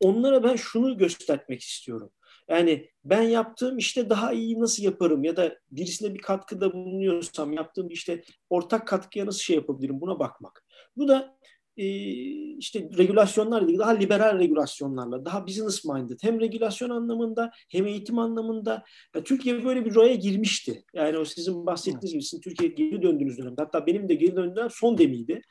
Onlara 0.00 0.42
ben 0.42 0.56
şunu 0.56 0.98
göstermek 0.98 1.60
istiyorum. 1.62 2.10
Yani 2.48 2.90
ben 3.04 3.22
yaptığım 3.22 3.78
işte 3.78 4.10
daha 4.10 4.32
iyi 4.32 4.60
nasıl 4.60 4.82
yaparım 4.82 5.24
ya 5.24 5.36
da 5.36 5.58
birisine 5.70 6.14
bir 6.14 6.20
katkıda 6.20 6.72
bulunuyorsam 6.72 7.52
yaptığım 7.52 7.88
işte 7.88 8.22
ortak 8.50 8.88
katkıya 8.88 9.26
nasıl 9.26 9.40
şey 9.40 9.56
yapabilirim 9.56 10.00
buna 10.00 10.18
bakmak. 10.18 10.64
Bu 10.96 11.08
da 11.08 11.36
e, 11.76 11.84
işte 12.56 12.90
regülasyonlar 12.98 13.68
değil, 13.68 13.78
daha 13.78 13.90
liberal 13.90 14.38
regülasyonlarla, 14.38 15.24
daha 15.24 15.46
business 15.46 15.84
minded 15.84 16.18
hem 16.22 16.40
regülasyon 16.40 16.90
anlamında 16.90 17.50
hem 17.70 17.86
eğitim 17.86 18.18
anlamında 18.18 18.84
ya 19.14 19.24
Türkiye 19.24 19.64
böyle 19.64 19.84
bir 19.84 19.94
roya 19.94 20.14
girmişti. 20.14 20.84
Yani 20.94 21.18
o 21.18 21.24
sizin 21.24 21.66
bahsettiğiniz 21.66 22.12
gibi 22.12 22.22
sizin 22.22 22.40
Türkiye'ye 22.40 22.74
geri 22.74 23.02
döndüğünüz 23.02 23.38
dönemde 23.38 23.62
hatta 23.62 23.86
benim 23.86 24.08
de 24.08 24.14
geri 24.14 24.36
döndüğüm 24.36 24.70
son 24.70 24.98
demiydi. 24.98 25.42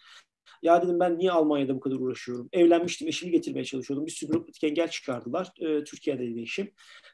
Ya 0.61 0.81
dedim 0.83 0.99
ben 0.99 1.17
niye 1.17 1.31
Almanya'da 1.31 1.75
bu 1.75 1.79
kadar 1.79 1.95
uğraşıyorum? 1.95 2.49
Evlenmiştim, 2.51 3.07
eşimi 3.07 3.31
getirmeye 3.31 3.65
çalışıyordum. 3.65 4.05
Bir 4.05 4.11
sürü 4.11 4.31
bürokratik 4.31 4.63
engel 4.63 4.87
çıkardılar. 4.89 5.51
E, 5.59 5.83
Türkiye'de 5.83 6.35
de 6.35 6.41
eşim. 6.41 6.71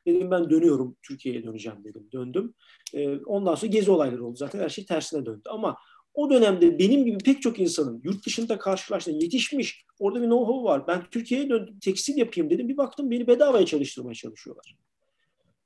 Dedim 0.07 0.31
ben 0.31 0.49
dönüyorum, 0.49 0.97
Türkiye'ye 1.03 1.43
döneceğim 1.43 1.83
dedim. 1.83 2.09
Döndüm. 2.13 2.53
E, 2.93 3.17
ondan 3.17 3.55
sonra 3.55 3.71
gezi 3.71 3.91
olayları 3.91 4.25
oldu 4.25 4.37
zaten. 4.37 4.59
Her 4.59 4.69
şey 4.69 4.85
tersine 4.85 5.25
döndü. 5.25 5.41
Ama 5.49 5.77
o 6.13 6.29
dönemde 6.29 6.79
benim 6.79 7.05
gibi 7.05 7.17
pek 7.17 7.41
çok 7.41 7.59
insanın 7.59 8.01
yurt 8.03 8.25
dışında 8.25 8.57
karşılaştığı, 8.59 9.11
yetişmiş, 9.11 9.85
orada 9.99 10.21
bir 10.21 10.27
know-how 10.27 10.63
var. 10.63 10.87
Ben 10.87 11.03
Türkiye'ye 11.11 11.49
döndüm, 11.49 11.79
tekstil 11.79 12.17
yapayım 12.17 12.49
dedim. 12.49 12.69
Bir 12.69 12.77
baktım 12.77 13.11
beni 13.11 13.27
bedavaya 13.27 13.65
çalıştırmaya 13.65 14.13
çalışıyorlar. 14.13 14.75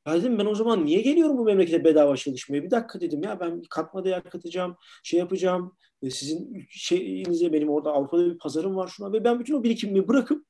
Ya 0.08 0.14
dedim 0.16 0.40
ben 0.40 0.46
o 0.46 0.56
zaman 0.56 0.86
niye 0.86 1.02
geliyorum 1.02 1.38
bu 1.38 1.46
memlekete 1.46 1.84
bedava 1.84 2.18
çalışmaya? 2.18 2.64
Bir 2.64 2.72
dakika 2.72 3.02
dedim 3.02 3.24
ya 3.24 3.40
ben 3.40 3.62
katma 3.70 4.06
değer 4.06 4.24
katacağım, 4.24 4.76
şey 5.04 5.20
yapacağım. 5.20 5.76
Sizin 6.10 6.68
şeyinize 6.70 7.54
benim 7.54 7.70
orada 7.70 7.92
Avrupa'da 7.92 8.26
bir 8.26 8.38
pazarım 8.38 8.76
var 8.76 8.88
şuna 8.88 9.14
ve 9.14 9.24
ben 9.24 9.40
bütün 9.40 9.54
o 9.54 9.64
birikimimi 9.64 10.08
bırakıp 10.08 10.46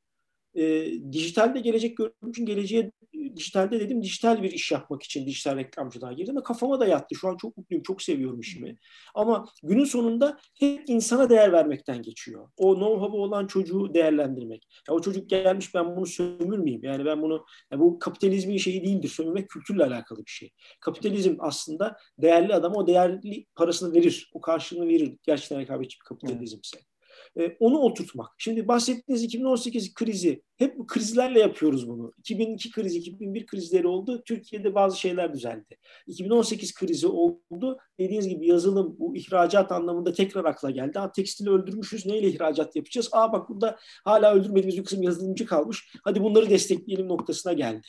e, 0.55 0.91
dijitalde 1.11 1.59
gelecek 1.59 1.97
gördüğüm 1.97 2.29
için 2.29 2.45
geleceğe 2.45 2.91
dijitalde 3.35 3.79
dedim 3.79 4.03
dijital 4.03 4.43
bir 4.43 4.51
iş 4.51 4.71
yapmak 4.71 5.03
için 5.03 5.25
dijital 5.25 5.57
reklamcılığa 5.57 6.13
girdim 6.13 6.35
ve 6.35 6.43
kafama 6.43 6.79
da 6.79 6.85
yattı. 6.85 7.15
Şu 7.15 7.29
an 7.29 7.37
çok 7.37 7.57
mutluyum, 7.57 7.83
çok 7.83 8.01
seviyorum 8.01 8.39
işimi. 8.39 8.77
Ama 9.15 9.45
günün 9.63 9.85
sonunda 9.85 10.37
hep 10.59 10.89
insana 10.89 11.29
değer 11.29 11.51
vermekten 11.51 12.01
geçiyor. 12.01 12.49
O 12.57 12.73
know-how'u 12.73 13.17
olan 13.17 13.47
çocuğu 13.47 13.93
değerlendirmek. 13.93 14.67
Ya 14.89 14.95
o 14.95 15.01
çocuk 15.01 15.29
gelmiş 15.29 15.75
ben 15.75 15.95
bunu 15.95 16.05
sömürmeyeyim. 16.05 16.83
Yani 16.83 17.05
ben 17.05 17.21
bunu 17.21 17.45
yani 17.71 17.81
bu 17.81 17.99
kapitalizmin 17.99 18.57
şeyi 18.57 18.83
değildir. 18.83 19.09
Sömürmek 19.09 19.49
kültürle 19.49 19.85
alakalı 19.85 20.19
bir 20.19 20.31
şey. 20.31 20.51
Kapitalizm 20.79 21.35
aslında 21.39 21.97
değerli 22.17 22.53
adama 22.53 22.75
o 22.75 22.87
değerli 22.87 23.45
parasını 23.55 23.93
verir. 23.93 24.31
O 24.33 24.41
karşılığını 24.41 24.87
verir. 24.87 25.17
Gerçekten 25.23 25.59
rekabetçi 25.59 25.99
bir 25.99 26.05
kapitalizmse. 26.05 26.90
E, 27.39 27.57
onu 27.59 27.77
oturtmak. 27.77 28.29
Şimdi 28.37 28.67
bahsettiğiniz 28.67 29.23
2018 29.23 29.93
krizi, 29.93 30.43
hep 30.57 30.87
krizlerle 30.87 31.39
yapıyoruz 31.39 31.89
bunu. 31.89 32.11
2002 32.17 32.71
krizi, 32.71 32.97
2001 32.97 33.45
krizleri 33.45 33.87
oldu. 33.87 34.23
Türkiye'de 34.25 34.75
bazı 34.75 34.99
şeyler 34.99 35.33
düzeldi. 35.33 35.77
2018 36.07 36.73
krizi 36.73 37.07
oldu. 37.07 37.77
Dediğiniz 37.99 38.27
gibi 38.27 38.47
yazılım, 38.47 38.95
bu 38.99 39.15
ihracat 39.15 39.71
anlamında 39.71 40.13
tekrar 40.13 40.45
akla 40.45 40.71
geldi. 40.71 40.99
Ha, 40.99 41.11
tekstili 41.11 41.49
öldürmüşüz, 41.49 42.05
neyle 42.05 42.27
ihracat 42.27 42.75
yapacağız? 42.75 43.09
Aa 43.11 43.33
bak 43.33 43.49
burada 43.49 43.77
hala 44.05 44.33
öldürmediğimiz 44.33 44.77
bir 44.77 44.83
kısım 44.83 45.03
yazılımcı 45.03 45.45
kalmış. 45.45 45.95
Hadi 46.03 46.23
bunları 46.23 46.49
destekleyelim 46.49 47.07
noktasına 47.07 47.53
geldi. 47.53 47.87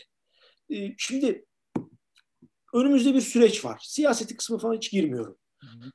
E, 0.70 0.94
şimdi 0.98 1.44
önümüzde 2.74 3.14
bir 3.14 3.20
süreç 3.20 3.64
var. 3.64 3.80
Siyaseti 3.82 4.36
kısmı 4.36 4.58
falan 4.58 4.74
hiç 4.74 4.90
girmiyorum. 4.90 5.36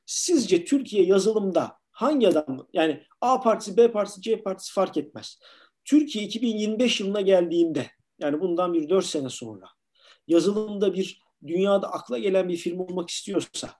Sizce 0.06 0.64
Türkiye 0.64 1.04
yazılımda 1.04 1.77
hangi 1.98 2.28
adam 2.28 2.66
yani 2.72 3.02
A 3.20 3.40
partisi, 3.40 3.76
B 3.76 3.92
partisi, 3.92 4.22
C 4.22 4.42
partisi 4.42 4.72
fark 4.72 4.96
etmez. 4.96 5.38
Türkiye 5.84 6.24
2025 6.24 7.00
yılına 7.00 7.20
geldiğinde 7.20 7.86
yani 8.18 8.40
bundan 8.40 8.74
bir 8.74 8.88
4 8.88 9.04
sene 9.04 9.28
sonra 9.28 9.66
yazılımda 10.26 10.94
bir 10.94 11.22
dünyada 11.46 11.92
akla 11.92 12.18
gelen 12.18 12.48
bir 12.48 12.56
firma 12.56 12.84
olmak 12.84 13.10
istiyorsa 13.10 13.70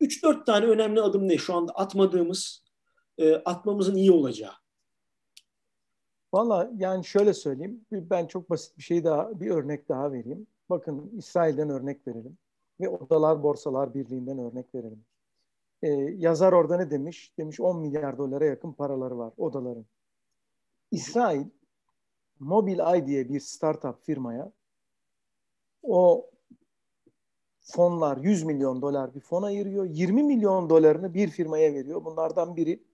3-4 0.00 0.44
tane 0.44 0.66
önemli 0.66 1.00
adım 1.00 1.28
ne 1.28 1.38
şu 1.38 1.54
anda 1.54 1.72
atmadığımız 1.72 2.64
e, 3.18 3.34
atmamızın 3.34 3.96
iyi 3.96 4.12
olacağı? 4.12 4.52
Valla 6.32 6.70
yani 6.76 7.04
şöyle 7.04 7.34
söyleyeyim. 7.34 7.86
Ben 7.92 8.26
çok 8.26 8.50
basit 8.50 8.78
bir 8.78 8.82
şey 8.82 9.04
daha, 9.04 9.40
bir 9.40 9.50
örnek 9.50 9.88
daha 9.88 10.12
vereyim. 10.12 10.46
Bakın 10.70 11.12
İsrail'den 11.18 11.70
örnek 11.70 12.06
verelim. 12.06 12.38
Ve 12.80 12.88
Odalar 12.88 13.42
Borsalar 13.42 13.94
Birliği'nden 13.94 14.38
örnek 14.38 14.74
verelim. 14.74 15.04
Ee, 15.86 16.14
yazar 16.18 16.52
orada 16.52 16.76
ne 16.76 16.90
demiş? 16.90 17.32
Demiş 17.38 17.60
10 17.60 17.78
milyar 17.78 18.18
dolara 18.18 18.44
yakın 18.44 18.72
paraları 18.72 19.18
var 19.18 19.32
odaların. 19.36 19.86
İsrail 20.90 21.46
Mobileye 22.40 23.06
diye 23.06 23.28
bir 23.28 23.40
startup 23.40 24.02
firmaya 24.02 24.52
o 25.82 26.30
fonlar 27.60 28.16
100 28.16 28.44
milyon 28.44 28.82
dolar 28.82 29.14
bir 29.14 29.20
fon 29.20 29.42
ayırıyor. 29.42 29.84
20 29.84 30.22
milyon 30.22 30.70
dolarını 30.70 31.14
bir 31.14 31.28
firmaya 31.28 31.74
veriyor. 31.74 32.04
Bunlardan 32.04 32.56
biri 32.56 32.84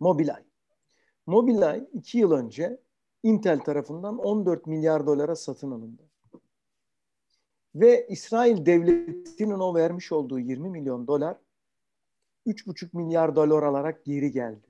Mobileye. 0.00 0.46
Mobileye 1.26 1.88
iki 1.92 2.18
yıl 2.18 2.32
önce 2.32 2.80
Intel 3.22 3.58
tarafından 3.60 4.18
14 4.18 4.66
milyar 4.66 5.06
dolara 5.06 5.36
satın 5.36 5.70
alındı. 5.70 6.02
Ve 7.74 8.06
İsrail 8.08 8.66
devletinin 8.66 9.58
o 9.58 9.74
vermiş 9.74 10.12
olduğu 10.12 10.38
20 10.38 10.70
milyon 10.70 11.06
dolar 11.06 11.36
3,5 12.46 12.96
milyar 12.96 13.36
dolar 13.36 13.62
alarak 13.62 14.04
geri 14.04 14.32
geldi. 14.32 14.66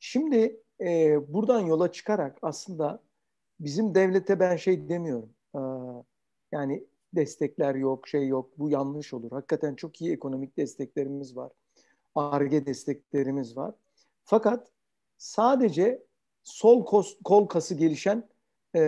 Şimdi 0.00 0.60
e, 0.80 1.18
buradan 1.34 1.60
yola 1.60 1.92
çıkarak 1.92 2.38
aslında 2.42 3.02
bizim 3.60 3.94
devlete 3.94 4.40
ben 4.40 4.56
şey 4.56 4.88
demiyorum. 4.88 5.34
E, 5.54 5.60
yani 6.52 6.86
destekler 7.12 7.74
yok, 7.74 8.08
şey 8.08 8.28
yok. 8.28 8.58
Bu 8.58 8.70
yanlış 8.70 9.14
olur. 9.14 9.30
Hakikaten 9.30 9.74
çok 9.74 10.00
iyi 10.00 10.12
ekonomik 10.12 10.56
desteklerimiz 10.56 11.36
var. 11.36 11.52
ARGE 12.14 12.66
desteklerimiz 12.66 13.56
var. 13.56 13.74
Fakat 14.24 14.70
sadece 15.18 16.04
sol 16.42 16.84
kos, 16.84 17.18
kol 17.24 17.46
kası 17.46 17.74
gelişen 17.74 18.28
e, 18.76 18.80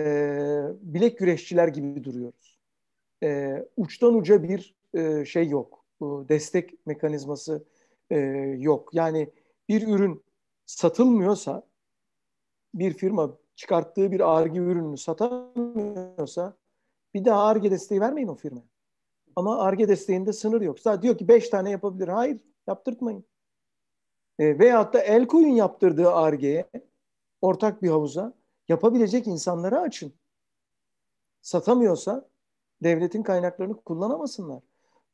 bilek 0.81 1.17
güreşçiler 1.17 1.67
gibi 1.67 2.03
duruyoruz. 2.03 2.59
E, 3.23 3.57
uçtan 3.77 4.15
uca 4.15 4.43
bir 4.43 4.75
e, 4.93 5.25
şey 5.25 5.49
yok 5.49 5.76
destek 6.01 6.87
mekanizması 6.87 7.65
e, 8.09 8.17
yok. 8.57 8.93
Yani 8.93 9.29
bir 9.69 9.87
ürün 9.87 10.23
satılmıyorsa 10.65 11.63
bir 12.73 12.93
firma 12.93 13.37
çıkarttığı 13.55 14.11
bir 14.11 14.37
ARGE 14.37 14.59
ürününü 14.59 14.97
satamıyorsa 14.97 16.57
bir 17.13 17.25
daha 17.25 17.43
ARGE 17.43 17.71
desteği 17.71 18.01
vermeyin 18.01 18.27
o 18.27 18.35
firma. 18.35 18.63
Ama 19.35 19.59
ARGE 19.59 19.87
desteğinde 19.87 20.33
sınır 20.33 20.61
yok. 20.61 20.79
Sadece 20.79 21.01
diyor 21.01 21.17
ki 21.17 21.27
beş 21.27 21.49
tane 21.49 21.69
yapabilir. 21.71 22.07
Hayır 22.07 22.39
yaptırtmayın. 22.67 23.25
E, 24.39 24.59
veyahut 24.59 24.93
da 24.93 24.99
el 24.99 25.27
koyun 25.27 25.55
yaptırdığı 25.55 26.11
ARGE'ye 26.11 26.69
ortak 27.41 27.81
bir 27.81 27.89
havuza 27.89 28.33
yapabilecek 28.67 29.27
insanları 29.27 29.79
açın. 29.79 30.13
Satamıyorsa 31.41 32.29
devletin 32.83 33.23
kaynaklarını 33.23 33.81
kullanamasınlar. 33.81 34.61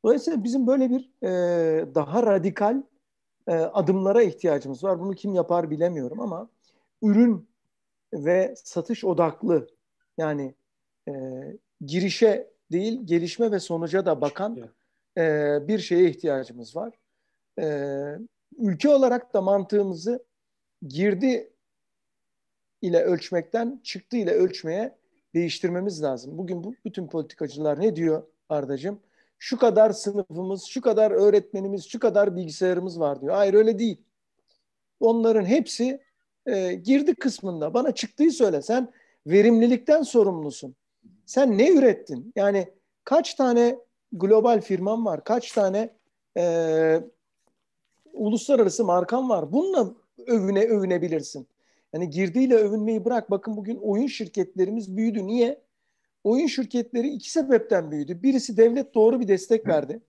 Dolayısıyla 0.04 0.44
bizim 0.44 0.66
böyle 0.66 0.90
bir 0.90 1.10
e, 1.22 1.94
daha 1.94 2.22
radikal 2.22 2.82
e, 3.46 3.52
adımlara 3.52 4.22
ihtiyacımız 4.22 4.84
var. 4.84 5.00
Bunu 5.00 5.14
kim 5.14 5.34
yapar 5.34 5.70
bilemiyorum 5.70 6.20
ama 6.20 6.50
ürün 7.02 7.48
ve 8.12 8.54
satış 8.56 9.04
odaklı 9.04 9.66
yani 10.18 10.54
e, 11.08 11.12
girişe 11.80 12.50
değil 12.72 13.00
gelişme 13.04 13.52
ve 13.52 13.60
sonuca 13.60 14.06
da 14.06 14.20
bakan 14.20 14.70
e, 15.18 15.58
bir 15.68 15.78
şeye 15.78 16.10
ihtiyacımız 16.10 16.76
var. 16.76 16.94
E, 17.60 17.66
ülke 18.58 18.88
olarak 18.88 19.34
da 19.34 19.40
mantığımızı 19.40 20.24
girdi 20.88 21.52
ile 22.82 23.02
ölçmekten 23.02 23.80
çıktı 23.82 24.16
ile 24.16 24.30
ölçmeye 24.30 24.98
değiştirmemiz 25.34 26.02
lazım. 26.02 26.38
Bugün 26.38 26.64
bu 26.64 26.74
bütün 26.84 27.06
politikacılar 27.06 27.80
ne 27.80 27.96
diyor 27.96 28.22
Ardacığım? 28.48 29.00
Şu 29.44 29.58
kadar 29.58 29.90
sınıfımız, 29.90 30.64
şu 30.64 30.80
kadar 30.80 31.10
öğretmenimiz, 31.10 31.88
şu 31.88 31.98
kadar 31.98 32.36
bilgisayarımız 32.36 33.00
var 33.00 33.20
diyor. 33.20 33.34
Hayır 33.34 33.54
öyle 33.54 33.78
değil. 33.78 34.02
Onların 35.00 35.44
hepsi 35.44 36.00
e, 36.46 36.74
girdi 36.74 37.14
kısmında. 37.14 37.74
Bana 37.74 37.92
çıktığı 37.92 38.30
söyle. 38.30 38.62
Sen 38.62 38.92
verimlilikten 39.26 40.02
sorumlusun. 40.02 40.76
Sen 41.26 41.58
ne 41.58 41.70
ürettin? 41.70 42.32
Yani 42.36 42.68
kaç 43.04 43.34
tane 43.34 43.78
global 44.12 44.60
firman 44.60 45.04
var? 45.04 45.24
Kaç 45.24 45.52
tane 45.52 45.90
e, 46.38 46.44
uluslararası 48.12 48.84
markan 48.84 49.28
var? 49.28 49.52
Bununla 49.52 49.94
övüne 50.26 50.64
övünebilirsin. 50.64 51.48
Yani 51.92 52.10
girdiyle 52.10 52.54
övünmeyi 52.54 53.04
bırak. 53.04 53.30
Bakın 53.30 53.56
bugün 53.56 53.76
oyun 53.76 54.06
şirketlerimiz 54.06 54.96
büyüdü. 54.96 55.26
Niye? 55.26 55.63
Oyun 56.24 56.46
şirketleri 56.46 57.08
iki 57.08 57.30
sebepten 57.30 57.90
büyüdü. 57.90 58.22
Birisi 58.22 58.56
devlet 58.56 58.94
doğru 58.94 59.20
bir 59.20 59.28
destek 59.28 59.66
verdi. 59.66 60.00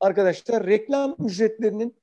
Arkadaşlar 0.00 0.66
reklam 0.66 1.16
ücretlerinin 1.18 1.96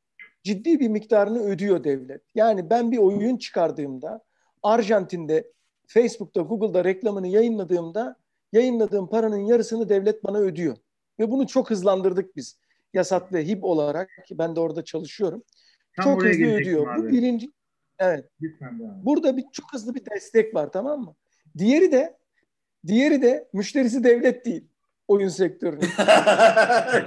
ciddi 0.43 0.79
bir 0.79 0.87
miktarını 0.87 1.43
ödüyor 1.43 1.83
devlet. 1.83 2.21
Yani 2.35 2.69
ben 2.69 2.91
bir 2.91 2.97
oyun 2.97 3.37
çıkardığımda 3.37 4.23
Arjantin'de 4.63 5.51
Facebook'ta, 5.87 6.41
Google'da 6.41 6.83
reklamını 6.83 7.27
yayınladığımda 7.27 8.15
yayınladığım 8.51 9.09
paranın 9.09 9.45
yarısını 9.45 9.89
devlet 9.89 10.23
bana 10.23 10.37
ödüyor. 10.37 10.77
Ve 11.19 11.31
bunu 11.31 11.47
çok 11.47 11.69
hızlandırdık 11.69 12.35
biz. 12.35 12.59
Yasat 12.93 13.33
ve 13.33 13.47
HİB 13.47 13.63
olarak 13.63 14.09
ben 14.31 14.55
de 14.55 14.59
orada 14.59 14.83
çalışıyorum. 14.83 15.43
Tam 15.95 16.05
çok 16.05 16.23
hızlı 16.23 16.45
ödüyor. 16.45 16.97
Bu 16.97 17.07
birinci. 17.07 17.51
Evet. 17.99 18.29
Burada 19.03 19.37
bir 19.37 19.45
çok 19.51 19.73
hızlı 19.73 19.95
bir 19.95 20.05
destek 20.05 20.55
var 20.55 20.71
tamam 20.71 21.01
mı? 21.01 21.15
Diğeri 21.57 21.91
de 21.91 22.17
diğeri 22.87 23.21
de 23.21 23.47
müşterisi 23.53 24.03
devlet 24.03 24.45
değil 24.45 24.67
oyun 25.07 25.27
sektörünün. 25.29 25.81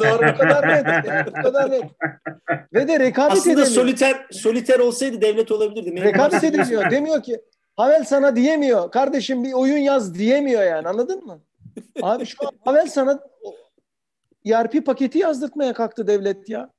Doğru. 0.01 0.33
Bu 0.35 0.39
kadar 0.39 0.69
net. 0.69 1.27
Bu 1.27 1.33
kadar 1.43 1.71
net. 1.71 1.85
Ve 2.75 2.89
de 2.89 3.01
rekabet 3.01 3.33
Aslında 3.33 3.53
edemiyor. 3.53 3.67
soliter, 3.75 4.27
soliter 4.31 4.79
olsaydı 4.79 5.21
devlet 5.21 5.53
olabilirdi. 5.53 6.03
rekabet 6.03 6.45
edemiyor. 6.45 6.91
Demiyor 6.91 7.23
ki 7.23 7.41
Havel 7.77 8.05
sana 8.05 8.37
diyemiyor. 8.37 8.91
Kardeşim 8.91 9.45
bir 9.45 9.53
oyun 9.53 9.79
yaz 9.79 10.15
diyemiyor 10.15 10.63
yani 10.63 10.89
anladın 10.89 11.25
mı? 11.27 11.41
Abi 12.03 12.27
şu 12.27 12.47
an 12.47 12.53
Havel 12.65 12.87
sana 12.87 13.21
ERP 14.47 14.87
paketi 14.87 15.19
yazdırtmaya 15.19 15.73
kalktı 15.73 16.07
devlet 16.07 16.49
ya. 16.49 16.71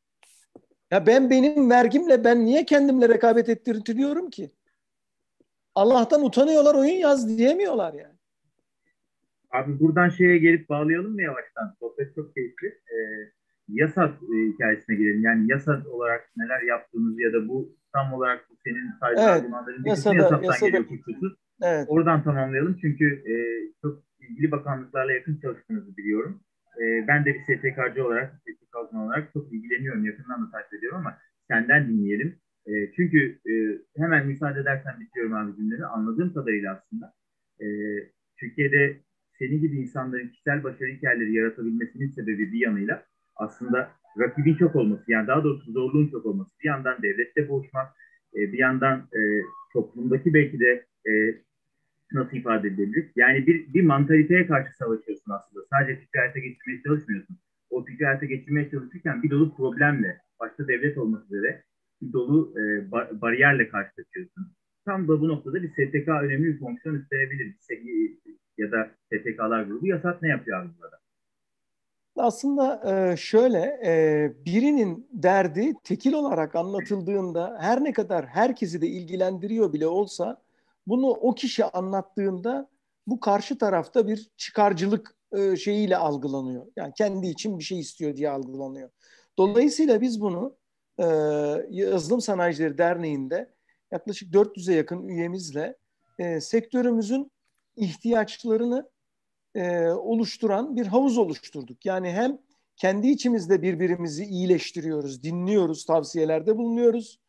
Ya 0.91 1.05
ben 1.07 1.29
benim 1.29 1.69
vergimle 1.69 2.23
ben 2.23 2.45
niye 2.45 2.65
kendimle 2.65 3.09
rekabet 3.09 3.49
ettirtiyorum 3.49 4.29
ki? 4.29 4.51
Allah'tan 5.75 6.25
utanıyorlar 6.25 6.75
oyun 6.75 6.93
yaz 6.95 7.27
diyemiyorlar 7.37 7.93
yani. 7.93 8.16
Abi 9.57 9.79
buradan 9.79 10.09
şeye 10.09 10.37
gelip 10.37 10.69
bağlayalım 10.69 11.13
mı 11.13 11.21
yavaştan? 11.21 11.75
Sohbet 11.79 12.15
çok 12.15 12.35
keyifli. 12.35 12.67
Ee, 12.67 12.97
yasat 13.67 14.13
e, 14.23 14.35
hikayesine 14.53 14.95
girelim. 14.95 15.23
Yani 15.23 15.51
yasat 15.51 15.87
olarak 15.87 16.31
neler 16.37 16.61
yaptığınız 16.61 17.19
ya 17.19 17.33
da 17.33 17.47
bu 17.47 17.75
tam 17.93 18.13
olarak 18.13 18.49
bu 18.49 18.55
senin 18.63 18.91
saydığı 18.99 19.19
evet, 19.19 19.29
argümanların 19.29 19.83
bir 19.83 19.89
yasada, 19.89 20.15
yasattan 20.15 20.43
yasada. 20.43 20.69
geliyor 20.69 20.87
kuşkusuz. 20.87 21.33
Evet. 21.63 21.85
Oradan 21.89 22.23
tamamlayalım. 22.23 22.77
Çünkü 22.81 23.05
e, 23.05 23.33
çok 23.81 24.03
ilgili 24.19 24.51
bakanlıklarla 24.51 25.11
yakın 25.11 25.39
çalıştığınızı 25.39 25.97
biliyorum. 25.97 26.39
E, 26.81 27.07
ben 27.07 27.25
de 27.25 27.33
bir 27.33 27.41
STK'cı 27.41 28.05
olarak, 28.05 28.33
STK 28.41 28.75
olarak 28.93 29.33
çok 29.33 29.53
ilgileniyorum. 29.53 30.05
Yakından 30.05 30.47
da 30.47 30.51
takip 30.51 30.73
ediyorum 30.73 30.97
ama 30.97 31.17
senden 31.47 31.89
dinleyelim. 31.89 32.39
E, 32.67 32.91
çünkü 32.95 33.39
e, 33.49 33.53
hemen 34.01 34.27
müsaade 34.27 34.59
edersen 34.59 34.99
bitiriyorum 34.99 35.33
abi 35.33 35.55
cümleleri. 35.55 35.85
Anladığım 35.85 36.33
kadarıyla 36.33 36.73
aslında 36.73 37.13
e, 37.61 37.67
Türkiye'de 38.39 39.06
senin 39.39 39.61
gibi 39.61 39.77
insanların 39.77 40.27
kişisel 40.27 40.63
başarı 40.63 40.89
hikayeleri 40.89 41.33
yaratabilmesinin 41.33 42.11
sebebi 42.11 42.51
bir 42.51 42.59
yanıyla 42.59 43.03
aslında 43.35 43.91
rakibin 44.19 44.55
çok 44.55 44.75
olması, 44.75 45.11
yani 45.11 45.27
daha 45.27 45.43
doğrusu 45.43 45.71
zorluğun 45.71 46.07
çok 46.07 46.25
olması. 46.25 46.51
Bir 46.63 46.67
yandan 46.67 47.01
devlette 47.01 47.49
boğuşmak, 47.49 47.87
e, 48.35 48.39
bir 48.53 48.57
yandan 48.57 48.99
e, 48.99 49.19
toplumdaki 49.73 50.33
belki 50.33 50.59
de 50.59 50.85
e, 51.09 51.11
nasıl 52.11 52.37
ifade 52.37 52.67
edilebilir? 52.67 53.11
Yani 53.15 53.47
bir, 53.47 53.73
bir 53.73 53.83
mantaliteye 53.83 54.47
karşı 54.47 54.77
savaşıyorsun 54.77 55.31
aslında. 55.31 55.65
Sadece 55.71 55.99
fikri 55.99 56.19
hayata 56.19 56.39
geçirmeye 56.39 56.81
çalışmıyorsun. 56.83 57.37
O 57.69 57.85
fikri 57.85 58.05
hayata 58.05 58.25
geçirmeye 58.25 58.69
çalışırken 58.69 59.23
bir 59.23 59.29
dolu 59.29 59.55
problemle, 59.55 60.17
başta 60.39 60.67
devlet 60.67 60.97
olmak 60.97 61.25
üzere 61.25 61.63
bir 62.01 62.13
dolu 62.13 62.53
e, 62.59 62.91
bar, 62.91 63.21
bariyerle 63.21 63.69
karşılaşıyorsun. 63.69 64.47
Tam 64.85 65.07
da 65.07 65.21
bu 65.21 65.27
noktada 65.27 65.63
bir 65.63 65.69
STK 65.69 66.07
önemli 66.07 66.53
bir 66.53 66.59
fonksiyon 66.59 66.95
üstlenebilir. 66.95 67.55
Ya 68.57 68.71
da 68.71 68.89
STK'lar 69.05 69.63
grubu 69.63 69.87
yasak 69.87 70.21
ne 70.21 70.29
yapıyor 70.29 70.61
abi 70.61 70.69
burada? 70.79 70.99
Aslında 72.17 72.81
e, 72.85 73.17
şöyle 73.17 73.79
e, 73.85 74.45
birinin 74.45 75.09
derdi 75.11 75.73
tekil 75.83 76.13
olarak 76.13 76.55
anlatıldığında 76.55 77.57
her 77.59 77.83
ne 77.83 77.93
kadar 77.93 78.25
herkesi 78.25 78.81
de 78.81 78.87
ilgilendiriyor 78.87 79.73
bile 79.73 79.87
olsa 79.87 80.41
bunu 80.87 81.09
o 81.09 81.35
kişi 81.35 81.65
anlattığında 81.65 82.69
bu 83.07 83.19
karşı 83.19 83.57
tarafta 83.57 84.07
bir 84.07 84.29
çıkarcılık 84.37 85.15
e, 85.31 85.55
şeyiyle 85.55 85.97
algılanıyor. 85.97 86.65
Yani 86.75 86.93
kendi 86.97 87.27
için 87.27 87.59
bir 87.59 87.63
şey 87.63 87.79
istiyor 87.79 88.15
diye 88.15 88.29
algılanıyor. 88.29 88.89
Dolayısıyla 89.37 90.01
biz 90.01 90.21
bunu 90.21 90.57
Yazılım 91.69 92.21
Sanayicileri 92.21 92.77
Derneği'nde 92.77 93.53
yaklaşık 93.91 94.33
400'e 94.33 94.75
yakın 94.75 95.07
üyemizle 95.07 95.77
sektörümüzün 96.39 97.31
ihtiyaçlarını 97.77 98.89
e, 99.55 99.87
oluşturan 99.87 100.75
bir 100.75 100.87
havuz 100.87 101.17
oluşturduk. 101.17 101.85
Yani 101.85 102.11
hem 102.11 102.37
kendi 102.75 103.07
içimizde 103.07 103.61
birbirimizi 103.61 104.25
iyileştiriyoruz, 104.25 105.23
dinliyoruz, 105.23 105.85
tavsiyelerde 105.85 106.57
bulunuyoruz 106.57 107.19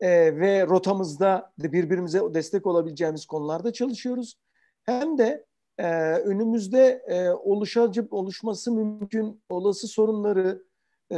e, 0.00 0.08
ve 0.36 0.66
rotamızda 0.66 1.52
birbirimize 1.58 2.20
destek 2.34 2.66
olabileceğimiz 2.66 3.26
konularda 3.26 3.72
çalışıyoruz. 3.72 4.38
Hem 4.82 5.18
de 5.18 5.44
e, 5.78 6.12
önümüzde 6.12 7.02
e, 7.08 7.30
oluşacak, 7.30 8.12
oluşması 8.12 8.72
mümkün 8.72 9.42
olası 9.48 9.88
sorunları 9.88 10.62
e, 11.12 11.16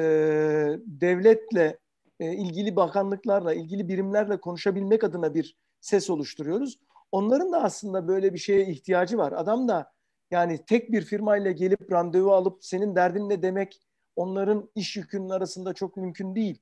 devletle, 0.86 1.78
e, 2.20 2.32
ilgili 2.32 2.76
bakanlıklarla, 2.76 3.54
ilgili 3.54 3.88
birimlerle 3.88 4.40
konuşabilmek 4.40 5.04
adına 5.04 5.34
bir 5.34 5.56
ses 5.80 6.10
oluşturuyoruz. 6.10 6.78
Onların 7.12 7.52
da 7.52 7.62
aslında 7.62 8.08
böyle 8.08 8.34
bir 8.34 8.38
şeye 8.38 8.66
ihtiyacı 8.66 9.18
var. 9.18 9.32
Adam 9.32 9.68
da 9.68 9.92
yani 10.30 10.64
tek 10.64 10.92
bir 10.92 11.02
firmayla 11.02 11.50
gelip 11.50 11.92
randevu 11.92 12.32
alıp 12.32 12.64
senin 12.64 12.96
derdin 12.96 13.28
ne 13.28 13.42
demek 13.42 13.80
onların 14.16 14.70
iş 14.74 14.96
yükünün 14.96 15.30
arasında 15.30 15.74
çok 15.74 15.96
mümkün 15.96 16.34
değil. 16.34 16.58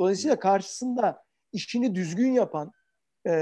Dolayısıyla 0.00 0.38
karşısında 0.38 1.24
işini 1.52 1.94
düzgün 1.94 2.32
yapan, 2.32 2.72
e, 3.26 3.32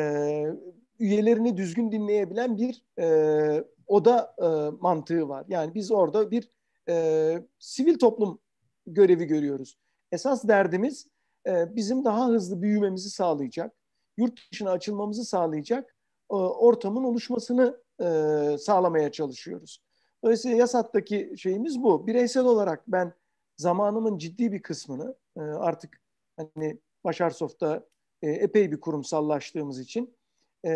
üyelerini 0.99 1.57
düzgün 1.57 1.93
dinleyebilen 1.93 2.57
bir 2.57 2.83
e, 2.99 3.65
oda 3.87 4.35
e, 4.39 4.47
mantığı 4.81 5.29
var. 5.29 5.45
Yani 5.49 5.75
biz 5.75 5.91
orada 5.91 6.31
bir 6.31 6.51
e, 6.89 7.47
sivil 7.59 7.99
toplum 7.99 8.39
görevi 8.87 9.25
görüyoruz. 9.25 9.79
Esas 10.13 10.49
derdimiz 10.49 11.07
e, 11.47 11.77
bizim 11.77 12.05
daha 12.05 12.29
hızlı 12.29 12.63
büyümemizi 12.63 13.11
sağlayacak, 13.11 13.73
yurt 14.17 14.53
dışına 14.53 14.71
açılmamızı 14.71 15.25
sağlayacak 15.25 15.96
ortamın 16.35 17.05
oluşmasını 17.05 17.83
e, 18.01 18.59
sağlamaya 18.59 19.13
çalışıyoruz. 19.13 19.83
Dolayısıyla 20.25 20.57
YASAT'taki 20.57 21.35
şeyimiz 21.37 21.83
bu. 21.83 22.07
Bireysel 22.07 22.45
olarak 22.45 22.85
ben 22.89 23.13
zamanımın 23.57 24.19
ciddi 24.19 24.53
bir 24.53 24.63
kısmını 24.63 25.15
e, 25.37 25.41
artık 25.41 26.01
hani 26.37 26.79
Başarsoft'ta 27.05 27.87
e, 28.23 28.31
epey 28.31 28.73
bir 28.73 28.81
kurumsallaştığımız 28.81 29.81
için 29.81 30.17
e, 30.67 30.71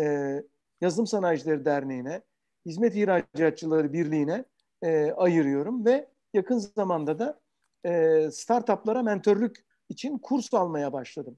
Yazılım 0.81 1.07
Sanayicileri 1.07 1.65
Derneği'ne, 1.65 2.21
Hizmet 2.65 2.95
İhracatçıları 2.95 3.93
Birliği'ne 3.93 4.45
e, 4.81 5.11
ayırıyorum 5.11 5.85
ve 5.85 6.09
yakın 6.33 6.57
zamanda 6.57 7.19
da 7.19 7.41
e, 7.85 8.29
startuplara 8.31 9.03
mentörlük 9.03 9.65
için 9.89 10.17
kurs 10.17 10.53
almaya 10.53 10.93
başladım. 10.93 11.37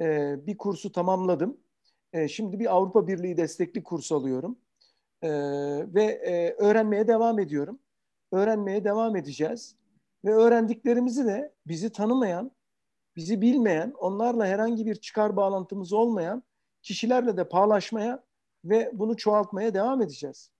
E, 0.00 0.36
bir 0.46 0.56
kursu 0.56 0.92
tamamladım. 0.92 1.60
E, 2.12 2.28
şimdi 2.28 2.58
bir 2.58 2.74
Avrupa 2.74 3.08
Birliği 3.08 3.36
destekli 3.36 3.82
kurs 3.82 4.12
alıyorum. 4.12 4.58
E, 5.22 5.30
ve 5.94 6.02
e, 6.02 6.54
öğrenmeye 6.58 7.08
devam 7.08 7.38
ediyorum. 7.38 7.78
Öğrenmeye 8.32 8.84
devam 8.84 9.16
edeceğiz. 9.16 9.76
Ve 10.24 10.34
öğrendiklerimizi 10.34 11.26
de 11.26 11.52
bizi 11.66 11.92
tanımayan, 11.92 12.50
bizi 13.16 13.40
bilmeyen, 13.40 13.92
onlarla 13.98 14.46
herhangi 14.46 14.86
bir 14.86 14.94
çıkar 14.94 15.36
bağlantımız 15.36 15.92
olmayan 15.92 16.42
kişilerle 16.82 17.36
de 17.36 17.48
paylaşmaya 17.48 18.24
ve 18.64 18.90
bunu 18.92 19.16
çoğaltmaya 19.16 19.74
devam 19.74 20.02
edeceğiz. 20.02 20.50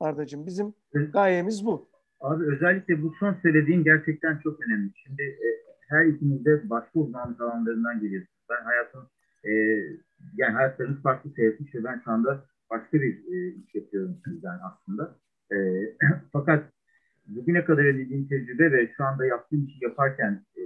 Ardacığım 0.00 0.46
bizim 0.46 0.74
gayemiz 1.12 1.66
bu. 1.66 1.88
Abi 2.20 2.44
özellikle 2.44 3.02
bu 3.02 3.12
son 3.20 3.34
söylediğin 3.42 3.84
gerçekten 3.84 4.38
çok 4.38 4.60
önemli. 4.66 4.90
Şimdi 4.94 5.22
e, 5.22 5.46
her 5.88 6.04
ikimiz 6.04 6.44
de 6.44 6.70
başka 6.70 7.00
uzmanlık 7.00 7.40
alanlarından 7.40 8.00
geliyoruz. 8.00 8.28
Ben 8.50 8.64
hayatım 8.64 9.10
e, 9.46 9.52
yani 10.36 10.52
hayatlarımız 10.52 11.02
farklı 11.02 11.30
seyretmiş 11.30 11.74
ve 11.74 11.84
ben 11.84 12.00
şu 12.04 12.10
anda 12.10 12.46
başka 12.70 13.00
bir 13.00 13.14
e, 13.32 13.48
iş 13.48 13.74
yapıyorum 13.74 14.16
sizden 14.24 14.58
aslında. 14.64 15.16
E, 15.52 15.56
fakat 16.32 16.72
bugüne 17.26 17.64
kadar 17.64 17.84
edindiğim 17.84 18.28
tecrübe 18.28 18.72
ve 18.72 18.92
şu 18.96 19.04
anda 19.04 19.26
yaptığım 19.26 19.64
işi 19.64 19.84
yaparken 19.84 20.44
e, 20.56 20.62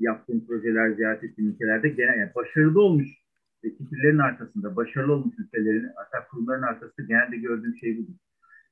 yaptığım 0.00 0.46
projeler, 0.46 0.92
ziyaret 0.92 1.24
ettiğim 1.24 1.50
ülkelerde 1.50 1.88
genel 1.88 2.18
yani 2.18 2.34
başarılı 2.34 2.80
olmuş 2.80 3.22
fikirlerin 3.70 4.18
arkasında, 4.18 4.76
başarılı 4.76 5.12
olmuş 5.12 5.34
ülkelerin, 5.38 5.90
hatta 5.96 6.26
kurumların 6.28 6.62
arkasında 6.62 7.06
genelde 7.06 7.36
gördüğüm 7.36 7.76
şey 7.76 7.98
budur. 7.98 8.14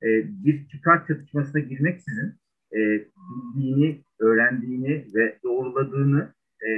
E, 0.02 0.08
bir 0.44 0.68
çıkar 0.68 1.06
çatışmasına 1.06 1.60
girmeksizin 1.60 2.34
e, 2.72 2.78
bildiğini, 3.54 4.04
öğrendiğini 4.18 5.06
ve 5.14 5.38
doğruladığını 5.42 6.32
e, 6.66 6.68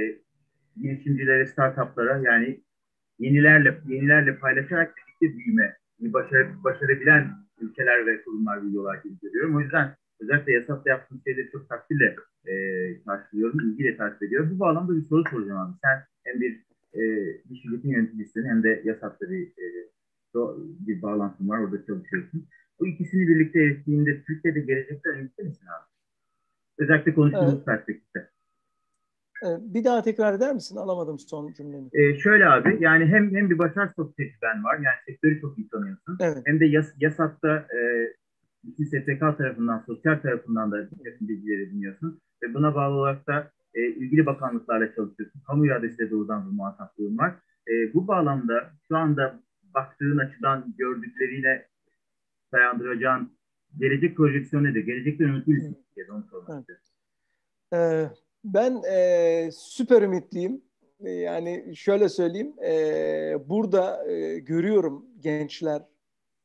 girişimcilere, 0.81 1.45
startuplara 1.45 2.17
yani 2.17 2.59
yenilerle 3.19 3.77
yenilerle 3.87 4.37
paylaşarak 4.37 4.95
birlikte 4.97 5.37
büyüme, 5.37 5.77
başarı, 5.99 6.63
başarabilen 6.63 7.31
ülkeler 7.61 8.05
ve 8.05 8.23
kurumlar 8.23 8.65
videolar 8.65 8.95
gibi 9.03 9.19
görüyorum. 9.21 9.55
O 9.55 9.59
yüzden 9.59 9.95
özellikle 10.19 10.53
yasakta 10.53 10.89
yaptığım 10.89 11.21
şeyleri 11.27 11.51
çok 11.51 11.69
takdirle 11.69 12.15
e, 12.45 12.53
karşılıyorum, 13.03 13.59
ilgiyle 13.59 13.97
takip 13.97 14.23
ediyorum. 14.23 14.49
Bu 14.55 14.59
bağlamda 14.59 14.95
bir 14.95 15.07
soru 15.07 15.23
soracağım 15.29 15.59
abi. 15.59 15.73
Sen 15.81 16.03
hem 16.23 16.41
bir 16.41 16.63
e, 16.93 17.01
bir 17.49 17.55
şirketin 17.55 17.89
yöneticisin 17.89 18.45
hem 18.45 18.63
de 18.63 18.81
yasakta 18.85 19.29
bir, 19.29 19.47
e, 19.47 19.65
bir 20.87 21.01
bağlantın 21.01 21.49
var, 21.49 21.59
orada 21.59 21.85
çalışıyorsun. 21.85 22.47
Bu 22.79 22.87
ikisini 22.87 23.27
birlikte 23.27 23.59
erittiğinde 23.59 24.23
Türkiye'de 24.23 24.59
gelecekten 24.59 25.13
ümitli 25.13 25.43
misin 25.43 25.67
abi? 25.67 25.87
Özellikle 26.77 27.13
konuştuğumuz 27.13 27.53
evet. 27.53 27.65
perspektifte. 27.65 28.29
Bir 29.59 29.83
daha 29.83 30.01
tekrar 30.01 30.33
eder 30.33 30.53
misin? 30.53 30.75
Alamadım 30.75 31.19
son 31.19 31.53
cümleni. 31.53 31.89
Ee, 31.93 32.17
şöyle 32.19 32.45
abi, 32.45 32.77
yani 32.79 33.05
hem 33.05 33.35
hem 33.35 33.49
bir 33.49 33.57
başarı 33.57 33.93
çok 33.95 34.17
tecrüben 34.17 34.63
var, 34.63 34.75
yani 34.75 34.95
sektörü 35.05 35.41
çok 35.41 35.57
iyi 35.57 35.69
tanıyorsun. 35.69 36.17
Evet. 36.21 36.43
Hem 36.45 36.59
de 36.59 36.65
yas, 36.65 36.93
yasakta 36.97 37.57
e, 37.57 37.79
bütün 38.63 38.83
STK 38.83 39.37
tarafından, 39.37 39.83
sosyal 39.85 40.19
tarafından 40.19 40.71
da 40.71 40.89
bir 40.91 41.27
bilgileri 41.27 41.71
dinliyorsun. 41.71 42.21
Ve 42.43 42.53
buna 42.53 42.75
bağlı 42.75 42.95
olarak 42.95 43.27
da 43.27 43.51
e, 43.73 43.87
ilgili 43.87 44.25
bakanlıklarla 44.25 44.95
çalışıyorsun. 44.95 45.41
Kamu 45.47 45.65
iradesiyle 45.65 46.11
doğrudan 46.11 46.51
bir 46.51 46.55
muhataplığın 46.55 47.17
var. 47.17 47.35
E, 47.67 47.93
bu 47.93 48.07
bağlamda 48.07 48.71
şu 48.87 48.97
anda 48.97 49.39
baktığın 49.75 50.17
açıdan 50.17 50.73
gördükleriyle 50.77 51.67
dayandıracağın 52.53 53.31
gelecek 53.79 54.17
projeksiyonu 54.17 54.67
nedir? 54.67 54.85
Gelecekten 54.85 55.25
ümitli 55.25 55.53
misin? 55.53 55.77
Evet. 55.97 56.09
Onu 56.09 56.23
sormak 56.23 56.65
evet. 56.69 56.79
Ee, 57.73 58.09
ben 58.43 58.81
e, 58.91 59.49
süper 59.53 60.01
ümitliyim. 60.01 60.61
Yani 60.99 61.73
şöyle 61.75 62.09
söyleyeyim, 62.09 62.53
e, 62.63 63.49
burada 63.49 64.11
e, 64.11 64.39
görüyorum 64.39 65.05
gençler 65.19 65.81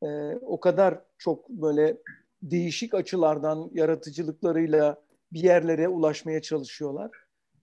e, 0.03 0.07
o 0.35 0.61
kadar 0.61 1.01
çok 1.19 1.49
böyle 1.49 1.97
değişik 2.43 2.95
açılardan 2.95 3.71
yaratıcılıklarıyla 3.75 5.03
bir 5.33 5.43
yerlere 5.43 5.89
ulaşmaya 5.89 6.43
çalışıyorlar. 6.43 7.11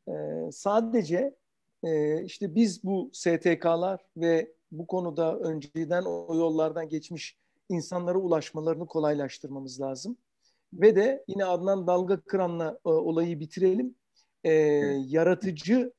E, 0.08 0.14
sadece 0.52 1.36
e, 1.84 2.24
işte 2.24 2.56
biz 2.56 2.84
bu 2.84 3.10
STK'lar 3.14 4.02
ve 4.18 4.52
bu 4.72 4.88
konuda 4.88 5.40
önceden 5.40 6.04
o 6.04 6.36
yollardan 6.36 6.90
geçmiş 6.90 7.38
insanlara 7.70 8.18
ulaşmalarını 8.18 8.88
kolaylaştırmamız 8.88 9.82
lazım. 9.82 10.18
Ve 10.74 10.96
de 10.96 11.24
yine 11.28 11.46
Adnan 11.46 11.88
Dalga 11.88 12.22
Kıran'la 12.22 12.80
e, 12.86 12.90
olayı 12.90 13.40
bitirelim. 13.40 13.96
E, 14.46 14.52
yaratıcı 15.08 15.94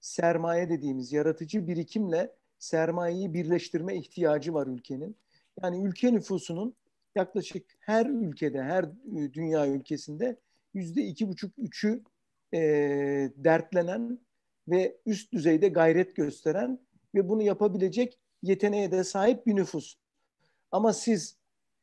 sermaye 0.00 0.68
dediğimiz 0.68 1.12
yaratıcı 1.12 1.68
birikimle 1.68 2.32
sermayeyi 2.58 3.34
birleştirme 3.34 3.96
ihtiyacı 3.96 4.54
var 4.54 4.66
ülkenin. 4.66 5.16
Yani 5.62 5.86
ülke 5.86 6.14
nüfusunun 6.14 6.74
yaklaşık 7.14 7.66
her 7.80 8.06
ülkede, 8.06 8.62
her 8.62 8.84
e, 8.84 9.32
dünya 9.32 9.68
ülkesinde 9.68 10.36
yüzde 10.74 11.02
iki 11.02 11.28
buçuk 11.28 11.52
üçü 11.58 12.02
e, 12.54 12.60
dertlenen 13.36 14.18
ve 14.68 14.96
üst 15.06 15.32
düzeyde 15.32 15.68
gayret 15.68 16.16
gösteren 16.16 16.78
ve 17.14 17.28
bunu 17.28 17.42
yapabilecek 17.42 18.18
yeteneğe 18.42 18.92
de 18.92 19.04
sahip 19.04 19.46
bir 19.46 19.56
nüfus. 19.56 19.94
Ama 20.72 20.92
siz 20.92 21.36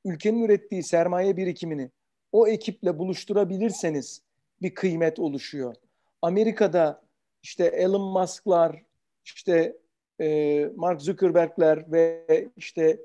ülkenin 0.05 0.43
ürettiği 0.43 0.83
sermaye 0.83 1.37
birikimini 1.37 1.91
o 2.31 2.47
ekiple 2.47 2.99
buluşturabilirseniz 2.99 4.21
bir 4.61 4.73
kıymet 4.73 5.19
oluşuyor. 5.19 5.75
Amerika'da 6.21 7.07
işte 7.43 7.65
Elon 7.65 8.01
Musk'lar, 8.01 8.83
işte 9.25 9.77
e, 10.21 10.65
Mark 10.75 11.01
Zuckerberg'ler 11.01 11.91
ve 11.91 12.25
işte 12.57 12.99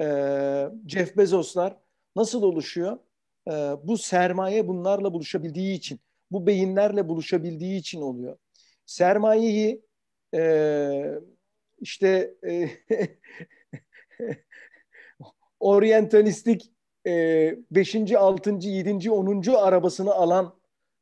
e, 0.00 0.04
Jeff 0.86 1.16
Bezos'lar 1.16 1.76
nasıl 2.16 2.42
oluşuyor? 2.42 2.98
E, 3.48 3.50
bu 3.84 3.98
sermaye 3.98 4.68
bunlarla 4.68 5.12
buluşabildiği 5.12 5.76
için, 5.76 6.00
bu 6.30 6.46
beyinlerle 6.46 7.08
buluşabildiği 7.08 7.78
için 7.78 8.00
oluyor. 8.00 8.36
Sermayeyi 8.86 9.82
e, 10.34 11.14
işte 11.80 12.34
e, 12.46 12.70
oryantalistik 15.60 16.72
5. 17.06 18.12
6. 18.12 18.50
7. 18.60 19.10
10. 19.10 19.54
arabasını 19.54 20.14
alan 20.14 20.59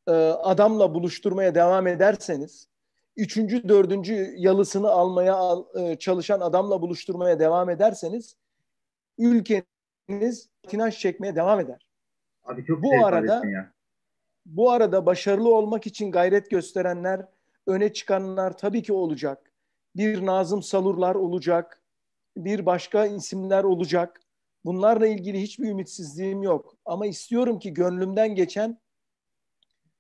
e, 0.08 0.12
adamla 0.42 0.94
buluşturmaya 0.94 1.54
devam 1.54 1.86
ederseniz, 1.86 2.68
üçüncü, 3.16 3.68
dördüncü 3.68 4.34
yalısını 4.36 4.88
almaya 4.90 5.54
e, 5.74 5.98
çalışan 5.98 6.40
adamla 6.40 6.82
buluşturmaya 6.82 7.38
devam 7.38 7.70
ederseniz, 7.70 8.36
ülkeniz 9.18 10.48
tinaj 10.68 10.98
çekmeye 10.98 11.36
devam 11.36 11.60
eder. 11.60 11.86
Abi 12.44 12.64
çok 12.64 12.82
bu 12.82 13.06
arada 13.06 13.46
ya. 13.46 13.72
bu 14.46 14.70
arada 14.70 15.06
başarılı 15.06 15.54
olmak 15.54 15.86
için 15.86 16.10
gayret 16.10 16.50
gösterenler, 16.50 17.26
öne 17.66 17.92
çıkanlar 17.92 18.58
tabii 18.58 18.82
ki 18.82 18.92
olacak. 18.92 19.52
Bir 19.96 20.26
Nazım 20.26 20.62
Salurlar 20.62 21.14
olacak, 21.14 21.82
bir 22.36 22.66
başka 22.66 23.06
isimler 23.06 23.64
olacak. 23.64 24.20
Bunlarla 24.64 25.06
ilgili 25.06 25.42
hiçbir 25.42 25.68
ümitsizliğim 25.68 26.42
yok. 26.42 26.74
Ama 26.84 27.06
istiyorum 27.06 27.58
ki 27.58 27.74
gönlümden 27.74 28.34
geçen 28.34 28.78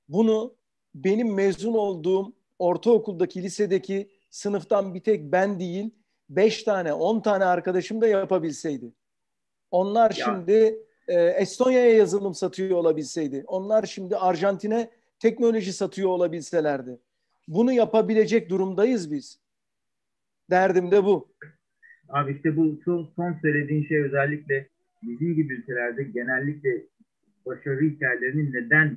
bunu 0.08 0.54
benim 0.94 1.34
mezun 1.34 1.74
olduğum 1.74 2.32
ortaokuldaki, 2.58 3.42
lisedeki 3.42 4.10
sınıftan 4.30 4.94
bir 4.94 5.00
tek 5.00 5.32
ben 5.32 5.60
değil, 5.60 5.90
beş 6.30 6.62
tane, 6.62 6.92
on 6.92 7.20
tane 7.20 7.44
arkadaşım 7.44 8.00
da 8.00 8.06
yapabilseydi. 8.06 8.92
Onlar 9.70 10.10
ya. 10.10 10.24
şimdi 10.24 10.78
e, 11.08 11.22
Estonya'ya 11.22 11.96
yazılım 11.96 12.34
satıyor 12.34 12.78
olabilseydi. 12.78 13.44
Onlar 13.46 13.82
şimdi 13.82 14.16
Arjantin'e 14.16 14.90
teknoloji 15.18 15.72
satıyor 15.72 16.08
olabilselerdi. 16.08 16.98
Bunu 17.48 17.72
yapabilecek 17.72 18.50
durumdayız 18.50 19.12
biz. 19.12 19.40
Derdim 20.50 20.90
de 20.90 21.04
bu. 21.04 21.28
Abi 22.08 22.32
işte 22.32 22.56
bu 22.56 22.78
son, 22.84 23.08
son 23.16 23.38
söylediğin 23.42 23.86
şey 23.86 24.02
özellikle 24.02 24.68
bizim 25.02 25.34
gibi 25.34 25.54
ülkelerde 25.54 26.02
genellikle 26.02 26.86
başarı 27.46 27.80
hikayelerinin 27.80 28.52
neden 28.52 28.96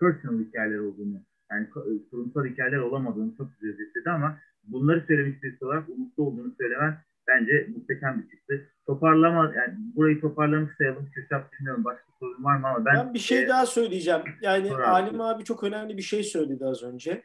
personal 0.00 0.44
hikayeler 0.44 0.78
olduğunu 0.78 1.22
yani 1.50 1.70
kurumsal 2.10 2.44
hikayeler 2.44 2.78
olamadığını 2.78 3.36
çok 3.36 3.52
güzel 3.52 3.74
özetledi 3.74 4.10
ama 4.10 4.38
bunları 4.64 5.04
söylemiş 5.06 5.42
birisi 5.42 5.64
olarak 5.64 5.88
umutlu 5.88 6.22
olduğunu 6.22 6.54
söylemen 6.60 6.98
bence 7.28 7.68
muhteşem 7.76 8.22
bir 8.22 8.36
çıktı. 8.36 8.68
Toparlama 8.86 9.52
yani 9.56 9.74
burayı 9.96 10.20
toparlamış 10.20 10.76
sayalım. 10.78 11.10
Kürşat 11.10 11.52
bilmiyorum 11.52 11.84
başka 11.84 12.04
sorun 12.18 12.44
var 12.44 12.56
mı 12.56 12.68
ama 12.68 12.84
ben... 12.84 12.94
Ben 12.96 13.14
bir 13.14 13.18
şey 13.18 13.42
e, 13.42 13.48
daha 13.48 13.66
söyleyeceğim. 13.66 14.22
Yani 14.42 14.72
Alim 14.72 15.20
abi 15.20 15.44
çok 15.44 15.64
önemli 15.64 15.96
bir 15.96 16.02
şey 16.02 16.22
söyledi 16.22 16.64
az 16.64 16.82
önce. 16.82 17.24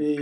Ee, 0.00 0.16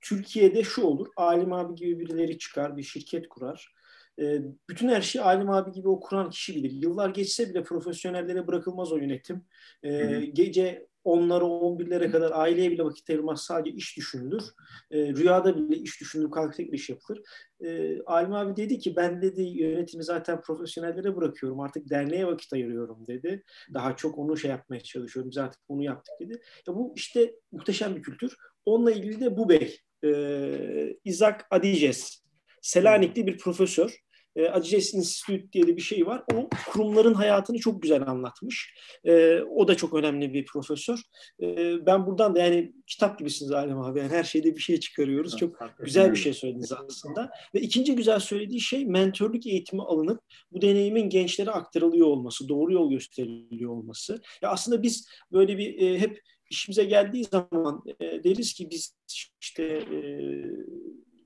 Türkiye'de 0.00 0.64
şu 0.64 0.82
olur. 0.82 1.08
Alim 1.16 1.52
abi 1.52 1.74
gibi 1.74 2.00
birileri 2.00 2.38
çıkar, 2.38 2.76
bir 2.76 2.82
şirket 2.82 3.28
kurar. 3.28 3.74
E, 4.20 4.42
bütün 4.68 4.88
her 4.88 5.00
şeyi 5.00 5.22
Alim 5.22 5.50
abi 5.50 5.72
gibi 5.72 5.88
o 5.88 6.00
kuran 6.00 6.30
kişi 6.30 6.54
bilir. 6.54 6.70
Yıllar 6.70 7.10
geçse 7.10 7.50
bile 7.50 7.62
profesyonellere 7.62 8.46
bırakılmaz 8.46 8.92
o 8.92 8.96
yönetim. 8.96 9.44
E, 9.82 10.24
gece 10.32 10.86
onlara 11.04 11.44
11'lere 11.44 12.10
kadar 12.10 12.30
aileye 12.34 12.70
bile 12.70 12.84
vakit 12.84 13.10
ayırmaz. 13.10 13.42
Sadece 13.42 13.76
iş 13.76 13.96
düşünülür. 13.96 14.42
E, 14.90 15.14
rüyada 15.14 15.56
bile 15.56 15.76
iş 15.76 16.00
düşünülür, 16.00 16.30
kalkacak 16.30 16.74
iş 16.74 16.88
yapılır. 16.90 17.22
E, 17.60 18.00
Alim 18.02 18.32
abi 18.32 18.56
dedi 18.56 18.78
ki 18.78 18.96
ben 18.96 19.22
dedi 19.22 19.42
yönetimi 19.42 20.04
zaten 20.04 20.40
profesyonellere 20.40 21.16
bırakıyorum. 21.16 21.60
Artık 21.60 21.90
derneğe 21.90 22.26
vakit 22.26 22.52
ayırıyorum 22.52 23.06
dedi. 23.06 23.42
Daha 23.74 23.96
çok 23.96 24.18
onu 24.18 24.36
şey 24.36 24.50
yapmaya 24.50 24.80
çalışıyorum. 24.80 25.32
Zaten 25.32 25.62
onu 25.68 25.82
yaptık 25.82 26.14
dedi. 26.20 26.40
Ya 26.68 26.74
bu 26.74 26.92
işte 26.96 27.34
muhteşem 27.52 27.96
bir 27.96 28.02
kültür. 28.02 28.36
Onunla 28.64 28.92
ilgili 28.92 29.20
de 29.20 29.36
bu 29.36 29.48
bey 29.48 29.76
e, 30.04 30.96
Isaac 31.04 31.36
Adiges 31.50 32.20
Selanikli 32.62 33.26
bir 33.26 33.38
profesör. 33.38 34.00
E, 34.36 34.48
Acices 34.48 34.94
Institute 34.94 35.52
diye 35.52 35.66
de 35.66 35.76
bir 35.76 35.82
şey 35.82 36.06
var. 36.06 36.22
O 36.34 36.48
kurumların 36.70 37.14
hayatını 37.14 37.58
çok 37.58 37.82
güzel 37.82 38.08
anlatmış. 38.08 38.74
E, 39.04 39.40
o 39.40 39.68
da 39.68 39.74
çok 39.74 39.94
önemli 39.94 40.34
bir 40.34 40.44
profesör. 40.44 41.02
E, 41.42 41.46
ben 41.86 42.06
buradan 42.06 42.34
da 42.34 42.38
yani 42.38 42.72
kitap 42.86 43.18
gibisiniz 43.18 43.52
Alem 43.52 43.80
abi. 43.80 43.98
Yani 43.98 44.10
her 44.10 44.24
şeyde 44.24 44.56
bir 44.56 44.60
şey 44.60 44.80
çıkarıyoruz. 44.80 45.36
Çok 45.36 45.58
güzel 45.78 46.12
bir 46.12 46.16
şey 46.16 46.32
söylediniz 46.32 46.72
aslında. 46.72 47.30
Ve 47.54 47.60
ikinci 47.60 47.94
güzel 47.94 48.20
söylediği 48.20 48.60
şey 48.60 48.86
mentörlük 48.86 49.46
eğitimi 49.46 49.82
alınıp 49.82 50.20
bu 50.52 50.62
deneyimin 50.62 51.08
gençlere 51.08 51.50
aktarılıyor 51.50 52.06
olması, 52.06 52.48
doğru 52.48 52.72
yol 52.72 52.90
gösteriliyor 52.90 53.70
olması. 53.70 54.22
Ya 54.42 54.50
aslında 54.50 54.82
biz 54.82 55.08
böyle 55.32 55.58
bir 55.58 55.78
e, 55.78 55.98
hep 55.98 56.20
işimize 56.50 56.84
geldiği 56.84 57.24
zaman 57.24 57.82
e, 58.00 58.24
deriz 58.24 58.52
ki 58.52 58.70
biz 58.70 58.96
işte 59.40 59.64
e, 59.64 60.00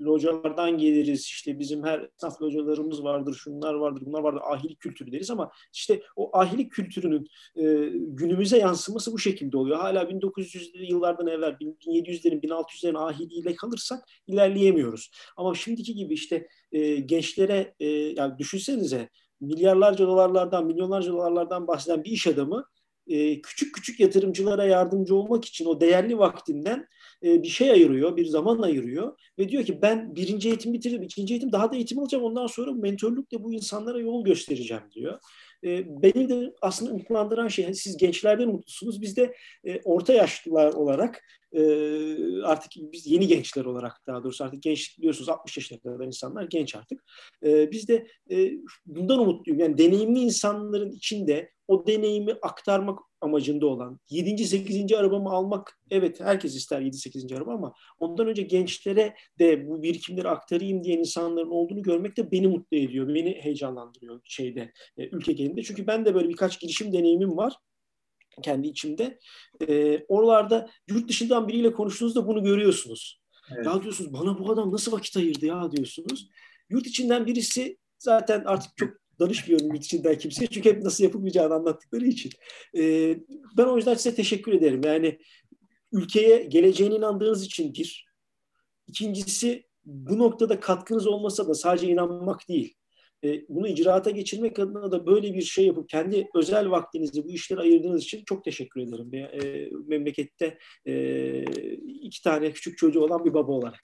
localardan 0.04 0.78
geliriz 0.78 1.20
işte 1.20 1.58
bizim 1.58 1.84
her 1.84 2.08
esnaf 2.16 2.42
localarımız 2.42 3.04
vardır 3.04 3.34
şunlar 3.34 3.74
vardır 3.74 4.02
bunlar 4.06 4.20
vardır 4.20 4.40
ahilik 4.44 4.80
kültürü 4.80 5.12
deriz 5.12 5.30
ama 5.30 5.50
işte 5.72 6.02
o 6.16 6.38
ahilik 6.38 6.72
kültürünün 6.72 7.28
e, 7.56 7.62
günümüze 7.94 8.58
yansıması 8.58 9.12
bu 9.12 9.18
şekilde 9.18 9.56
oluyor. 9.56 9.78
Hala 9.78 10.02
1900'lü 10.02 10.84
yıllardan 10.90 11.26
evvel 11.26 11.52
1700'lerin 11.52 12.40
1600'lerin 12.40 12.98
ahiliyle 12.98 13.54
kalırsak 13.54 14.04
ilerleyemiyoruz. 14.26 15.10
Ama 15.36 15.54
şimdiki 15.54 15.94
gibi 15.94 16.14
işte 16.14 16.48
e, 16.72 16.96
gençlere 16.96 17.74
e, 17.80 17.88
yani 17.88 18.38
düşünsenize 18.38 19.08
milyarlarca 19.40 20.06
dolarlardan 20.06 20.66
milyonlarca 20.66 21.12
dolarlardan 21.12 21.66
bahseden 21.66 22.04
bir 22.04 22.10
iş 22.10 22.26
adamı 22.26 22.64
e, 23.06 23.40
küçük 23.40 23.74
küçük 23.74 24.00
yatırımcılara 24.00 24.64
yardımcı 24.64 25.16
olmak 25.16 25.44
için 25.44 25.66
o 25.66 25.80
değerli 25.80 26.18
vaktinden 26.18 26.86
e, 27.24 27.42
bir 27.42 27.48
şey 27.48 27.70
ayırıyor, 27.70 28.16
bir 28.16 28.26
zaman 28.26 28.62
ayırıyor 28.62 29.20
ve 29.38 29.48
diyor 29.48 29.64
ki 29.64 29.82
ben 29.82 30.16
birinci 30.16 30.48
eğitim 30.48 30.72
bitirdim, 30.72 31.02
ikinci 31.02 31.34
eğitim 31.34 31.52
daha 31.52 31.72
da 31.72 31.76
eğitim 31.76 31.98
alacağım 31.98 32.24
ondan 32.24 32.46
sonra 32.46 32.72
mentorlukla 32.72 33.44
bu 33.44 33.52
insanlara 33.52 34.00
yol 34.00 34.24
göstereceğim 34.24 34.82
diyor. 34.94 35.18
E, 35.64 36.02
beni 36.02 36.28
de 36.28 36.54
aslında 36.62 36.92
umutlandıran 36.92 37.48
şey 37.48 37.74
siz 37.74 37.96
gençlerden 37.96 38.48
mutlusunuz. 38.48 39.00
Biz 39.00 39.16
de 39.16 39.34
e, 39.64 39.80
orta 39.84 40.12
yaşlılar 40.12 40.72
olarak 40.72 41.24
e, 41.52 41.62
artık 42.42 42.72
biz 42.76 43.06
yeni 43.06 43.26
gençler 43.26 43.64
olarak 43.64 43.92
daha 44.06 44.24
doğrusu 44.24 44.44
artık 44.44 44.62
genç 44.62 44.98
biliyorsunuz 44.98 45.28
60 45.28 45.56
yaşına 45.56 45.78
kadar 45.78 46.06
insanlar 46.06 46.44
genç 46.44 46.76
artık. 46.76 47.04
Biz 47.42 47.88
de 47.88 48.06
bundan 48.86 49.18
umutluyum. 49.18 49.60
Yani 49.60 49.78
deneyimli 49.78 50.18
insanların 50.18 50.90
içinde 50.90 51.50
o 51.68 51.86
deneyimi 51.86 52.32
aktarmak 52.42 52.98
amacında 53.24 53.66
olan 53.66 54.00
7. 54.10 54.44
8. 54.44 54.92
arabamı 54.92 55.30
almak 55.30 55.78
evet 55.90 56.20
herkes 56.20 56.56
ister 56.56 56.80
7. 56.80 56.96
8. 56.96 57.32
araba 57.32 57.54
ama 57.54 57.72
ondan 57.98 58.26
önce 58.26 58.42
gençlere 58.42 59.14
de 59.38 59.68
bu 59.68 59.82
birikimleri 59.82 60.28
aktarayım 60.28 60.84
diyen 60.84 60.98
insanların 60.98 61.50
olduğunu 61.50 61.82
görmek 61.82 62.16
de 62.16 62.30
beni 62.30 62.48
mutlu 62.48 62.76
ediyor. 62.76 63.08
Beni 63.08 63.30
heyecanlandırıyor 63.30 64.20
şeyde 64.24 64.72
e, 64.98 65.08
ülke 65.08 65.32
genelinde. 65.32 65.62
Çünkü 65.62 65.86
ben 65.86 66.04
de 66.04 66.14
böyle 66.14 66.28
birkaç 66.28 66.60
girişim 66.60 66.92
deneyimim 66.92 67.36
var 67.36 67.54
kendi 68.42 68.68
içimde. 68.68 69.18
E, 69.68 69.98
oralarda 70.08 70.70
yurt 70.88 71.08
dışından 71.08 71.48
biriyle 71.48 71.72
konuştuğunuzda 71.72 72.26
bunu 72.26 72.44
görüyorsunuz. 72.44 73.20
Evet. 73.54 73.66
Ya 73.66 73.82
diyorsunuz 73.82 74.12
bana 74.12 74.38
bu 74.38 74.52
adam 74.52 74.72
nasıl 74.72 74.92
vakit 74.92 75.16
ayırdı 75.16 75.46
ya 75.46 75.72
diyorsunuz. 75.72 76.28
Yurt 76.70 76.86
içinden 76.86 77.26
birisi 77.26 77.78
zaten 77.98 78.42
artık 78.44 78.76
çok 78.76 79.03
danışmıyorum 79.20 79.74
içinden 79.74 80.18
kimseye 80.18 80.46
çünkü 80.46 80.70
hep 80.70 80.82
nasıl 80.82 81.04
yapılmayacağını 81.04 81.54
anlattıkları 81.54 82.04
için. 82.06 82.30
E, 82.76 82.82
ben 83.56 83.64
o 83.64 83.76
yüzden 83.76 83.94
size 83.94 84.14
teşekkür 84.14 84.52
ederim. 84.52 84.80
Yani 84.84 85.18
ülkeye 85.92 86.44
geleceğine 86.44 86.94
inandığınız 86.94 87.44
için 87.44 87.74
bir. 87.74 88.06
İkincisi 88.86 89.64
bu 89.84 90.18
noktada 90.18 90.60
katkınız 90.60 91.06
olmasa 91.06 91.48
da 91.48 91.54
sadece 91.54 91.88
inanmak 91.88 92.48
değil 92.48 92.74
e, 93.24 93.48
bunu 93.48 93.68
icraata 93.68 94.10
geçirmek 94.10 94.58
adına 94.58 94.92
da 94.92 95.06
böyle 95.06 95.34
bir 95.34 95.42
şey 95.42 95.66
yapıp 95.66 95.88
kendi 95.88 96.28
özel 96.34 96.70
vaktinizi 96.70 97.24
bu 97.24 97.30
işlere 97.30 97.60
ayırdığınız 97.60 98.02
için 98.02 98.22
çok 98.26 98.44
teşekkür 98.44 98.80
ederim. 98.80 99.14
E, 99.14 99.70
memlekette 99.86 100.58
e, 100.86 101.42
iki 101.84 102.22
tane 102.22 102.52
küçük 102.52 102.78
çocuğu 102.78 103.00
olan 103.00 103.24
bir 103.24 103.34
baba 103.34 103.52
olarak. 103.52 103.80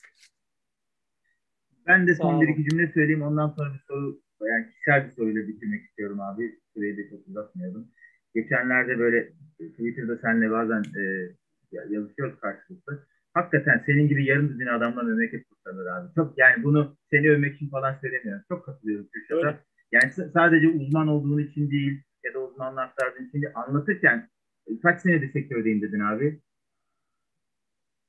Ben 1.87 2.07
de 2.07 2.15
son 2.15 2.41
bir 2.41 2.49
iki 2.49 2.71
cümle 2.71 2.93
söyleyeyim. 2.95 3.23
Ondan 3.23 3.49
sonra 3.49 3.75
bir 3.75 3.81
soru, 3.89 4.21
yani 4.49 4.67
kişisel 4.71 5.07
bir 5.07 5.11
soruyla 5.11 5.49
bitirmek 5.49 5.85
istiyorum 5.85 6.21
abi. 6.21 6.59
Süreyi 6.75 6.97
de 6.97 7.11
çok 7.11 7.29
uzatmayalım. 7.29 7.89
Geçenlerde 8.35 8.99
böyle 8.99 9.33
Twitter'da 9.59 10.19
seninle 10.19 10.51
bazen 10.51 10.83
e, 10.83 11.03
yazışıyoruz 11.73 12.41
karşılıklı 12.41 13.07
hakikaten 13.35 13.83
senin 13.87 14.09
gibi 14.09 14.25
yarım 14.25 14.49
düzine 14.49 14.71
adamla 14.71 15.03
memleket 15.03 15.49
kurtarır 15.49 15.87
abi. 15.87 16.15
Çok 16.15 16.39
yani 16.39 16.65
bunu 16.65 16.97
seni 17.11 17.31
övmek 17.31 17.57
için 17.57 17.71
falan 17.71 17.95
söylemiyorum. 18.01 18.45
Çok 18.49 18.65
katılıyorum 18.65 19.09
Kürşat'a. 19.13 19.61
Yani 19.93 20.13
sadece 20.33 20.69
uzman 20.69 21.09
olduğun 21.09 21.39
için 21.39 21.71
değil 21.71 22.03
ya 22.25 22.35
da 22.35 22.39
uzmanla 22.39 22.81
aktardığın 22.81 23.29
için 23.29 23.43
değil. 23.43 23.53
Anlatırken 23.55 24.29
kaç 24.83 25.01
senedir 25.01 25.33
sektördeyim 25.33 25.83
dedin 25.83 26.01
abi? 26.01 26.41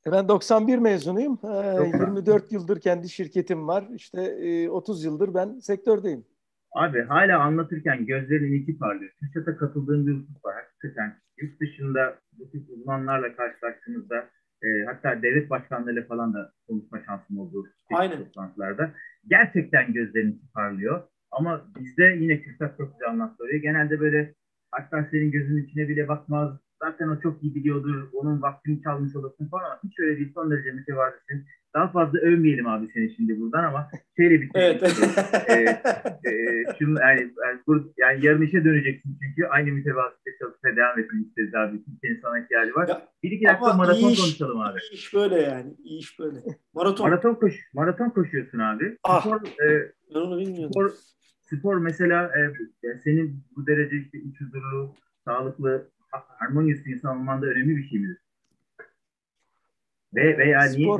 E, 0.07 0.11
ben 0.11 0.27
91 0.27 0.77
mezunuyum. 0.77 1.39
Ee, 1.43 1.97
24 1.97 2.51
yıldır 2.51 2.79
kendi 2.81 3.09
şirketim 3.09 3.67
var. 3.67 3.87
İşte 3.95 4.21
e, 4.21 4.69
30 4.69 5.05
yıldır 5.05 5.33
ben 5.33 5.59
sektördeyim. 5.59 6.25
Abi 6.71 7.01
hala 7.01 7.39
anlatırken 7.39 8.05
gözlerin 8.05 8.53
iki 8.53 8.77
parlıyor. 8.77 9.11
Kürşat'a 9.19 9.57
katıldığın 9.57 10.07
bir 10.07 10.13
husus 10.13 10.45
var. 10.45 10.55
Hakikaten 10.55 11.15
yurt 11.37 11.61
dışında 11.61 12.15
bu 12.33 12.51
tip 12.51 12.69
uzmanlarla 12.69 13.35
karşılaştığımızda 13.35 14.29
e, 14.63 14.67
hatta 14.85 15.21
devlet 15.21 15.49
başkanlarıyla 15.49 16.03
falan 16.03 16.33
da 16.33 16.53
konuşma 16.67 16.99
şansım 17.05 17.39
oldu. 17.39 17.65
Aynen. 17.93 18.17
Toplantılarda. 18.17 18.91
Gerçekten 19.27 19.93
gözlerin 19.93 20.41
parlıyor. 20.53 21.03
Ama 21.31 21.65
bizde 21.79 22.03
yine 22.03 22.41
Kürtat 22.41 22.77
çok 22.77 22.93
güzel 22.93 23.09
anlatıyor. 23.09 23.61
Genelde 23.61 23.99
böyle 23.99 24.33
hatta 24.71 25.07
senin 25.11 25.31
gözünün 25.31 25.63
içine 25.63 25.89
bile 25.89 26.07
bakmaz. 26.07 26.59
Zaten 26.83 27.07
o 27.07 27.19
çok 27.21 27.43
iyi 27.43 27.55
biliyordur. 27.55 28.09
Onun 28.13 28.41
vaktini 28.41 28.81
çalmış 28.83 29.15
olasın 29.15 29.49
falan. 29.49 29.79
Hiç 29.83 29.99
öyle 29.99 30.17
değil. 30.17 30.31
Son 30.33 30.51
derece 30.51 30.71
mütevazısın. 30.71 31.45
Daha 31.73 31.91
fazla 31.91 32.19
övmeyelim 32.19 32.67
abi 32.67 32.87
seni 32.93 33.15
şimdi 33.15 33.39
buradan 33.39 33.63
ama 33.63 33.89
şeyle 34.17 34.41
bitirelim. 34.41 34.79
Evet. 35.47 35.81
e, 36.23 36.31
e, 36.31 36.63
şunu, 36.79 36.99
yani, 36.99 37.33
yani, 37.45 37.83
yani 37.97 38.25
yarın 38.25 38.41
işe 38.41 38.63
döneceksin 38.63 39.17
çünkü 39.21 39.47
aynı 39.49 39.71
mütevazılıkla 39.71 40.31
çalışmaya 40.39 40.75
devam 40.75 40.99
etmek 40.99 41.27
isteriz 41.27 41.55
abi. 41.55 41.83
Kimsenin 41.83 42.19
sana 42.21 42.39
ihtiyacı 42.39 42.75
var. 42.75 42.87
Ya, 42.87 43.07
bir 43.23 43.31
iki 43.31 43.45
dakika 43.45 43.73
maraton 43.73 44.09
iş, 44.09 44.19
konuşalım 44.19 44.61
abi. 44.61 44.79
İş 44.93 45.13
böyle 45.13 45.35
yani. 45.35 45.73
İyi 45.83 45.99
iş 45.99 46.19
böyle. 46.19 46.37
Maraton. 46.73 47.09
Maraton, 47.09 47.35
koş, 47.35 47.55
maraton 47.73 48.09
koşuyorsun 48.09 48.59
abi. 48.59 48.97
Ah, 49.03 49.21
spor, 49.21 49.37
e, 49.37 49.91
ben 50.15 50.19
onu 50.19 50.39
bilmiyordum. 50.39 50.71
Spor, 50.71 50.91
spor 51.51 51.77
mesela 51.77 52.31
e, 52.83 52.99
senin 53.03 53.43
bu 53.55 53.67
derece 53.67 53.97
işte 53.97 54.17
iç 54.19 54.41
huzurlu, 54.41 54.95
sağlıklı, 55.25 55.91
harmoniyus 56.11 56.87
insan 56.87 57.17
olman 57.17 57.41
da 57.41 57.45
önemli 57.45 57.77
bir 57.77 57.87
şey 57.87 57.99
midir? 57.99 58.17
Ve 60.15 60.37
veya 60.37 60.63
niye? 60.63 60.85
Spor 60.85 60.99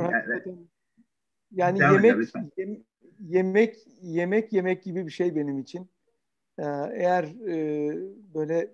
yani, 1.52 1.78
yani 1.78 1.78
yemek 1.78 2.34
yem, 2.56 2.84
yemek 3.20 3.76
yemek 4.02 4.52
yemek 4.52 4.82
gibi 4.82 5.06
bir 5.06 5.12
şey 5.12 5.36
benim 5.36 5.58
için. 5.58 5.90
Ee, 6.58 6.64
eğer 6.92 7.24
e, 7.48 7.96
böyle 8.34 8.70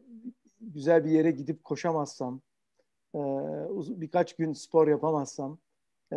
güzel 0.61 1.05
bir 1.05 1.11
yere 1.11 1.31
gidip 1.31 1.65
koşamazsam, 1.65 2.41
e, 3.15 3.21
birkaç 3.89 4.37
gün 4.37 4.53
spor 4.53 4.89
yapamazsam 4.89 5.59
e, 6.13 6.17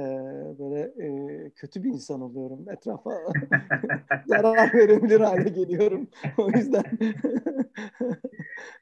böyle 0.60 0.80
e, 0.80 1.50
kötü 1.50 1.84
bir 1.84 1.90
insan 1.90 2.22
oluyorum. 2.22 2.70
Etrafa 2.70 3.12
zarar 4.28 4.74
verebilir 4.74 5.20
hale 5.20 5.50
geliyorum. 5.50 6.10
O 6.38 6.50
yüzden 6.50 6.84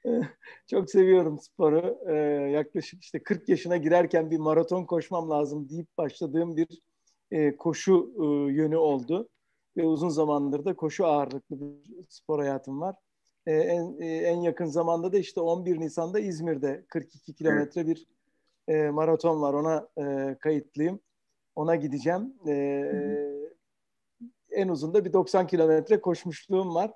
çok 0.67 0.89
seviyorum 0.91 1.39
sporu. 1.39 1.99
E, 2.07 2.13
yaklaşık 2.51 3.03
işte 3.03 3.23
40 3.23 3.49
yaşına 3.49 3.77
girerken 3.77 4.31
bir 4.31 4.37
maraton 4.37 4.85
koşmam 4.85 5.29
lazım 5.29 5.69
deyip 5.69 5.97
başladığım 5.97 6.57
bir 6.57 6.81
e, 7.31 7.55
koşu 7.55 8.13
e, 8.17 8.25
yönü 8.53 8.77
oldu. 8.77 9.29
Ve 9.77 9.85
uzun 9.85 10.09
zamandır 10.09 10.65
da 10.65 10.75
koşu 10.75 11.05
ağırlıklı 11.05 11.59
bir 11.59 12.05
spor 12.09 12.39
hayatım 12.39 12.81
var. 12.81 12.95
E, 13.45 13.51
en, 13.51 14.01
e, 14.01 14.07
en 14.07 14.41
yakın 14.41 14.65
zamanda 14.65 15.13
da 15.13 15.17
işte 15.17 15.41
11 15.41 15.79
Nisan'da 15.79 16.19
İzmir'de 16.19 16.85
42 16.89 17.33
kilometre 17.33 17.87
bir 17.87 18.07
e, 18.69 18.89
maraton 18.89 19.41
var. 19.41 19.53
Ona 19.53 19.87
e, 19.97 20.35
kayıtlıyım. 20.39 20.99
Ona 21.55 21.75
gideceğim. 21.75 22.33
E, 22.47 22.85
en 24.51 24.67
uzun 24.67 24.93
da 24.93 25.05
bir 25.05 25.13
90 25.13 25.47
kilometre 25.47 26.01
koşmuşluğum 26.01 26.75
var. 26.75 26.91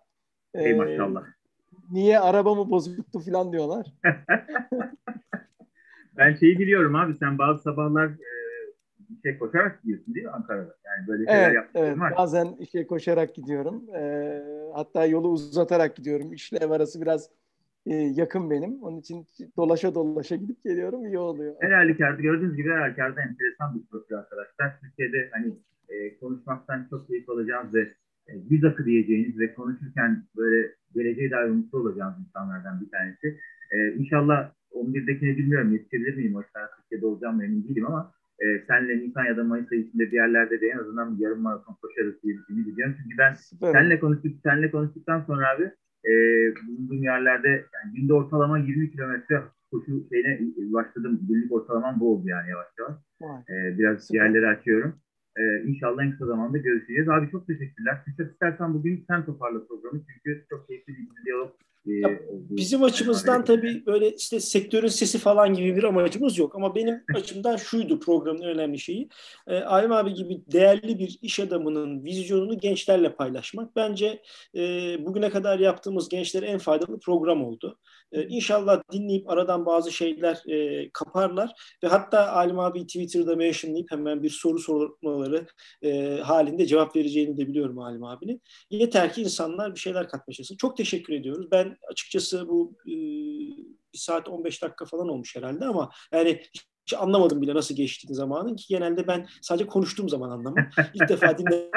E, 0.53 0.63
Ey 0.63 0.73
maşallah. 0.73 1.23
Niye 1.91 2.19
arabamı 2.19 2.69
bozuktu 2.69 3.19
falan 3.19 3.51
diyorlar. 3.51 3.93
ben 6.17 6.35
şeyi 6.35 6.59
biliyorum 6.59 6.95
abi 6.95 7.15
sen 7.15 7.37
bazı 7.37 7.61
sabahlar 7.61 8.07
e, 8.07 8.43
şey 9.23 9.37
koşarak 9.37 9.81
gidiyorsun 9.81 10.15
değil 10.15 10.25
mi 10.25 10.31
Ankara'da? 10.31 10.75
Yani 10.85 11.07
böyle 11.07 11.25
şeyler 11.25 11.51
evet, 11.51 11.69
evet. 11.75 11.99
var. 11.99 12.13
Bazen 12.17 12.55
işe 12.59 12.87
koşarak 12.87 13.35
gidiyorum. 13.35 13.95
E, 13.95 14.41
hatta 14.73 15.05
yolu 15.05 15.29
uzatarak 15.29 15.95
gidiyorum. 15.95 16.33
İşle 16.33 16.57
ev 16.57 16.71
arası 16.71 17.01
biraz 17.01 17.29
e, 17.85 17.95
yakın 17.95 18.49
benim. 18.49 18.83
Onun 18.83 18.99
için 18.99 19.27
dolaşa 19.57 19.95
dolaşa 19.95 20.35
gidip 20.35 20.63
geliyorum. 20.63 21.05
iyi 21.05 21.17
oluyor. 21.17 21.55
Her 21.61 21.71
halükarda 21.71 22.21
gördüğünüz 22.21 22.55
gibi 22.55 22.69
her 22.69 22.77
halükarda 22.77 23.21
enteresan 23.21 23.75
bir 23.75 23.85
profil 23.85 24.15
arkadaşlar. 24.15 24.79
Türkiye'de 24.81 25.29
hani 25.31 25.53
e, 25.89 26.17
konuşmaktan 26.19 26.87
çok 26.89 27.07
keyif 27.07 27.29
alacağınız 27.29 27.73
ve 27.73 27.93
e, 28.27 28.33
yüz 28.49 28.63
akı 28.63 28.85
diyeceğiniz 28.85 29.39
ve 29.39 29.53
konuşurken 29.53 30.23
böyle 30.37 30.71
geleceğe 30.95 31.31
dair 31.31 31.49
umutlu 31.49 31.79
olacağınız 31.79 32.19
insanlardan 32.27 32.81
bir 32.81 32.89
tanesi. 32.89 33.39
E, 33.71 33.93
inşallah 33.93 34.51
11'dekini 34.71 35.37
bilmiyorum 35.37 35.73
yetişebilir 35.73 36.15
miyim? 36.15 36.35
O 36.35 36.43
Türkiye'de 36.77 37.05
olacağım 37.05 37.41
emin 37.41 37.63
değilim 37.63 37.85
ama 37.85 38.11
e, 38.39 38.45
senle 38.67 38.97
Nisan 38.97 39.25
ya 39.25 39.37
da 39.37 39.43
Mayıs 39.43 39.71
ayı 39.71 39.81
içinde 39.81 40.03
bir 40.03 40.11
yerlerde 40.11 40.61
de 40.61 40.67
en 40.67 40.77
azından 40.77 41.17
bir 41.17 41.23
yarım 41.23 41.41
maraton 41.41 41.77
koşarız 41.81 42.23
diye 42.23 42.35
ümit 42.49 42.67
ediyorum. 42.67 42.95
Çünkü 43.03 43.17
ben 43.17 43.33
Süper. 43.33 43.71
senle 43.71 43.99
konuştuk, 43.99 44.31
senle 44.43 44.71
konuştuktan 44.71 45.21
sonra 45.21 45.49
abi 45.55 45.71
e, 46.05 46.13
bulunduğum 46.67 47.03
yerlerde 47.03 47.49
yani 47.49 47.95
günde 47.95 48.13
ortalama 48.13 48.57
20 48.57 48.91
kilometre 48.91 49.41
koşu 49.71 50.07
şeyine 50.09 50.39
başladım. 50.57 51.19
Günlük 51.29 51.51
ortalamam 51.51 51.99
bu 51.99 52.13
oldu 52.13 52.27
yani 52.27 52.49
yavaş 52.49 52.67
yavaş. 52.79 52.95
E, 53.49 53.77
biraz 53.77 54.07
Süper. 54.07 54.25
yerleri 54.25 54.47
açıyorum. 54.47 54.95
E, 55.37 55.63
inşallah 55.63 56.03
en 56.03 56.11
kısa 56.11 56.25
zamanda 56.25 56.57
görüşeceğiz. 56.57 57.09
Abi 57.09 57.31
çok 57.31 57.47
teşekkürler. 57.47 58.03
Kısa 58.05 58.23
istersen 58.23 58.73
bugün 58.73 59.05
sen 59.07 59.25
toparla 59.25 59.67
programı. 59.67 60.01
Çünkü 60.07 60.45
çok 60.49 60.67
keyifli 60.67 60.93
bir 60.93 61.25
diyalog 61.25 61.51
ya, 61.85 62.09
bizim 62.29 62.83
açımızdan 62.83 63.45
tabii 63.45 63.85
böyle 63.85 64.15
işte 64.15 64.39
sektörün 64.39 64.87
sesi 64.87 65.17
falan 65.17 65.53
gibi 65.53 65.75
bir 65.75 65.83
amacımız 65.83 66.37
yok. 66.37 66.55
Ama 66.55 66.75
benim 66.75 67.03
açımdan 67.15 67.55
şuydu 67.55 67.99
programın 67.99 68.41
önemli 68.41 68.79
şeyi. 68.79 69.09
E, 69.47 69.59
Alim 69.59 69.91
abi 69.91 70.13
gibi 70.13 70.41
değerli 70.51 70.99
bir 70.99 71.19
iş 71.21 71.39
adamının 71.39 72.03
vizyonunu 72.03 72.57
gençlerle 72.59 73.15
paylaşmak. 73.15 73.75
Bence 73.75 74.21
e, 74.55 74.61
bugüne 75.05 75.29
kadar 75.29 75.59
yaptığımız 75.59 76.09
gençlere 76.09 76.45
en 76.45 76.59
faydalı 76.59 76.99
program 76.99 77.43
oldu. 77.43 77.79
E, 78.13 78.27
inşallah 78.27 78.81
dinleyip 78.91 79.29
aradan 79.29 79.65
bazı 79.65 79.91
şeyler 79.91 80.49
e, 80.49 80.89
kaparlar. 80.93 81.51
Ve 81.83 81.87
hatta 81.87 82.31
Alim 82.31 82.59
abi 82.59 82.85
Twitter'da 82.85 83.35
mentionlayıp 83.35 83.91
hemen 83.91 84.23
bir 84.23 84.29
soru 84.29 84.59
sormaları 84.59 85.47
e, 85.81 86.17
halinde 86.17 86.65
cevap 86.65 86.95
vereceğini 86.95 87.37
de 87.37 87.47
biliyorum 87.47 87.79
Alim 87.79 88.03
abinin. 88.03 88.41
Yeter 88.69 89.13
ki 89.13 89.21
insanlar 89.21 89.75
bir 89.75 89.79
şeyler 89.79 90.07
katmışsın. 90.07 90.57
Çok 90.57 90.77
teşekkür 90.77 91.13
ediyoruz. 91.13 91.47
Ben 91.51 91.77
açıkçası 91.91 92.47
bu 92.47 92.75
e, 92.85 92.93
bir 93.93 93.97
saat 93.97 94.29
15 94.29 94.61
dakika 94.61 94.85
falan 94.85 95.09
olmuş 95.09 95.35
herhalde 95.35 95.65
ama 95.65 95.89
yani 96.13 96.41
hiç 96.85 96.93
anlamadım 96.93 97.41
bile 97.41 97.53
nasıl 97.55 97.75
geçtiğini 97.75 98.15
zamanın 98.15 98.55
ki 98.55 98.65
genelde 98.69 99.07
ben 99.07 99.27
sadece 99.41 99.67
konuştuğum 99.67 100.09
zaman 100.09 100.29
anlamam. 100.29 100.55
İlk 100.93 101.09
defa 101.09 101.37
dinledim. 101.37 101.69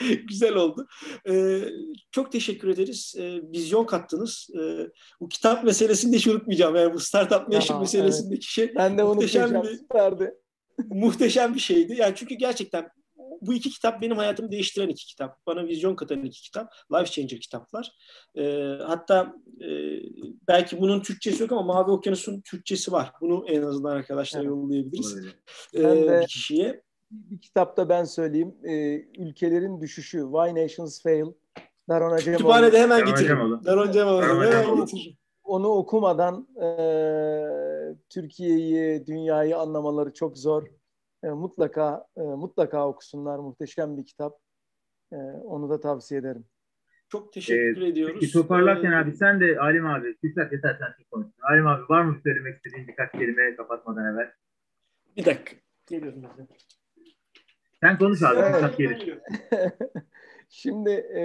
Güzel 0.28 0.54
oldu. 0.54 0.86
Ee, 1.28 1.60
çok 2.10 2.32
teşekkür 2.32 2.68
ederiz. 2.68 3.14
Ee, 3.18 3.40
vizyon 3.52 3.84
kattınız. 3.84 4.48
Ee, 4.54 4.88
bu 5.20 5.28
kitap 5.28 5.64
meselesini 5.64 6.12
de 6.12 6.16
hiç 6.16 6.26
unutmayacağım. 6.26 6.76
Yani 6.76 6.94
bu 6.94 7.00
Startup 7.00 7.48
Nation 7.48 7.80
meselesindeki 7.80 8.34
evet. 8.34 8.42
şey 8.42 8.74
ben 8.76 8.98
de 8.98 9.02
muhteşem 9.02 9.62
bir, 9.62 10.30
muhteşem 10.88 11.54
bir 11.54 11.60
şeydi. 11.60 11.96
Yani 11.98 12.12
çünkü 12.16 12.34
gerçekten 12.34 12.88
bu 13.42 13.54
iki 13.54 13.70
kitap 13.70 14.02
benim 14.02 14.16
hayatımı 14.16 14.50
değiştiren 14.50 14.88
iki 14.88 15.06
kitap. 15.06 15.46
Bana 15.46 15.66
vizyon 15.66 15.94
katan 15.94 16.24
iki 16.24 16.42
kitap. 16.42 16.72
Life 16.92 17.10
Changer 17.10 17.40
kitaplar. 17.40 17.92
E, 18.36 18.42
hatta 18.86 19.34
e, 19.60 19.68
belki 20.48 20.80
bunun 20.80 21.00
Türkçesi 21.00 21.42
yok 21.42 21.52
ama 21.52 21.62
Mavi 21.62 21.90
Okyanus'un 21.90 22.40
Türkçesi 22.40 22.92
var. 22.92 23.12
Bunu 23.20 23.44
en 23.48 23.62
azından 23.62 23.90
arkadaşlara 23.90 24.42
evet. 24.42 24.50
yollayabiliriz. 24.50 25.16
E, 25.74 26.20
bir 26.20 26.26
kişiye. 26.26 26.82
Bir 27.10 27.40
kitapta 27.40 27.88
ben 27.88 28.04
söyleyeyim. 28.04 28.54
E, 28.64 28.94
ülkelerin 29.18 29.80
düşüşü. 29.80 30.18
Why 30.18 30.64
Nations 30.64 31.02
Fail. 31.02 31.26
Daron 31.88 32.12
Acemoğlu. 32.12 32.38
Kütüphanede 32.38 32.78
hemen 32.78 33.06
getiririm. 33.06 33.64
Daron 33.64 33.88
Acemoğlu. 33.88 34.22
Hemen 34.22 34.76
getiririm. 34.76 35.16
Onu 35.44 35.68
okumadan 35.68 36.48
e, 36.62 36.68
Türkiye'yi, 38.08 39.06
dünyayı 39.06 39.58
anlamaları 39.58 40.12
çok 40.12 40.38
zor 40.38 40.79
e, 41.24 41.28
mutlaka 41.28 42.06
e, 42.16 42.20
mutlaka 42.20 42.88
okusunlar. 42.88 43.38
Muhteşem 43.38 43.96
bir 43.96 44.06
kitap. 44.06 44.38
E, 45.12 45.16
onu 45.44 45.70
da 45.70 45.80
tavsiye 45.80 46.20
ederim. 46.20 46.44
Çok 47.08 47.32
teşekkür 47.32 47.82
ee, 47.82 47.88
ediyoruz. 47.88 48.16
Peki 48.20 48.32
toparlarken 48.32 48.92
ee, 48.92 48.96
abi 48.96 49.16
sen 49.16 49.40
de 49.40 49.60
Alim 49.60 49.86
abi, 49.86 50.16
Kürşat 50.16 50.52
yeter 50.52 50.76
sen 50.80 50.94
çok 50.98 51.10
konuştun. 51.10 51.42
Alim 51.42 51.66
abi 51.66 51.82
var 51.88 52.02
mı 52.02 52.20
söylemek 52.24 52.56
istediğin 52.56 52.88
birkaç 52.88 53.12
kelime 53.12 53.56
kapatmadan 53.56 54.14
evvel? 54.14 54.32
Bir 55.16 55.24
dakika. 55.24 55.56
Geliyorum 55.86 56.22
ben 56.22 56.48
Sen 57.80 57.98
konuş 57.98 58.22
abi. 58.22 58.38
Evet. 58.38 58.78
gelir. 58.78 59.18
Şimdi 60.48 60.90
e, 60.90 61.22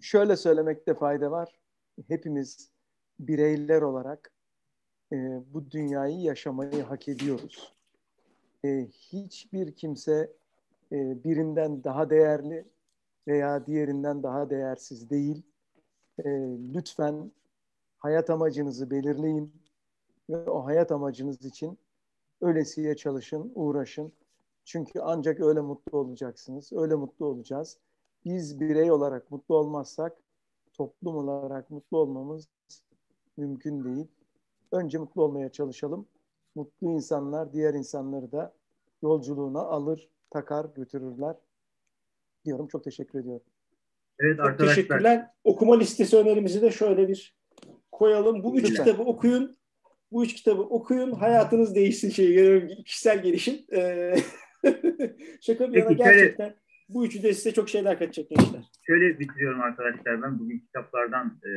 şöyle 0.00 0.36
söylemekte 0.36 0.94
fayda 0.94 1.30
var. 1.30 1.60
Hepimiz 2.08 2.72
bireyler 3.18 3.82
olarak 3.82 4.32
e, 5.12 5.16
bu 5.46 5.70
dünyayı 5.70 6.20
yaşamayı 6.20 6.82
hak 6.82 7.08
ediyoruz 7.08 7.79
e, 8.64 8.86
hiçbir 8.90 9.72
kimse 9.72 10.32
e, 10.92 11.24
birinden 11.24 11.84
daha 11.84 12.10
değerli 12.10 12.64
veya 13.28 13.66
diğerinden 13.66 14.22
daha 14.22 14.50
değersiz 14.50 15.10
değil. 15.10 15.42
E, 16.18 16.30
lütfen 16.74 17.32
hayat 17.98 18.30
amacınızı 18.30 18.90
belirleyin 18.90 19.52
ve 20.30 20.50
o 20.50 20.66
hayat 20.66 20.92
amacınız 20.92 21.44
için 21.44 21.78
ölesiye 22.40 22.96
çalışın, 22.96 23.52
uğraşın. 23.54 24.12
Çünkü 24.64 25.00
ancak 25.00 25.40
öyle 25.40 25.60
mutlu 25.60 25.98
olacaksınız, 25.98 26.72
öyle 26.72 26.94
mutlu 26.94 27.26
olacağız. 27.26 27.78
Biz 28.24 28.60
birey 28.60 28.90
olarak 28.92 29.30
mutlu 29.30 29.56
olmazsak 29.56 30.16
toplum 30.72 31.16
olarak 31.16 31.70
mutlu 31.70 31.98
olmamız 31.98 32.48
mümkün 33.36 33.84
değil. 33.84 34.06
Önce 34.72 34.98
mutlu 34.98 35.22
olmaya 35.22 35.48
çalışalım 35.52 36.06
mutlu 36.54 36.90
insanlar 36.90 37.52
diğer 37.52 37.74
insanları 37.74 38.32
da 38.32 38.54
yolculuğuna 39.02 39.60
alır, 39.60 40.08
takar, 40.30 40.66
götürürler 40.76 41.36
diyorum. 42.44 42.68
Çok 42.68 42.84
teşekkür 42.84 43.18
ediyorum. 43.18 43.46
Evet 44.18 44.36
Çok 44.36 44.46
arkadaşlar. 44.46 44.74
teşekkürler. 44.74 45.30
Okuma 45.44 45.78
listesi 45.78 46.16
önerimizi 46.16 46.62
de 46.62 46.70
şöyle 46.70 47.08
bir 47.08 47.34
koyalım. 47.92 48.42
Bu 48.42 48.56
üç 48.56 48.70
Lütfen. 48.70 48.84
kitabı 48.84 49.02
okuyun. 49.02 49.56
Bu 50.12 50.24
üç 50.24 50.34
kitabı 50.34 50.62
okuyun. 50.62 51.12
Hayatınız 51.12 51.74
değişsin 51.74 52.10
şeyi. 52.10 52.68
Kişisel 52.84 53.22
gelişim. 53.22 53.54
Ee, 53.72 54.14
şaka 55.40 55.72
bir 55.72 55.78
yana 55.78 55.92
gerçekten 55.92 56.54
bu 56.94 57.06
üçü 57.06 57.22
de 57.22 57.34
size 57.34 57.52
çok 57.54 57.68
şeyler 57.68 57.98
katacak 57.98 58.28
gençler. 58.30 58.64
Şöyle 58.86 59.18
bitiriyorum 59.18 59.60
arkadaşlar. 59.60 60.22
Ben 60.22 60.38
bugün 60.38 60.58
kitaplardan 60.58 61.26
e, 61.44 61.50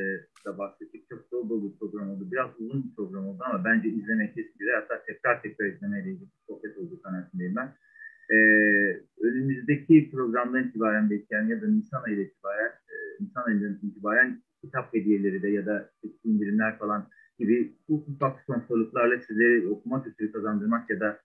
da 0.46 0.58
bahsettik. 0.58 1.10
Çok 1.10 1.32
dolu 1.32 1.50
dolu 1.50 1.74
bir 1.74 1.80
program 1.80 2.10
oldu. 2.10 2.28
Biraz 2.32 2.50
uzun 2.60 2.84
bir 2.84 2.96
program 2.96 3.28
oldu 3.28 3.44
ama 3.50 3.66
bence 3.66 3.90
izlemek 3.90 4.36
kesinlikle 4.36 4.76
hatta 4.76 5.04
tekrar 5.08 5.42
tekrar 5.42 5.66
izlemeyle 5.66 6.12
ilgili 6.12 6.30
sohbet 6.48 6.78
olduğu 6.78 7.02
kanaatindeyim 7.02 7.56
ben. 7.56 7.76
E, 8.30 8.38
önümüzdeki 9.22 10.12
programdan 10.12 10.68
itibaren 10.68 11.10
bekleyen 11.10 11.48
ya 11.48 11.62
da 11.62 11.68
Nisan 11.68 12.04
ayı 12.04 12.22
itibaren 12.22 12.72
e, 12.94 13.24
Nisan 13.24 13.44
ayından 13.44 13.80
itibaren 13.84 14.42
kitap 14.62 14.94
hediyeleri 14.94 15.44
de 15.44 15.50
ya 15.50 15.66
da 15.66 15.90
indirimler 16.24 16.78
falan 16.78 17.10
gibi 17.40 17.76
bu 17.90 18.06
ufak 18.08 18.42
sponsorluklarla 18.42 19.20
sizleri 19.20 19.68
okuma 19.68 20.04
kültürü 20.04 20.32
kazandırmak 20.32 20.90
ya 20.90 21.00
da 21.00 21.20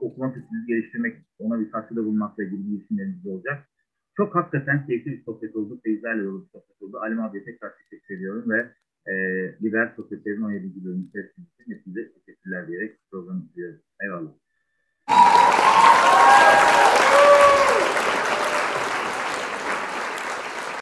okuma 0.00 0.34
kültürünü 0.34 0.66
geliştirmek, 0.66 1.16
ona 1.38 1.60
bir 1.60 1.70
katkıda 1.70 2.04
bulunmakla 2.04 2.44
ilgili 2.44 2.66
girişimlerimiz 2.66 3.26
olacak. 3.26 3.68
Çok 4.16 4.34
hakikaten 4.34 4.86
keyifli 4.86 5.10
bir 5.10 5.24
sohbet 5.24 5.56
oldu, 5.56 5.80
seyircilerle 5.84 6.24
dolu 6.24 6.44
bir 6.44 6.48
sohbet 6.48 6.82
oldu. 6.82 6.98
Alim 6.98 7.20
abiye 7.20 7.44
tekrar 7.44 7.72
teşekkür 7.78 8.16
ediyorum 8.16 8.50
ve 8.50 8.72
e, 9.06 9.14
Liber 9.62 9.92
Sohbetler'in 9.96 10.42
17. 10.42 10.84
bölümü 10.84 11.08
içerisinde 11.08 11.46
hepinize 11.68 12.12
teşekkürler 12.12 12.68
diyerek 12.68 12.98
programı 13.10 13.44
bitiriyoruz. 13.44 13.80